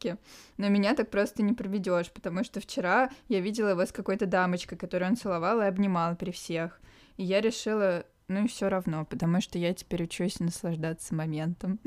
Но 0.57 0.68
меня 0.68 0.94
так 0.94 1.11
просто 1.11 1.42
не 1.42 1.53
проведешь, 1.53 2.11
потому 2.12 2.44
что 2.44 2.61
вчера 2.61 3.11
я 3.28 3.40
видела 3.40 3.70
его 3.70 3.84
с 3.84 3.90
какой-то 3.90 4.26
дамочкой, 4.26 4.78
которую 4.78 5.11
он 5.11 5.16
целовал 5.16 5.61
и 5.62 5.66
обнимал 5.66 6.14
при 6.14 6.30
всех. 6.30 6.80
И 7.16 7.24
я 7.24 7.40
решила, 7.40 8.05
ну 8.29 8.45
и 8.45 8.49
все 8.49 8.68
равно, 8.68 9.05
потому 9.07 9.41
что 9.41 9.59
я 9.59 9.72
теперь 9.72 10.05
учусь 10.05 10.39
наслаждаться 10.39 11.14
моментом. 11.14 11.81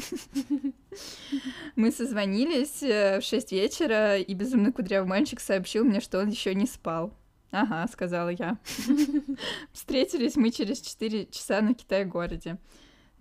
Мы 1.75 1.91
созвонились 1.91 2.81
э, 2.81 3.19
в 3.19 3.23
6 3.23 3.51
вечера, 3.51 4.17
и 4.17 4.33
безумный 4.33 4.73
кудрявый 4.73 5.07
мальчик 5.07 5.39
сообщил 5.39 5.85
мне, 5.85 6.01
что 6.01 6.19
он 6.19 6.29
еще 6.29 6.55
не 6.55 6.65
спал. 6.65 7.13
Ага, 7.51 7.87
сказала 7.91 8.29
я. 8.29 8.57
Встретились 9.71 10.35
мы 10.35 10.51
через 10.51 10.81
4 10.81 11.27
часа 11.27 11.61
на 11.61 11.73
Китай-городе. 11.73 12.57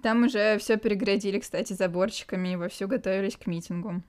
Там 0.02 0.24
уже 0.24 0.56
все 0.58 0.78
переградили, 0.78 1.38
кстати, 1.38 1.74
заборчиками 1.74 2.50
и 2.50 2.56
вовсю 2.56 2.88
готовились 2.88 3.36
к 3.36 3.46
митингу. 3.46 4.02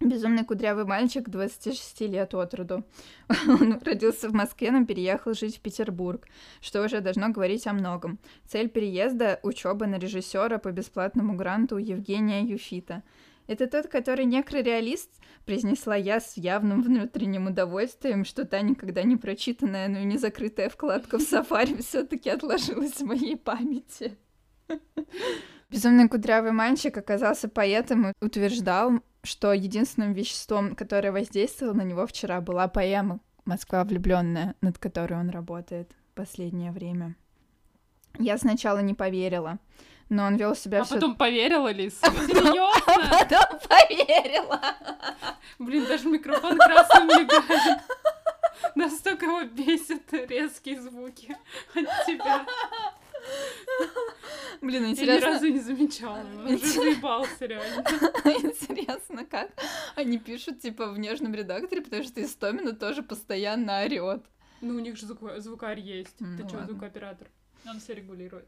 Безумный 0.00 0.44
кудрявый 0.44 0.84
мальчик, 0.84 1.28
26 1.28 2.02
лет 2.02 2.32
от 2.32 2.54
роду. 2.54 2.84
Он 3.48 3.80
родился 3.82 4.28
в 4.28 4.32
Москве, 4.32 4.70
но 4.70 4.86
переехал 4.86 5.34
жить 5.34 5.56
в 5.56 5.60
Петербург, 5.60 6.26
что 6.60 6.84
уже 6.84 7.00
должно 7.00 7.30
говорить 7.30 7.66
о 7.66 7.72
многом. 7.72 8.20
Цель 8.46 8.68
переезда— 8.68 9.40
учеба 9.42 9.86
на 9.86 9.98
режиссера 9.98 10.58
по 10.58 10.70
бесплатному 10.70 11.34
гранту 11.34 11.78
Евгения 11.78 12.44
Юфита. 12.44 13.02
«Это 13.48 13.66
тот, 13.66 13.88
который 13.88 14.24
некрореалист?»— 14.24 15.10
произнесла 15.46 15.96
я 15.96 16.20
с 16.20 16.36
явным 16.36 16.82
внутренним 16.82 17.46
удовольствием, 17.46 18.24
что 18.24 18.44
та 18.44 18.60
никогда 18.60 19.02
не 19.02 19.16
прочитанная, 19.16 19.88
но 19.88 19.98
и 19.98 20.04
не 20.04 20.18
закрытая 20.18 20.68
вкладка 20.68 21.18
в 21.18 21.22
сафари 21.22 21.74
все 21.78 22.04
таки 22.04 22.30
отложилась 22.30 23.00
в 23.00 23.04
моей 23.04 23.36
памяти. 23.36 24.16
Безумный 25.70 26.08
кудрявый 26.08 26.52
мальчик 26.52 26.96
оказался 26.96 27.48
поэтом 27.48 28.08
и 28.08 28.12
утверждал, 28.24 28.92
что 29.22 29.52
единственным 29.52 30.14
веществом, 30.14 30.74
которое 30.74 31.12
воздействовало 31.12 31.74
на 31.74 31.82
него 31.82 32.06
вчера, 32.06 32.40
была 32.40 32.68
поэма 32.68 33.20
«Москва 33.44 33.84
влюбленная», 33.84 34.54
над 34.62 34.78
которой 34.78 35.14
он 35.20 35.28
работает 35.28 35.90
в 36.12 36.14
последнее 36.14 36.72
время. 36.72 37.16
Я 38.18 38.38
сначала 38.38 38.78
не 38.78 38.94
поверила, 38.94 39.58
но 40.08 40.24
он 40.24 40.36
вел 40.36 40.56
себя 40.56 40.80
А 40.80 40.84
всё- 40.84 40.94
потом 40.94 41.16
поверила, 41.16 41.70
Лиз? 41.70 42.00
Серьезно? 42.00 42.72
Потом 43.10 43.60
поверила. 43.68 44.60
Блин, 45.58 45.84
даже 45.86 46.08
микрофон 46.08 46.56
красным 46.56 47.08
мигает. 47.08 47.82
Настолько 48.74 49.26
его 49.26 49.42
бесит 49.44 50.10
резкие 50.12 50.80
звуки 50.80 51.36
от 51.74 52.06
тебя. 52.06 52.46
Блин, 54.68 54.82
Я 54.82 54.88
ни 54.88 54.92
интересно, 54.92 55.26
разу 55.28 55.48
не 55.48 55.60
замечала. 55.60 56.18
Он 56.44 56.46
уже 56.54 56.58
заебался 56.66 57.46
реально. 57.46 57.84
интересно, 58.42 59.24
как 59.24 59.50
они 59.96 60.18
пишут, 60.18 60.60
типа, 60.60 60.88
в 60.92 60.98
нежном 60.98 61.32
редакторе, 61.34 61.80
потому 61.80 62.04
что 62.04 62.22
Истомина 62.22 62.74
тоже 62.74 63.02
постоянно 63.02 63.80
орет. 63.82 64.22
Ну, 64.60 64.74
у 64.74 64.78
них 64.80 64.98
же 64.98 65.06
звук- 65.06 65.38
звукарь 65.38 65.80
есть. 65.80 66.16
Ну, 66.20 66.36
Ты 66.36 66.46
что, 66.46 66.66
звукооператор? 66.66 67.28
Он 67.66 67.80
все 67.80 67.94
регулирует. 67.94 68.46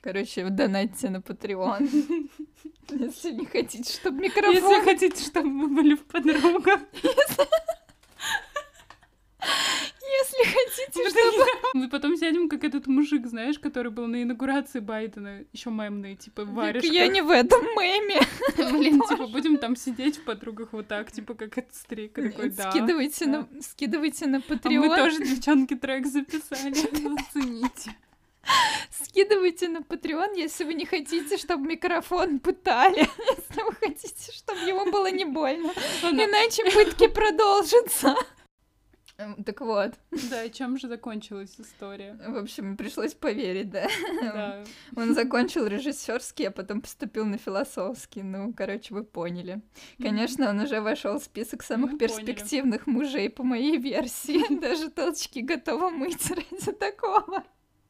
Короче, 0.00 0.48
донатьте 0.48 1.10
на 1.10 1.16
Patreon, 1.16 1.80
если 2.90 3.32
не 3.32 3.46
хотите, 3.46 3.92
чтобы 3.92 4.22
Если 4.24 4.40
микрофон... 4.40 4.84
хотите, 4.84 5.24
чтобы 5.24 5.48
мы 5.48 5.66
были 5.68 5.94
в 5.96 6.04
подругах. 6.04 6.80
Если 10.20 10.44
хотите, 10.44 11.08
чтобы... 11.10 11.46
Мы 11.74 11.88
потом 11.88 12.16
сядем, 12.16 12.48
как 12.48 12.64
этот 12.64 12.86
мужик, 12.86 13.26
знаешь, 13.26 13.58
который 13.58 13.90
был 13.90 14.06
на 14.06 14.22
инаугурации 14.22 14.80
Байдена, 14.80 15.44
еще 15.52 15.70
мемный, 15.70 16.16
типа, 16.16 16.44
варишь. 16.44 16.84
Я 16.84 17.06
не 17.08 17.22
в 17.22 17.30
этом 17.30 17.62
меме. 17.78 18.20
Блин, 18.56 19.00
типа, 19.08 19.26
будем 19.26 19.56
там 19.56 19.76
сидеть 19.76 20.18
в 20.18 20.24
подругах 20.24 20.72
вот 20.72 20.88
так, 20.88 21.10
типа, 21.10 21.34
как 21.34 21.56
этот 21.56 21.74
стрик, 21.74 22.12
такой, 22.14 22.50
да. 22.50 22.70
Скидывайте 22.70 23.26
на, 23.26 23.48
скидывайте 23.60 24.26
на 24.26 24.38
А 24.38 24.40
мы 24.48 24.56
Patreon. 24.56 24.96
тоже, 24.96 25.24
девчонки, 25.24 25.74
трек 25.74 26.06
записали, 26.06 26.74
зацените. 26.74 27.96
Скидывайте 28.90 29.68
на 29.68 29.78
Patreon, 29.78 30.36
если 30.36 30.64
вы 30.64 30.74
не 30.74 30.84
хотите, 30.84 31.38
чтобы 31.38 31.66
микрофон 31.68 32.38
пытали. 32.40 32.98
Если 32.98 33.62
вы 33.62 33.72
хотите, 33.74 34.32
чтобы 34.32 34.60
ему 34.60 34.90
было 34.90 35.10
не 35.10 35.24
больно. 35.24 35.72
Ладно, 36.02 36.20
Иначе 36.20 36.64
пытки 36.64 37.06
продолжатся. 37.06 38.16
Эм, 39.22 39.44
Так 39.44 39.60
вот, 39.60 39.94
Да, 40.30 40.44
и 40.44 40.50
чем 40.50 40.78
же 40.78 40.88
закончилась 40.88 41.54
история? 41.58 42.18
в 42.26 42.36
общем, 42.36 42.76
пришлось 42.76 43.14
поверить, 43.14 43.70
да. 43.70 43.86
Да. 44.22 44.64
Он 44.96 45.14
закончил 45.14 45.66
режиссерский, 45.66 46.48
а 46.48 46.50
потом 46.50 46.80
поступил 46.80 47.24
на 47.24 47.38
философский. 47.38 48.22
Ну, 48.22 48.52
короче, 48.52 48.94
вы 48.94 49.04
поняли. 49.04 49.60
Конечно, 49.98 50.48
он 50.50 50.60
уже 50.60 50.80
вошел 50.80 51.18
в 51.18 51.24
список 51.24 51.62
самых 51.62 51.92
Мы 51.92 51.98
поняли. 51.98 52.14
перспективных 52.16 52.86
мужей 52.86 53.30
по 53.30 53.42
моей 53.42 53.78
версии. 53.78 54.42
Даже 54.60 54.90
толчки 54.90 55.40
готова 55.42 55.90
мыть 55.90 56.30
ради 56.30 56.72
такого. 56.72 57.42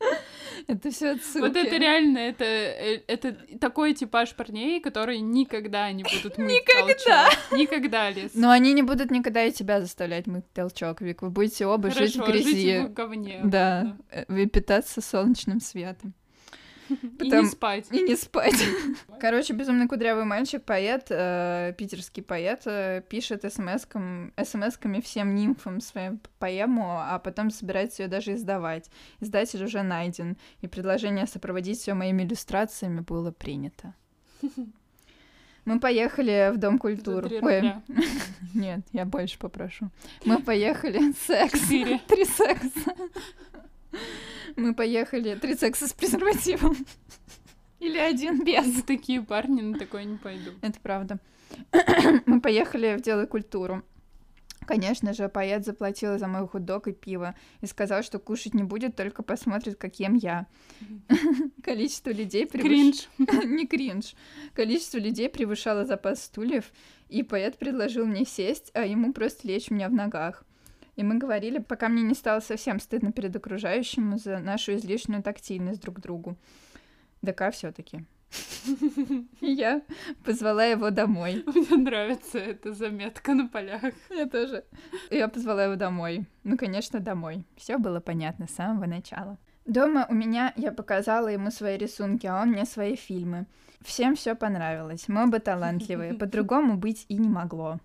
Это 0.68 0.90
все 0.90 1.12
отсылки. 1.12 1.46
Вот 1.46 1.56
это 1.56 1.76
реально, 1.76 2.18
это, 2.18 2.44
э, 2.44 3.00
это 3.08 3.36
такой 3.60 3.94
типаж 3.94 4.34
парней, 4.34 4.80
которые 4.80 5.20
никогда 5.20 5.90
не 5.90 6.04
будут 6.04 6.38
мыть 6.38 6.62
Никогда. 6.62 7.28
толчок. 7.28 7.58
Никогда, 7.58 8.10
Лиз. 8.10 8.32
Но 8.34 8.50
они 8.50 8.72
не 8.72 8.82
будут 8.82 9.10
никогда 9.10 9.44
и 9.44 9.52
тебя 9.52 9.80
заставлять 9.80 10.26
мыть 10.26 10.50
толчок, 10.52 11.00
Вик. 11.00 11.22
Вы 11.22 11.30
будете 11.30 11.66
оба 11.66 11.90
жить 11.90 12.14
в 12.14 12.20
Хорошо, 12.20 12.32
жить 12.32 12.46
грязи. 12.46 12.86
в 12.86 12.92
говне. 12.92 13.40
Да, 13.44 13.96
э, 14.10 14.24
вы 14.28 14.46
питаться 14.46 15.00
солнечным 15.00 15.60
светом. 15.60 16.14
И 16.88 16.96
Потом- 17.18 17.44
не 17.44 17.50
спать. 17.50 17.86
И 17.90 18.02
не 18.02 18.16
спать. 18.16 18.62
Короче, 19.20 19.52
безумный 19.52 19.88
кудрявый 19.88 20.24
мальчик, 20.24 20.62
поэт, 20.62 21.06
э, 21.10 21.74
питерский 21.76 22.22
поэт, 22.22 22.62
э, 22.66 23.02
пишет 23.08 23.44
смс-кам, 23.44 24.32
смс-ками 24.36 25.00
всем 25.00 25.34
нимфам 25.34 25.80
свою 25.80 26.18
поэму, 26.38 26.98
а 27.00 27.18
потом 27.18 27.50
собирается 27.50 28.02
ее 28.02 28.08
даже 28.08 28.34
издавать. 28.34 28.90
Издатель 29.20 29.64
уже 29.64 29.82
найден, 29.82 30.36
и 30.60 30.66
предложение 30.68 31.26
сопроводить 31.26 31.78
все 31.78 31.94
моими 31.94 32.24
иллюстрациями 32.24 33.00
было 33.00 33.30
принято. 33.30 33.94
Мы 35.64 35.78
поехали 35.78 36.50
в 36.52 36.58
Дом 36.58 36.78
культуры. 36.78 37.38
Ой, 37.40 37.74
нет, 38.52 38.80
я 38.92 39.04
больше 39.04 39.38
попрошу. 39.38 39.90
Мы 40.24 40.40
поехали 40.42 41.12
секс. 41.12 41.68
Три 41.68 42.24
секса. 42.24 42.94
Мы 44.56 44.74
поехали. 44.74 45.34
Три 45.36 45.54
секса 45.54 45.88
с 45.88 45.92
презервативом. 45.92 46.76
Или 47.80 47.98
один 47.98 48.44
без. 48.44 48.82
Такие 48.84 49.22
парни 49.22 49.60
на 49.60 49.78
такое 49.78 50.04
не 50.04 50.16
пойду. 50.16 50.52
Это 50.60 50.78
правда. 50.80 51.18
Мы 52.26 52.40
поехали 52.40 52.96
в 52.96 53.02
дело 53.02 53.26
культуру. 53.26 53.82
Конечно 54.66 55.12
же, 55.12 55.28
поэт 55.28 55.64
заплатил 55.64 56.18
за 56.18 56.28
мой 56.28 56.46
худок 56.46 56.86
и 56.86 56.92
пиво 56.92 57.34
и 57.60 57.66
сказал, 57.66 58.02
что 58.02 58.18
кушать 58.18 58.54
не 58.54 58.62
будет, 58.62 58.94
только 58.94 59.22
посмотрит, 59.22 59.76
как 59.76 59.98
ем 59.98 60.14
я. 60.14 60.46
Количество 61.62 62.10
людей 62.10 62.46
Кринж. 62.46 63.08
Не 63.18 63.66
кринж. 63.66 64.14
Количество 64.54 64.98
людей 64.98 65.28
превышало 65.28 65.84
запас 65.84 66.22
стульев, 66.22 66.72
и 67.08 67.22
поэт 67.22 67.58
предложил 67.58 68.06
мне 68.06 68.24
сесть, 68.24 68.70
а 68.74 68.86
ему 68.86 69.12
просто 69.12 69.48
лечь 69.48 69.70
у 69.70 69.74
меня 69.74 69.88
в 69.88 69.92
ногах. 69.92 70.44
И 70.96 71.02
мы 71.02 71.16
говорили, 71.16 71.58
пока 71.58 71.88
мне 71.88 72.02
не 72.02 72.14
стало 72.14 72.40
совсем 72.40 72.80
стыдно 72.80 73.12
перед 73.12 73.34
окружающим 73.34 74.18
за 74.18 74.38
нашу 74.38 74.74
излишнюю 74.74 75.22
тактильность 75.22 75.80
друг 75.80 75.96
к 75.96 76.00
другу. 76.00 76.36
ДК 77.22 77.50
все 77.52 77.72
таки 77.72 78.04
Я 79.40 79.82
позвала 80.24 80.64
его 80.64 80.90
домой. 80.90 81.44
Мне 81.46 81.76
нравится 81.76 82.38
эта 82.38 82.72
заметка 82.72 83.34
на 83.34 83.48
полях. 83.48 83.82
Я 84.10 84.26
тоже. 84.26 84.64
Я 85.10 85.28
позвала 85.28 85.64
его 85.64 85.76
домой. 85.76 86.26
Ну, 86.44 86.56
конечно, 86.56 87.00
домой. 87.00 87.44
Все 87.56 87.78
было 87.78 88.00
понятно 88.00 88.46
с 88.46 88.54
самого 88.54 88.86
начала. 88.86 89.38
Дома 89.64 90.06
у 90.08 90.14
меня 90.14 90.52
я 90.56 90.72
показала 90.72 91.28
ему 91.28 91.50
свои 91.50 91.76
рисунки, 91.76 92.26
а 92.26 92.42
он 92.42 92.50
мне 92.50 92.64
свои 92.64 92.96
фильмы. 92.96 93.46
Всем 93.80 94.16
все 94.16 94.34
понравилось. 94.34 95.08
Мы 95.08 95.24
оба 95.24 95.38
талантливые. 95.38 96.14
По-другому 96.18 96.76
быть 96.76 97.04
и 97.08 97.16
не 97.16 97.28
могло. 97.28 97.78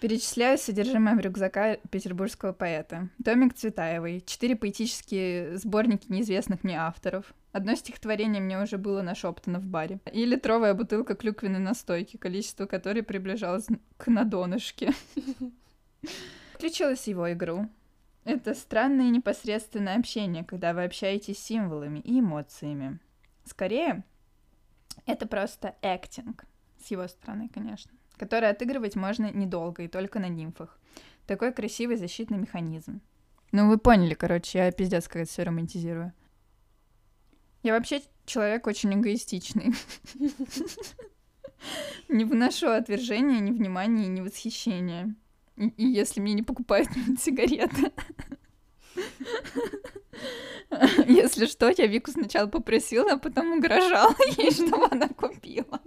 Перечисляю 0.00 0.58
содержимое 0.58 1.18
рюкзака 1.18 1.76
петербургского 1.90 2.52
поэта. 2.52 3.08
Томик 3.24 3.54
Цветаевой, 3.54 4.22
четыре 4.26 4.54
поэтические 4.54 5.56
сборники 5.56 6.12
неизвестных 6.12 6.64
мне 6.64 6.78
авторов. 6.78 7.32
Одно 7.52 7.74
стихотворение 7.74 8.42
мне 8.42 8.60
уже 8.60 8.76
было 8.76 9.00
нашептано 9.00 9.58
в 9.58 9.64
баре. 9.64 9.98
И 10.12 10.26
литровая 10.26 10.74
бутылка 10.74 11.14
клюквенной 11.14 11.60
настойки, 11.60 12.18
количество 12.18 12.66
которой 12.66 13.02
приближалось 13.02 13.68
к 13.96 14.08
надонышке. 14.08 14.92
Включилась 16.52 17.08
его 17.08 17.32
игру. 17.32 17.66
Это 18.24 18.54
странное 18.54 19.08
непосредственное 19.08 19.96
общение, 19.96 20.44
когда 20.44 20.74
вы 20.74 20.84
общаетесь 20.84 21.38
символами 21.38 22.00
и 22.00 22.20
эмоциями. 22.20 22.98
Скорее, 23.44 24.04
это 25.06 25.26
просто 25.26 25.74
acting. 25.80 26.38
С 26.84 26.90
его 26.90 27.08
стороны, 27.08 27.48
конечно 27.48 27.92
который 28.16 28.48
отыгрывать 28.50 28.96
можно 28.96 29.30
недолго 29.30 29.82
и 29.82 29.88
только 29.88 30.18
на 30.18 30.28
нимфах. 30.28 30.78
Такой 31.26 31.52
красивый 31.52 31.96
защитный 31.96 32.38
механизм. 32.38 33.00
Ну, 33.52 33.68
вы 33.68 33.78
поняли, 33.78 34.14
короче, 34.14 34.58
я 34.58 34.72
пиздец 34.72 35.08
как 35.08 35.22
это 35.22 35.30
все 35.30 35.42
романтизирую. 35.44 36.12
Я 37.62 37.72
вообще 37.72 38.00
человек 38.26 38.66
очень 38.66 38.94
эгоистичный. 38.94 39.74
Не 42.08 42.24
выношу 42.24 42.68
отвержения, 42.68 43.40
ни 43.40 43.50
внимания, 43.50 44.06
ни 44.06 44.20
восхищения. 44.20 45.14
И, 45.56 45.68
и 45.68 45.86
если 45.86 46.20
мне 46.20 46.34
не 46.34 46.42
покупают 46.42 46.88
сигареты. 47.18 47.90
Если 51.06 51.46
что, 51.46 51.72
я 51.76 51.86
Вику 51.86 52.10
сначала 52.10 52.46
попросила, 52.46 53.12
а 53.12 53.18
потом 53.18 53.52
угрожала 53.52 54.14
ей, 54.36 54.50
чтобы 54.50 54.86
она 54.90 55.08
купила. 55.08 55.80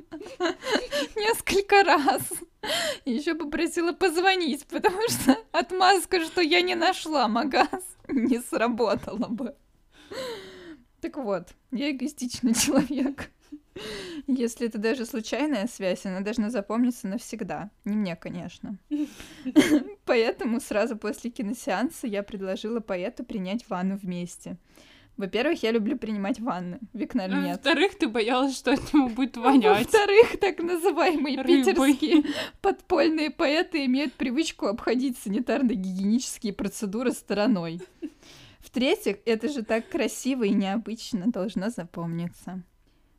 Несколько 1.70 1.84
раз. 1.84 2.22
Еще 3.06 3.36
попросила 3.36 3.92
позвонить, 3.94 4.66
потому 4.68 5.02
что 5.10 5.38
отмазка, 5.52 6.22
что 6.22 6.42
я 6.42 6.62
не 6.62 6.76
нашла 6.76 7.28
магаз, 7.28 7.70
не 8.08 8.40
сработала 8.40 9.28
бы. 9.28 9.56
Так 11.02 11.18
вот, 11.18 11.50
я 11.72 11.92
эгоистичный 11.92 12.54
человек. 12.54 13.32
Если 14.28 14.68
это 14.68 14.78
даже 14.78 15.06
случайная 15.06 15.68
связь, 15.68 16.06
она 16.06 16.20
должна 16.20 16.50
запомниться 16.50 17.08
навсегда. 17.08 17.70
Не 17.86 17.96
мне, 17.96 18.16
конечно. 18.18 18.78
Поэтому 20.06 20.60
сразу 20.60 20.98
после 20.98 21.30
киносеанса 21.30 22.08
я 22.08 22.24
предложила 22.24 22.82
поэту 22.82 23.24
принять 23.24 23.70
ванну 23.70 23.96
вместе. 23.96 24.58
Во-первых, 25.20 25.62
я 25.64 25.72
люблю 25.72 25.98
принимать 25.98 26.40
ванны. 26.40 26.80
Викналь 26.94 27.34
а 27.34 27.42
нет. 27.42 27.58
Во-вторых, 27.58 27.96
ты 27.96 28.08
боялась, 28.08 28.56
что 28.58 28.72
от 28.72 28.94
него 28.94 29.10
будет 29.10 29.36
вонять. 29.36 29.80
Во-вторых, 29.80 30.40
так 30.40 30.60
называемые 30.60 31.44
питерские 31.44 32.24
подпольные 32.62 33.30
поэты 33.30 33.84
имеют 33.84 34.14
привычку 34.14 34.68
обходить 34.68 35.18
санитарно-гигиенические 35.18 36.54
процедуры 36.54 37.12
стороной. 37.12 37.82
В-третьих, 38.62 39.18
это 39.26 39.50
же 39.50 39.64
так 39.64 39.90
красиво 39.90 40.46
и 40.46 40.52
необычно 40.52 41.30
должно 41.30 41.70
запомниться. 41.70 42.64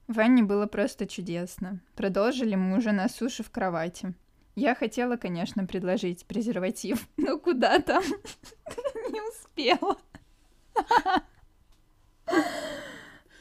Ванне 0.08 0.42
было 0.42 0.64
просто 0.64 1.06
чудесно. 1.06 1.80
Продолжили 1.96 2.54
мы 2.54 2.78
уже 2.78 2.92
на 2.92 3.10
суше 3.10 3.42
в 3.42 3.50
кровати. 3.50 4.14
Я 4.56 4.74
хотела, 4.74 5.16
конечно, 5.16 5.66
предложить 5.66 6.24
презерватив, 6.24 7.06
но 7.18 7.38
куда 7.38 7.78
там? 7.78 8.02
Не 9.12 9.20
успела. 9.20 9.98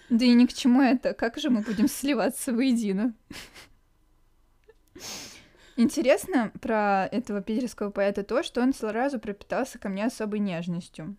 Да 0.10 0.26
и 0.26 0.34
ни 0.34 0.46
к 0.46 0.54
чему 0.54 0.82
это. 0.82 1.14
Как 1.14 1.38
же 1.38 1.50
мы 1.50 1.62
будем 1.62 1.88
сливаться 1.88 2.52
воедино? 2.52 3.14
Интересно 5.78 6.52
про 6.62 7.08
этого 7.12 7.42
питерского 7.42 7.90
поэта 7.90 8.24
то, 8.24 8.44
что 8.44 8.62
он 8.62 8.74
сразу 8.74 9.20
пропитался 9.20 9.80
ко 9.80 9.88
мне 9.88 10.06
особой 10.06 10.40
нежностью. 10.40 11.16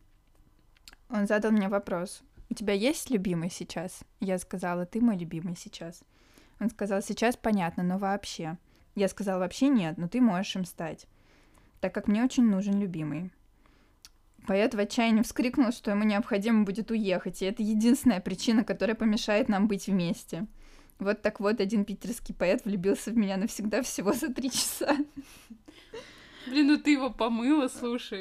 Он 1.08 1.26
задал 1.26 1.52
мне 1.52 1.68
вопрос. 1.68 2.22
«У 2.50 2.54
тебя 2.54 2.74
есть 2.74 3.10
любимый 3.10 3.48
сейчас?» 3.48 4.00
Я 4.18 4.38
сказала, 4.38 4.84
«Ты 4.84 5.00
мой 5.00 5.16
любимый 5.16 5.56
сейчас». 5.56 6.02
Он 6.58 6.68
сказал, 6.68 7.00
«Сейчас 7.00 7.36
понятно, 7.36 7.84
но 7.84 7.96
вообще». 7.96 8.58
Я 8.96 9.08
сказала, 9.08 9.38
«Вообще 9.38 9.68
нет, 9.68 9.98
но 9.98 10.08
ты 10.08 10.20
можешь 10.20 10.56
им 10.56 10.64
стать» 10.64 11.06
так 11.80 11.94
как 11.94 12.06
мне 12.06 12.22
очень 12.22 12.44
нужен 12.44 12.78
любимый. 12.78 13.30
Поэт 14.46 14.74
в 14.74 14.78
отчаянии 14.78 15.22
вскрикнул, 15.22 15.72
что 15.72 15.90
ему 15.90 16.04
необходимо 16.04 16.64
будет 16.64 16.90
уехать, 16.90 17.42
и 17.42 17.46
это 17.46 17.62
единственная 17.62 18.20
причина, 18.20 18.64
которая 18.64 18.96
помешает 18.96 19.48
нам 19.48 19.68
быть 19.68 19.86
вместе. 19.86 20.46
Вот 20.98 21.22
так 21.22 21.40
вот 21.40 21.60
один 21.60 21.84
питерский 21.84 22.34
поэт 22.34 22.64
влюбился 22.64 23.10
в 23.10 23.16
меня 23.16 23.36
навсегда 23.36 23.82
всего 23.82 24.12
за 24.12 24.32
три 24.32 24.50
часа. 24.50 24.96
Блин, 26.46 26.68
ну 26.68 26.78
ты 26.78 26.92
его 26.92 27.10
помыла, 27.10 27.68
слушай. 27.68 28.20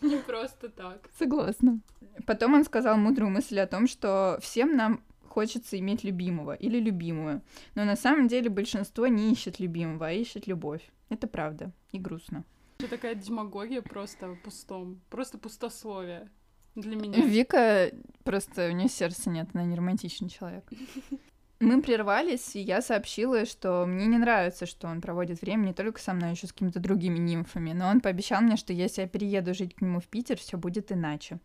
Не 0.00 0.16
просто 0.16 0.68
так. 0.68 1.08
Согласна. 1.18 1.80
Потом 2.26 2.54
он 2.54 2.64
сказал 2.64 2.96
мудрую 2.96 3.30
мысль 3.30 3.60
о 3.60 3.66
том, 3.66 3.86
что 3.86 4.38
всем 4.42 4.76
нам 4.76 5.02
хочется 5.28 5.78
иметь 5.78 6.04
любимого 6.04 6.54
или 6.54 6.78
любимую. 6.78 7.42
Но 7.74 7.84
на 7.84 7.96
самом 7.96 8.28
деле 8.28 8.50
большинство 8.50 9.06
не 9.06 9.32
ищет 9.32 9.60
любимого, 9.60 10.08
а 10.08 10.12
ищет 10.12 10.46
любовь. 10.46 10.82
Это 11.08 11.26
правда. 11.26 11.72
И 11.92 11.98
грустно. 11.98 12.44
Это 12.82 12.90
такая 12.90 13.14
демагогия 13.14 13.80
просто 13.80 14.36
пустом. 14.42 15.00
Просто 15.08 15.38
пустословие 15.38 16.28
для 16.74 16.96
меня. 16.96 17.24
Вика 17.24 17.92
просто 18.24 18.68
у 18.68 18.72
нее 18.72 18.88
сердца 18.88 19.30
нет, 19.30 19.50
она 19.54 19.62
не 19.62 19.76
романтичный 19.76 20.28
человек. 20.28 20.64
Мы 21.60 21.80
прервались, 21.80 22.56
и 22.56 22.60
я 22.60 22.82
сообщила, 22.82 23.46
что 23.46 23.86
мне 23.86 24.06
не 24.06 24.18
нравится, 24.18 24.66
что 24.66 24.88
он 24.88 25.00
проводит 25.00 25.42
время 25.42 25.66
не 25.66 25.72
только 25.72 26.00
со 26.00 26.12
мной, 26.12 26.30
а 26.30 26.32
еще 26.32 26.48
с 26.48 26.52
какими-то 26.52 26.80
другими 26.80 27.18
нимфами. 27.18 27.72
Но 27.72 27.86
он 27.86 28.00
пообещал 28.00 28.40
мне, 28.40 28.56
что 28.56 28.72
если 28.72 29.02
я 29.02 29.06
перееду 29.06 29.54
жить 29.54 29.76
к 29.76 29.80
нему 29.80 30.00
в 30.00 30.08
Питер, 30.08 30.38
все 30.38 30.58
будет 30.58 30.90
иначе. 30.90 31.38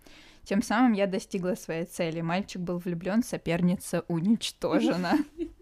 Тем 0.43 0.63
самым 0.63 0.93
я 0.93 1.05
достигла 1.05 1.53
своей 1.53 1.85
цели. 1.85 2.21
Мальчик 2.21 2.63
был 2.63 2.79
влюблен, 2.79 3.21
соперница 3.21 4.05
уничтожена. 4.07 5.19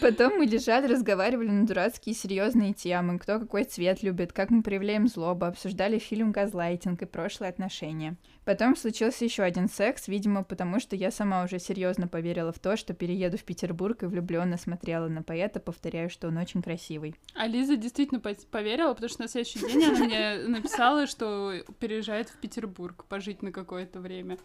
Потом 0.00 0.38
мы 0.38 0.46
лежали, 0.46 0.86
разговаривали 0.88 1.48
на 1.48 1.64
дурацкие 1.64 2.14
серьезные 2.14 2.72
темы, 2.72 3.18
кто 3.18 3.38
какой 3.38 3.64
цвет 3.64 4.02
любит, 4.02 4.32
как 4.32 4.50
мы 4.50 4.62
проявляем 4.62 5.06
злобу, 5.06 5.46
обсуждали 5.46 5.98
фильм 5.98 6.32
«Газлайтинг» 6.32 7.02
и 7.02 7.06
прошлые 7.06 7.50
отношения. 7.50 8.16
Потом 8.44 8.74
случился 8.74 9.24
еще 9.24 9.44
один 9.44 9.68
секс, 9.68 10.08
видимо, 10.08 10.42
потому 10.42 10.80
что 10.80 10.96
я 10.96 11.12
сама 11.12 11.44
уже 11.44 11.60
серьезно 11.60 12.08
поверила 12.08 12.52
в 12.52 12.58
то, 12.58 12.76
что 12.76 12.94
перееду 12.94 13.38
в 13.38 13.44
Петербург 13.44 14.02
и 14.02 14.06
влюбленно 14.06 14.56
смотрела 14.56 15.08
на 15.08 15.22
поэта, 15.22 15.60
повторяю, 15.60 16.10
что 16.10 16.28
он 16.28 16.36
очень 16.38 16.62
красивый. 16.62 17.14
А 17.34 17.46
Лиза 17.46 17.76
действительно 17.76 18.20
поверила, 18.20 18.92
потому 18.92 19.08
что 19.08 19.22
на 19.22 19.28
следующий 19.28 19.60
день 19.60 19.84
она 19.84 20.04
мне 20.04 20.36
написала, 20.48 21.06
что 21.06 21.52
переезжает 21.78 22.28
в 22.28 22.38
Петербург 22.38 23.04
пожить 23.04 23.42
на 23.42 23.52
какое-то 23.52 24.00
время. 24.00 24.38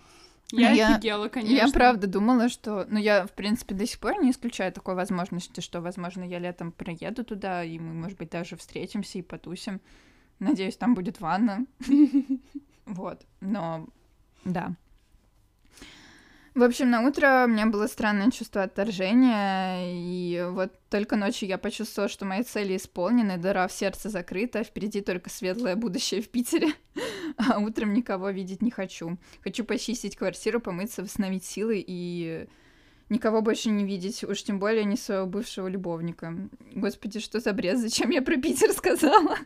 Я, 0.51 0.71
я 0.71 0.95
офигела, 0.95 1.27
конечно. 1.27 1.53
Я 1.53 1.67
правда 1.71 2.07
думала, 2.07 2.49
что... 2.49 2.85
Ну, 2.89 2.99
я, 2.99 3.25
в 3.25 3.31
принципе, 3.31 3.75
до 3.75 3.85
сих 3.85 3.99
пор 3.99 4.21
не 4.21 4.31
исключаю 4.31 4.71
такой 4.71 4.95
возможности, 4.95 5.61
что, 5.61 5.81
возможно, 5.81 6.23
я 6.23 6.39
летом 6.39 6.71
приеду 6.71 7.23
туда, 7.23 7.63
и 7.63 7.79
мы, 7.79 7.93
может 7.93 8.17
быть, 8.17 8.29
даже 8.29 8.55
встретимся 8.55 9.19
и 9.19 9.21
потусим. 9.21 9.81
Надеюсь, 10.39 10.77
там 10.77 10.93
будет 10.93 11.21
ванна. 11.21 11.65
Вот. 12.87 13.21
Но, 13.39 13.87
да. 14.43 14.75
В 16.53 16.63
общем, 16.63 16.89
на 16.89 17.07
утро 17.07 17.45
у 17.45 17.47
меня 17.47 17.65
было 17.65 17.87
странное 17.87 18.29
чувство 18.29 18.63
отторжения, 18.63 19.85
и 19.85 20.45
вот 20.49 20.73
только 20.89 21.15
ночью 21.15 21.47
я 21.47 21.57
почувствовала, 21.57 22.09
что 22.09 22.25
мои 22.25 22.43
цели 22.43 22.75
исполнены, 22.75 23.37
дыра 23.37 23.65
в 23.69 23.71
сердце 23.71 24.09
закрыта, 24.09 24.65
впереди 24.65 24.99
только 24.99 25.29
светлое 25.29 25.77
будущее 25.77 26.21
в 26.21 26.27
Питере, 26.27 26.73
а 27.37 27.59
утром 27.59 27.93
никого 27.93 28.31
видеть 28.31 28.61
не 28.61 28.69
хочу. 28.69 29.17
Хочу 29.41 29.63
почистить 29.63 30.17
квартиру, 30.17 30.59
помыться, 30.59 31.03
восстановить 31.03 31.45
силы 31.45 31.81
и 31.87 32.49
никого 33.07 33.41
больше 33.41 33.69
не 33.69 33.85
видеть, 33.85 34.25
уж 34.25 34.43
тем 34.43 34.59
более 34.59 34.83
не 34.83 34.97
своего 34.97 35.27
бывшего 35.27 35.69
любовника. 35.69 36.35
Господи, 36.75 37.21
что 37.21 37.39
за 37.39 37.53
бред, 37.53 37.77
зачем 37.77 38.09
я 38.09 38.21
про 38.21 38.35
Питер 38.35 38.73
сказала? 38.73 39.37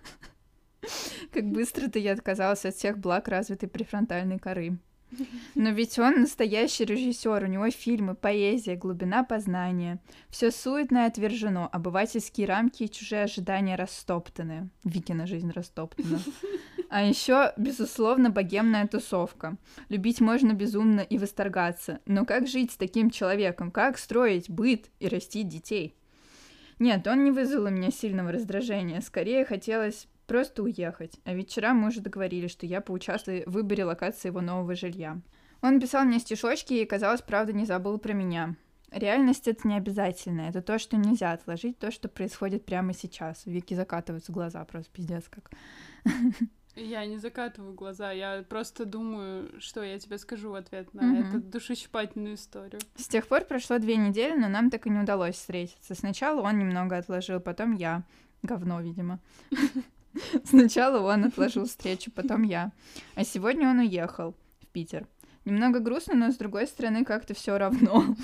Как 1.32 1.46
быстро-то 1.46 2.00
я 2.00 2.14
отказалась 2.14 2.66
от 2.66 2.74
всех 2.74 2.98
благ 2.98 3.28
развитой 3.28 3.70
префронтальной 3.70 4.40
коры. 4.40 4.80
Но 5.56 5.70
ведь 5.70 5.98
он 6.00 6.22
настоящий 6.22 6.86
режиссер, 6.86 7.44
у 7.44 7.48
него 7.48 7.70
фильмы, 7.70 8.16
поэзия, 8.16 8.76
глубина 8.76 9.24
познания. 9.24 10.00
Все 10.30 10.52
суетное 10.52 11.08
отвержено, 11.08 11.70
обывательские 11.72 12.48
рамки 12.48 12.84
и 12.84 12.92
чужие 12.92 13.24
ожидания 13.24 13.76
растоптаны. 13.76 14.70
Викина 14.84 15.28
жизнь 15.28 15.52
растоптана. 15.52 16.20
А 16.88 17.02
еще, 17.04 17.52
безусловно, 17.58 18.30
богемная 18.30 18.88
тусовка. 18.88 19.58
Любить 19.90 20.22
можно 20.22 20.54
безумно 20.54 21.02
и 21.02 21.18
восторгаться. 21.18 22.00
Но 22.06 22.26
как 22.26 22.48
жить 22.48 22.72
с 22.72 22.78
таким 22.78 23.10
человеком? 23.10 23.72
Как 23.72 23.98
строить 23.98 24.50
быт 24.50 24.92
и 25.00 25.08
растить 25.08 25.50
детей? 25.50 25.98
Нет, 26.78 27.06
он 27.08 27.24
не 27.24 27.32
вызвал 27.32 27.66
у 27.66 27.70
меня 27.70 27.92
сильного 27.92 28.32
раздражения. 28.32 29.02
Скорее 29.02 29.46
хотелось 29.46 30.08
просто 30.26 30.64
уехать. 30.64 31.20
А 31.24 31.34
ведь 31.34 31.50
вчера 31.50 31.74
мы 31.74 31.90
уже 31.90 32.02
договорились, 32.02 32.52
что 32.52 32.66
я 32.66 32.82
поучаствую 32.82 33.44
в 33.46 33.54
выборе 33.54 33.86
локации 33.86 34.30
его 34.30 34.42
нового 34.42 34.76
жилья. 34.76 35.20
Он 35.62 35.80
писал 35.80 36.06
мне 36.06 36.20
стишочки 36.20 36.74
и, 36.74 36.86
казалось, 36.86 37.22
правда 37.22 37.54
не 37.54 37.66
забыл 37.66 37.98
про 37.98 38.14
меня. 38.14 38.56
Реальность— 38.92 39.48
это 39.50 39.68
не 39.68 39.76
обязательно, 39.76 40.42
это 40.42 40.62
то, 40.62 40.80
что 40.80 40.96
нельзя 40.96 41.34
отложить, 41.34 41.80
то, 41.80 41.92
что 41.92 42.08
происходит 42.08 42.66
прямо 42.66 42.94
сейчас. 42.94 43.46
Вики 43.46 43.74
закатываются 43.74 44.32
глаза, 44.32 44.64
просто 44.64 44.92
пиздец 44.94 45.26
как. 45.30 45.52
Я 46.76 47.06
не 47.06 47.18
закатываю 47.18 47.74
глаза, 47.74 48.12
я 48.12 48.44
просто 48.44 48.84
думаю, 48.84 49.50
что 49.62 49.82
я 49.82 49.98
тебе 49.98 50.18
скажу 50.18 50.52
в 50.52 50.56
ответ 50.56 50.94
на 50.94 51.02
mm-hmm. 51.02 51.30
эту 51.30 51.40
душещипательную 51.40 52.36
историю. 52.36 52.82
С 52.98 53.08
тех 53.08 53.28
пор 53.28 53.46
прошло 53.46 53.80
две 53.80 53.96
недели, 53.96 54.38
но 54.38 54.50
нам 54.50 54.70
так 54.70 54.86
и 54.86 54.90
не 54.90 55.00
удалось 55.00 55.36
встретиться. 55.36 55.96
Сначала 55.96 56.42
он 56.42 56.60
немного 56.60 56.98
отложил, 56.98 57.40
потом 57.40 57.72
я. 57.72 58.04
Говно, 58.44 58.82
видимо. 58.82 59.20
Сначала 60.46 61.00
он 61.14 61.26
отложил 61.26 61.66
встречу, 61.66 62.12
потом 62.12 62.44
я. 62.44 62.72
А 63.16 63.24
сегодня 63.24 63.70
он 63.70 63.80
уехал 63.80 64.36
в 64.62 64.68
Питер. 64.68 65.08
Немного 65.46 65.80
грустно, 65.80 66.16
но 66.16 66.32
с 66.32 66.38
другой 66.38 66.68
стороны 66.68 67.06
как-то 67.06 67.34
все 67.34 67.58
равно. 67.58 68.04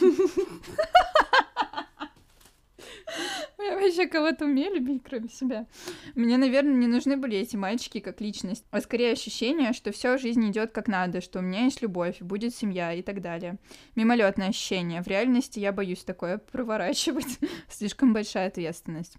Я 3.60 3.78
вообще 3.78 4.08
кого-то 4.08 4.46
умею 4.46 4.74
любить, 4.74 5.04
кроме 5.08 5.30
себя. 5.30 5.68
Мне, 6.16 6.38
наверное, 6.38 6.74
не 6.74 6.88
нужны 6.88 7.16
были 7.16 7.38
эти 7.38 7.56
мальчики 7.56 8.00
как 8.00 8.20
личность, 8.20 8.66
а 8.72 8.82
скорее 8.82 9.12
ощущение, 9.12 9.74
что 9.74 9.92
все 9.92 10.18
в 10.18 10.22
жизни 10.22 10.50
идет 10.50 10.72
как 10.72 10.88
надо, 10.88 11.22
что 11.22 11.40
у 11.40 11.42
меня 11.42 11.66
есть 11.66 11.82
любовь, 11.82 12.20
будет 12.22 12.56
семья 12.56 12.94
и 12.94 13.04
так 13.04 13.22
далее. 13.22 13.58
Мимолетное 13.96 14.50
ощущение. 14.50 15.04
В 15.04 15.08
реальности 15.08 15.60
я 15.60 15.72
боюсь 15.72 16.04
такое 16.04 16.40
проворачивать. 16.40 17.40
Слишком 17.70 18.14
большая 18.14 18.48
ответственность. 18.48 19.18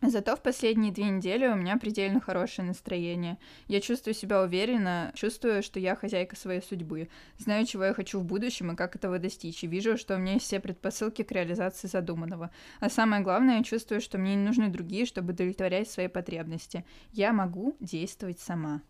Зато 0.00 0.36
в 0.36 0.42
последние 0.42 0.92
две 0.92 1.06
недели 1.06 1.48
у 1.48 1.56
меня 1.56 1.76
предельно 1.76 2.20
хорошее 2.20 2.68
настроение. 2.68 3.36
Я 3.66 3.80
чувствую 3.80 4.14
себя 4.14 4.42
уверенно, 4.42 5.10
чувствую, 5.14 5.60
что 5.62 5.80
я 5.80 5.96
хозяйка 5.96 6.36
своей 6.36 6.62
судьбы, 6.62 7.08
знаю, 7.36 7.66
чего 7.66 7.84
я 7.84 7.94
хочу 7.94 8.20
в 8.20 8.24
будущем 8.24 8.70
и 8.70 8.76
как 8.76 8.94
этого 8.94 9.18
достичь, 9.18 9.64
и 9.64 9.66
вижу, 9.66 9.98
что 9.98 10.14
у 10.14 10.18
меня 10.18 10.34
есть 10.34 10.46
все 10.46 10.60
предпосылки 10.60 11.22
к 11.22 11.32
реализации 11.32 11.88
задуманного. 11.88 12.50
А 12.78 12.88
самое 12.88 13.22
главное, 13.22 13.58
я 13.58 13.64
чувствую, 13.64 14.00
что 14.00 14.18
мне 14.18 14.36
не 14.36 14.44
нужны 14.44 14.68
другие, 14.68 15.04
чтобы 15.04 15.32
удовлетворять 15.32 15.90
свои 15.90 16.06
потребности. 16.06 16.84
Я 17.10 17.32
могу 17.32 17.76
действовать 17.80 18.38
сама. 18.38 18.82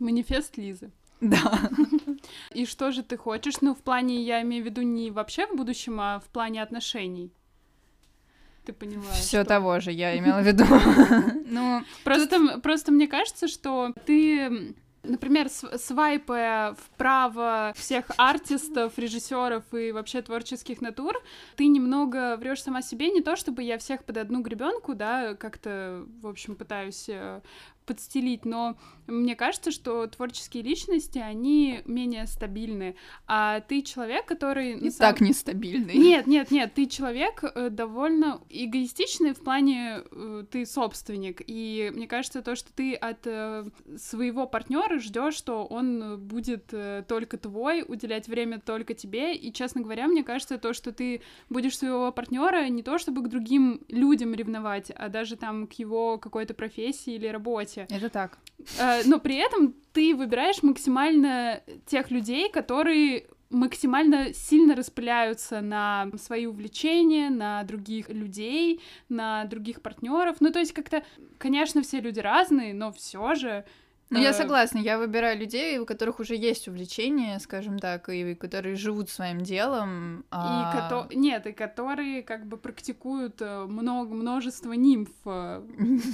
Манифест 0.00 0.56
Лизы. 0.56 0.90
Да. 1.20 1.70
И 2.52 2.66
что 2.66 2.90
же 2.90 3.04
ты 3.04 3.16
хочешь? 3.16 3.60
Ну, 3.60 3.76
в 3.76 3.82
плане, 3.82 4.24
я 4.24 4.42
имею 4.42 4.64
в 4.64 4.66
виду 4.66 4.82
не 4.82 5.12
вообще 5.12 5.46
в 5.46 5.54
будущем, 5.54 6.00
а 6.00 6.18
в 6.18 6.24
плане 6.30 6.62
отношений 6.62 7.32
ты 8.70 8.72
поняла. 8.72 9.10
Все 9.12 9.40
что... 9.40 9.44
того 9.44 9.80
же 9.80 9.92
я 9.92 10.16
имела 10.18 10.40
в 10.40 10.46
виду. 10.46 10.64
Ну, 11.50 11.82
просто, 12.04 12.60
просто 12.60 12.92
мне 12.92 13.08
кажется, 13.08 13.48
что 13.48 13.92
ты 14.06 14.74
Например, 15.02 15.48
свайпая 15.48 16.74
вправо 16.74 17.72
всех 17.74 18.04
артистов, 18.18 18.98
режиссеров 18.98 19.64
и 19.72 19.92
вообще 19.92 20.20
творческих 20.20 20.82
натур, 20.82 21.14
ты 21.56 21.68
немного 21.68 22.36
врешь 22.36 22.62
сама 22.62 22.82
себе, 22.82 23.08
не 23.08 23.22
то 23.22 23.34
чтобы 23.34 23.62
я 23.62 23.78
всех 23.78 24.04
под 24.04 24.18
одну 24.18 24.42
гребенку, 24.42 24.94
да, 24.94 25.34
как-то, 25.34 26.04
в 26.20 26.26
общем, 26.26 26.54
пытаюсь 26.54 27.06
э, 27.08 27.40
подстелить, 27.90 28.44
но 28.44 28.76
мне 29.08 29.34
кажется, 29.34 29.72
что 29.72 30.06
творческие 30.06 30.62
личности, 30.62 31.18
они 31.18 31.80
менее 31.86 32.28
стабильны, 32.28 32.94
а 33.26 33.58
ты 33.58 33.82
человек, 33.82 34.26
который... 34.26 34.74
И 34.74 34.90
самом... 34.90 35.14
так 35.14 35.20
нестабильный. 35.20 35.96
Нет, 35.96 36.28
нет, 36.28 36.52
нет, 36.52 36.72
ты 36.72 36.86
человек 36.86 37.42
э, 37.42 37.68
довольно 37.68 38.40
эгоистичный 38.48 39.34
в 39.34 39.40
плане 39.40 40.02
э, 40.08 40.44
ты 40.48 40.64
собственник, 40.64 41.42
и 41.44 41.90
мне 41.92 42.06
кажется, 42.06 42.42
то, 42.42 42.54
что 42.54 42.72
ты 42.72 42.94
от 42.94 43.26
э, 43.26 43.64
своего 43.96 44.46
партнера 44.46 45.00
ждешь, 45.00 45.34
что 45.34 45.64
он 45.64 46.20
будет 46.20 46.72
только 47.08 47.38
твой, 47.38 47.84
уделять 47.86 48.28
время 48.28 48.60
только 48.60 48.94
тебе, 48.94 49.34
и, 49.34 49.52
честно 49.52 49.80
говоря, 49.80 50.06
мне 50.06 50.22
кажется, 50.22 50.58
то, 50.58 50.72
что 50.72 50.92
ты 50.92 51.22
будешь 51.48 51.76
своего 51.76 52.12
партнера 52.12 52.68
не 52.68 52.84
то 52.84 52.98
чтобы 52.98 53.22
к 53.22 53.28
другим 53.28 53.80
людям 53.88 54.32
ревновать, 54.34 54.92
а 54.94 55.08
даже 55.08 55.36
там 55.36 55.66
к 55.66 55.72
его 55.72 56.18
какой-то 56.18 56.54
профессии 56.54 57.14
или 57.14 57.26
работе, 57.26 57.79
вообще. 57.80 57.96
Это 57.96 58.10
так. 58.10 58.38
Э, 58.78 59.02
но 59.04 59.18
при 59.18 59.36
этом 59.36 59.74
ты 59.92 60.14
выбираешь 60.14 60.62
максимально 60.62 61.62
тех 61.86 62.10
людей, 62.10 62.50
которые 62.50 63.26
максимально 63.50 64.32
сильно 64.32 64.76
распыляются 64.76 65.60
на 65.60 66.08
свои 66.16 66.46
увлечения, 66.46 67.30
на 67.30 67.64
других 67.64 68.08
людей, 68.08 68.80
на 69.08 69.44
других 69.44 69.82
партнеров. 69.82 70.36
Ну, 70.40 70.52
то 70.52 70.60
есть 70.60 70.72
как-то, 70.72 71.02
конечно, 71.38 71.82
все 71.82 72.00
люди 72.00 72.20
разные, 72.20 72.72
но 72.74 72.92
все 72.92 73.34
же 73.34 73.64
ну, 74.10 74.18
я 74.18 74.30
э, 74.30 74.32
согласна, 74.34 74.78
я 74.78 74.98
выбираю 74.98 75.38
людей, 75.38 75.78
у 75.78 75.86
которых 75.86 76.18
уже 76.18 76.34
есть 76.34 76.66
увлечение, 76.66 77.38
скажем 77.38 77.78
так, 77.78 78.08
и 78.08 78.34
которые 78.34 78.74
живут 78.74 79.08
своим 79.08 79.40
делом. 79.40 80.24
А... 80.30 80.72
И 80.72 80.76
кото... 80.76 81.14
Нет, 81.14 81.46
и 81.46 81.52
которые 81.52 82.22
как 82.22 82.46
бы 82.46 82.56
практикуют 82.56 83.40
э, 83.40 83.66
много, 83.66 84.12
множество 84.12 84.72
нимф. 84.72 85.10
Э. 85.24 85.62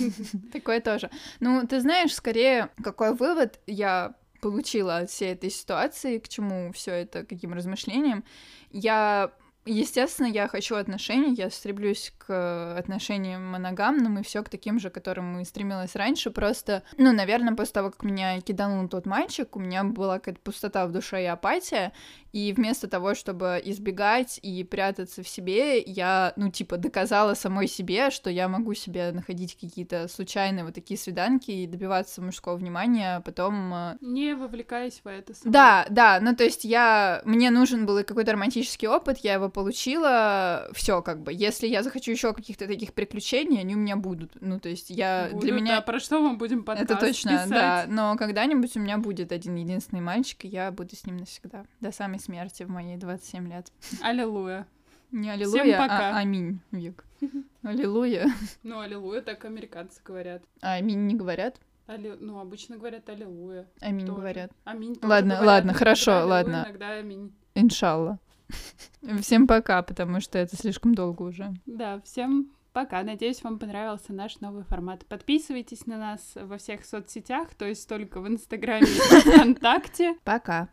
Такое 0.53 0.81
тоже. 0.81 1.11
Ну, 1.41 1.67
ты 1.67 1.81
знаешь, 1.81 2.15
скорее, 2.15 2.69
какой 2.85 3.15
вывод 3.15 3.61
я 3.67 4.15
получила 4.43 4.99
от 4.99 5.11
всей 5.11 5.33
этой 5.33 5.51
ситуации, 5.51 6.19
к 6.19 6.29
чему 6.29 6.73
все 6.73 6.93
это, 6.93 7.25
каким 7.25 7.55
размышлениям. 7.55 8.25
Я 8.71 9.33
Естественно, 9.69 10.29
я 10.29 10.47
хочу 10.47 10.77
отношений, 10.77 11.35
я 11.35 11.51
стремлюсь 11.51 12.13
к 12.19 12.79
отношениям 12.79 13.45
моногамным 13.47 14.21
и 14.21 14.23
все 14.23 14.45
к 14.45 14.49
таким 14.49 14.79
же, 14.79 14.91
к 14.91 14.95
которым 14.95 15.41
и 15.41 15.45
стремилась 15.45 15.97
раньше. 15.97 16.31
Просто, 16.31 16.85
ну, 16.97 17.13
наверное, 17.13 17.57
после 17.57 17.73
того, 17.73 17.91
как 17.91 18.05
меня 18.05 18.41
киданул 18.41 18.89
тот 18.89 19.07
мальчик, 19.07 19.57
у 19.57 19.59
меня 19.59 19.83
была 19.83 20.21
какая-то 20.21 20.41
пустота 20.41 20.87
в 20.87 20.93
душе 20.93 21.25
и 21.25 21.27
апатия, 21.27 21.93
и 22.37 22.53
вместо 22.53 22.87
того, 22.87 23.15
чтобы 23.15 23.63
избегать 23.65 24.39
и 24.43 24.63
прятаться 24.63 25.23
в 25.23 25.29
себе, 25.29 25.81
я, 25.81 26.35
ну, 26.37 26.51
типа, 26.51 26.77
доказала 26.77 27.33
самой 27.33 27.67
себе, 27.67 28.11
что 28.11 28.29
я 28.29 28.47
могу 28.47 28.75
себе 28.75 29.11
находить 29.13 29.55
какие-то 29.59 30.07
случайные 30.07 30.63
вот 30.63 30.75
такие 30.75 31.01
свиданки 31.01 31.51
и 31.51 31.67
добиваться 31.67 32.21
мужского 32.21 32.57
внимания, 32.57 33.17
а 33.17 33.21
потом... 33.23 33.73
Э, 33.73 33.97
Не 34.03 34.35
вовлекаясь 34.35 35.01
в 35.03 35.09
это. 35.09 35.33
Самой. 35.33 35.51
Да, 35.51 35.87
да, 35.89 36.19
ну, 36.21 36.37
то 36.37 36.45
есть 36.45 36.65
я... 36.65 37.23
Мне 37.25 37.49
нужен 37.49 37.87
был 37.87 38.05
какой-то 38.05 38.33
романтический 38.33 38.87
опыт, 38.87 39.17
я 39.23 39.33
его 39.33 39.49
получила, 39.49 40.69
все 40.75 41.01
как 41.01 41.23
бы. 41.23 41.33
Если 41.33 41.67
я 41.67 41.83
захочу 41.83 42.11
еще 42.11 42.35
каких-то 42.35 42.67
таких 42.67 42.93
приключений, 42.93 43.61
они 43.61 43.75
у 43.77 43.79
меня 43.79 43.97
будут. 43.97 44.33
Ну, 44.43 44.61
то 44.61 44.69
есть 44.69 44.91
я... 44.91 45.29
Будут, 45.33 45.41
для 45.43 45.53
меня... 45.55 45.77
Да, 45.77 45.81
про 45.81 45.99
что 46.01 46.21
мы 46.21 46.37
будем 46.37 46.65
подкаст 46.65 46.91
Это 46.91 47.01
точно, 47.01 47.31
писать? 47.31 47.49
да. 47.49 47.87
Но 47.89 48.15
когда-нибудь 48.19 48.77
у 48.77 48.81
меня 48.81 48.99
будет 48.99 49.33
один 49.33 49.55
единственный 49.55 50.03
мальчик, 50.03 50.45
и 50.45 50.49
я 50.49 50.71
буду 50.71 50.95
с 50.95 51.07
ним 51.07 51.17
навсегда. 51.17 51.65
До 51.81 51.91
самой 51.93 52.19
смерти 52.27 52.65
в 52.65 52.69
мои 52.71 52.97
27 52.97 53.49
лет. 53.49 53.73
Аллилуйя. 54.03 54.67
Не 55.13 55.31
аллилуйя, 55.31 55.63
Всем 55.63 55.75
а 55.81 55.83
пока. 55.83 56.09
а 56.11 56.19
аминь, 56.19 56.61
Вик. 56.73 57.05
Аллилуйя. 57.63 58.27
Ну, 58.63 58.81
аллилуйя 58.81 59.23
так 59.23 59.45
американцы 59.45 60.01
говорят. 60.05 60.43
А 60.61 60.75
аминь 60.75 61.07
не 61.07 61.15
говорят? 61.15 61.61
Али... 61.87 62.17
Ну, 62.19 62.41
обычно 62.41 62.77
говорят 62.77 63.09
аллилуйя. 63.09 63.67
Аминь 63.81 64.07
тоже. 64.07 64.19
говорят. 64.19 64.51
Аминь 64.65 64.99
Ладно, 65.03 65.37
говорят. 65.37 65.47
ладно, 65.47 65.73
хорошо, 65.75 66.11
иногда 66.13 66.27
ладно. 66.27 66.65
Иногда 66.67 66.91
аминь. 66.91 67.33
Иншалла. 67.55 68.19
Всем 69.23 69.47
пока, 69.47 69.83
потому 69.83 70.21
что 70.21 70.39
это 70.39 70.57
слишком 70.57 70.95
долго 70.95 71.23
уже. 71.23 71.55
Да, 71.67 72.01
всем 72.05 72.51
пока. 72.73 73.03
Надеюсь, 73.05 73.43
вам 73.43 73.59
понравился 73.59 74.13
наш 74.13 74.41
новый 74.41 74.65
формат. 74.65 75.07
Подписывайтесь 75.07 75.87
на 75.87 75.97
нас 75.97 76.33
во 76.35 76.59
всех 76.59 76.85
соцсетях, 76.85 77.55
то 77.55 77.65
есть 77.65 77.89
только 77.89 78.21
в 78.21 78.27
Инстаграме 78.29 78.87
и 78.87 79.21
ВКонтакте. 79.21 80.17
Пока. 80.25 80.69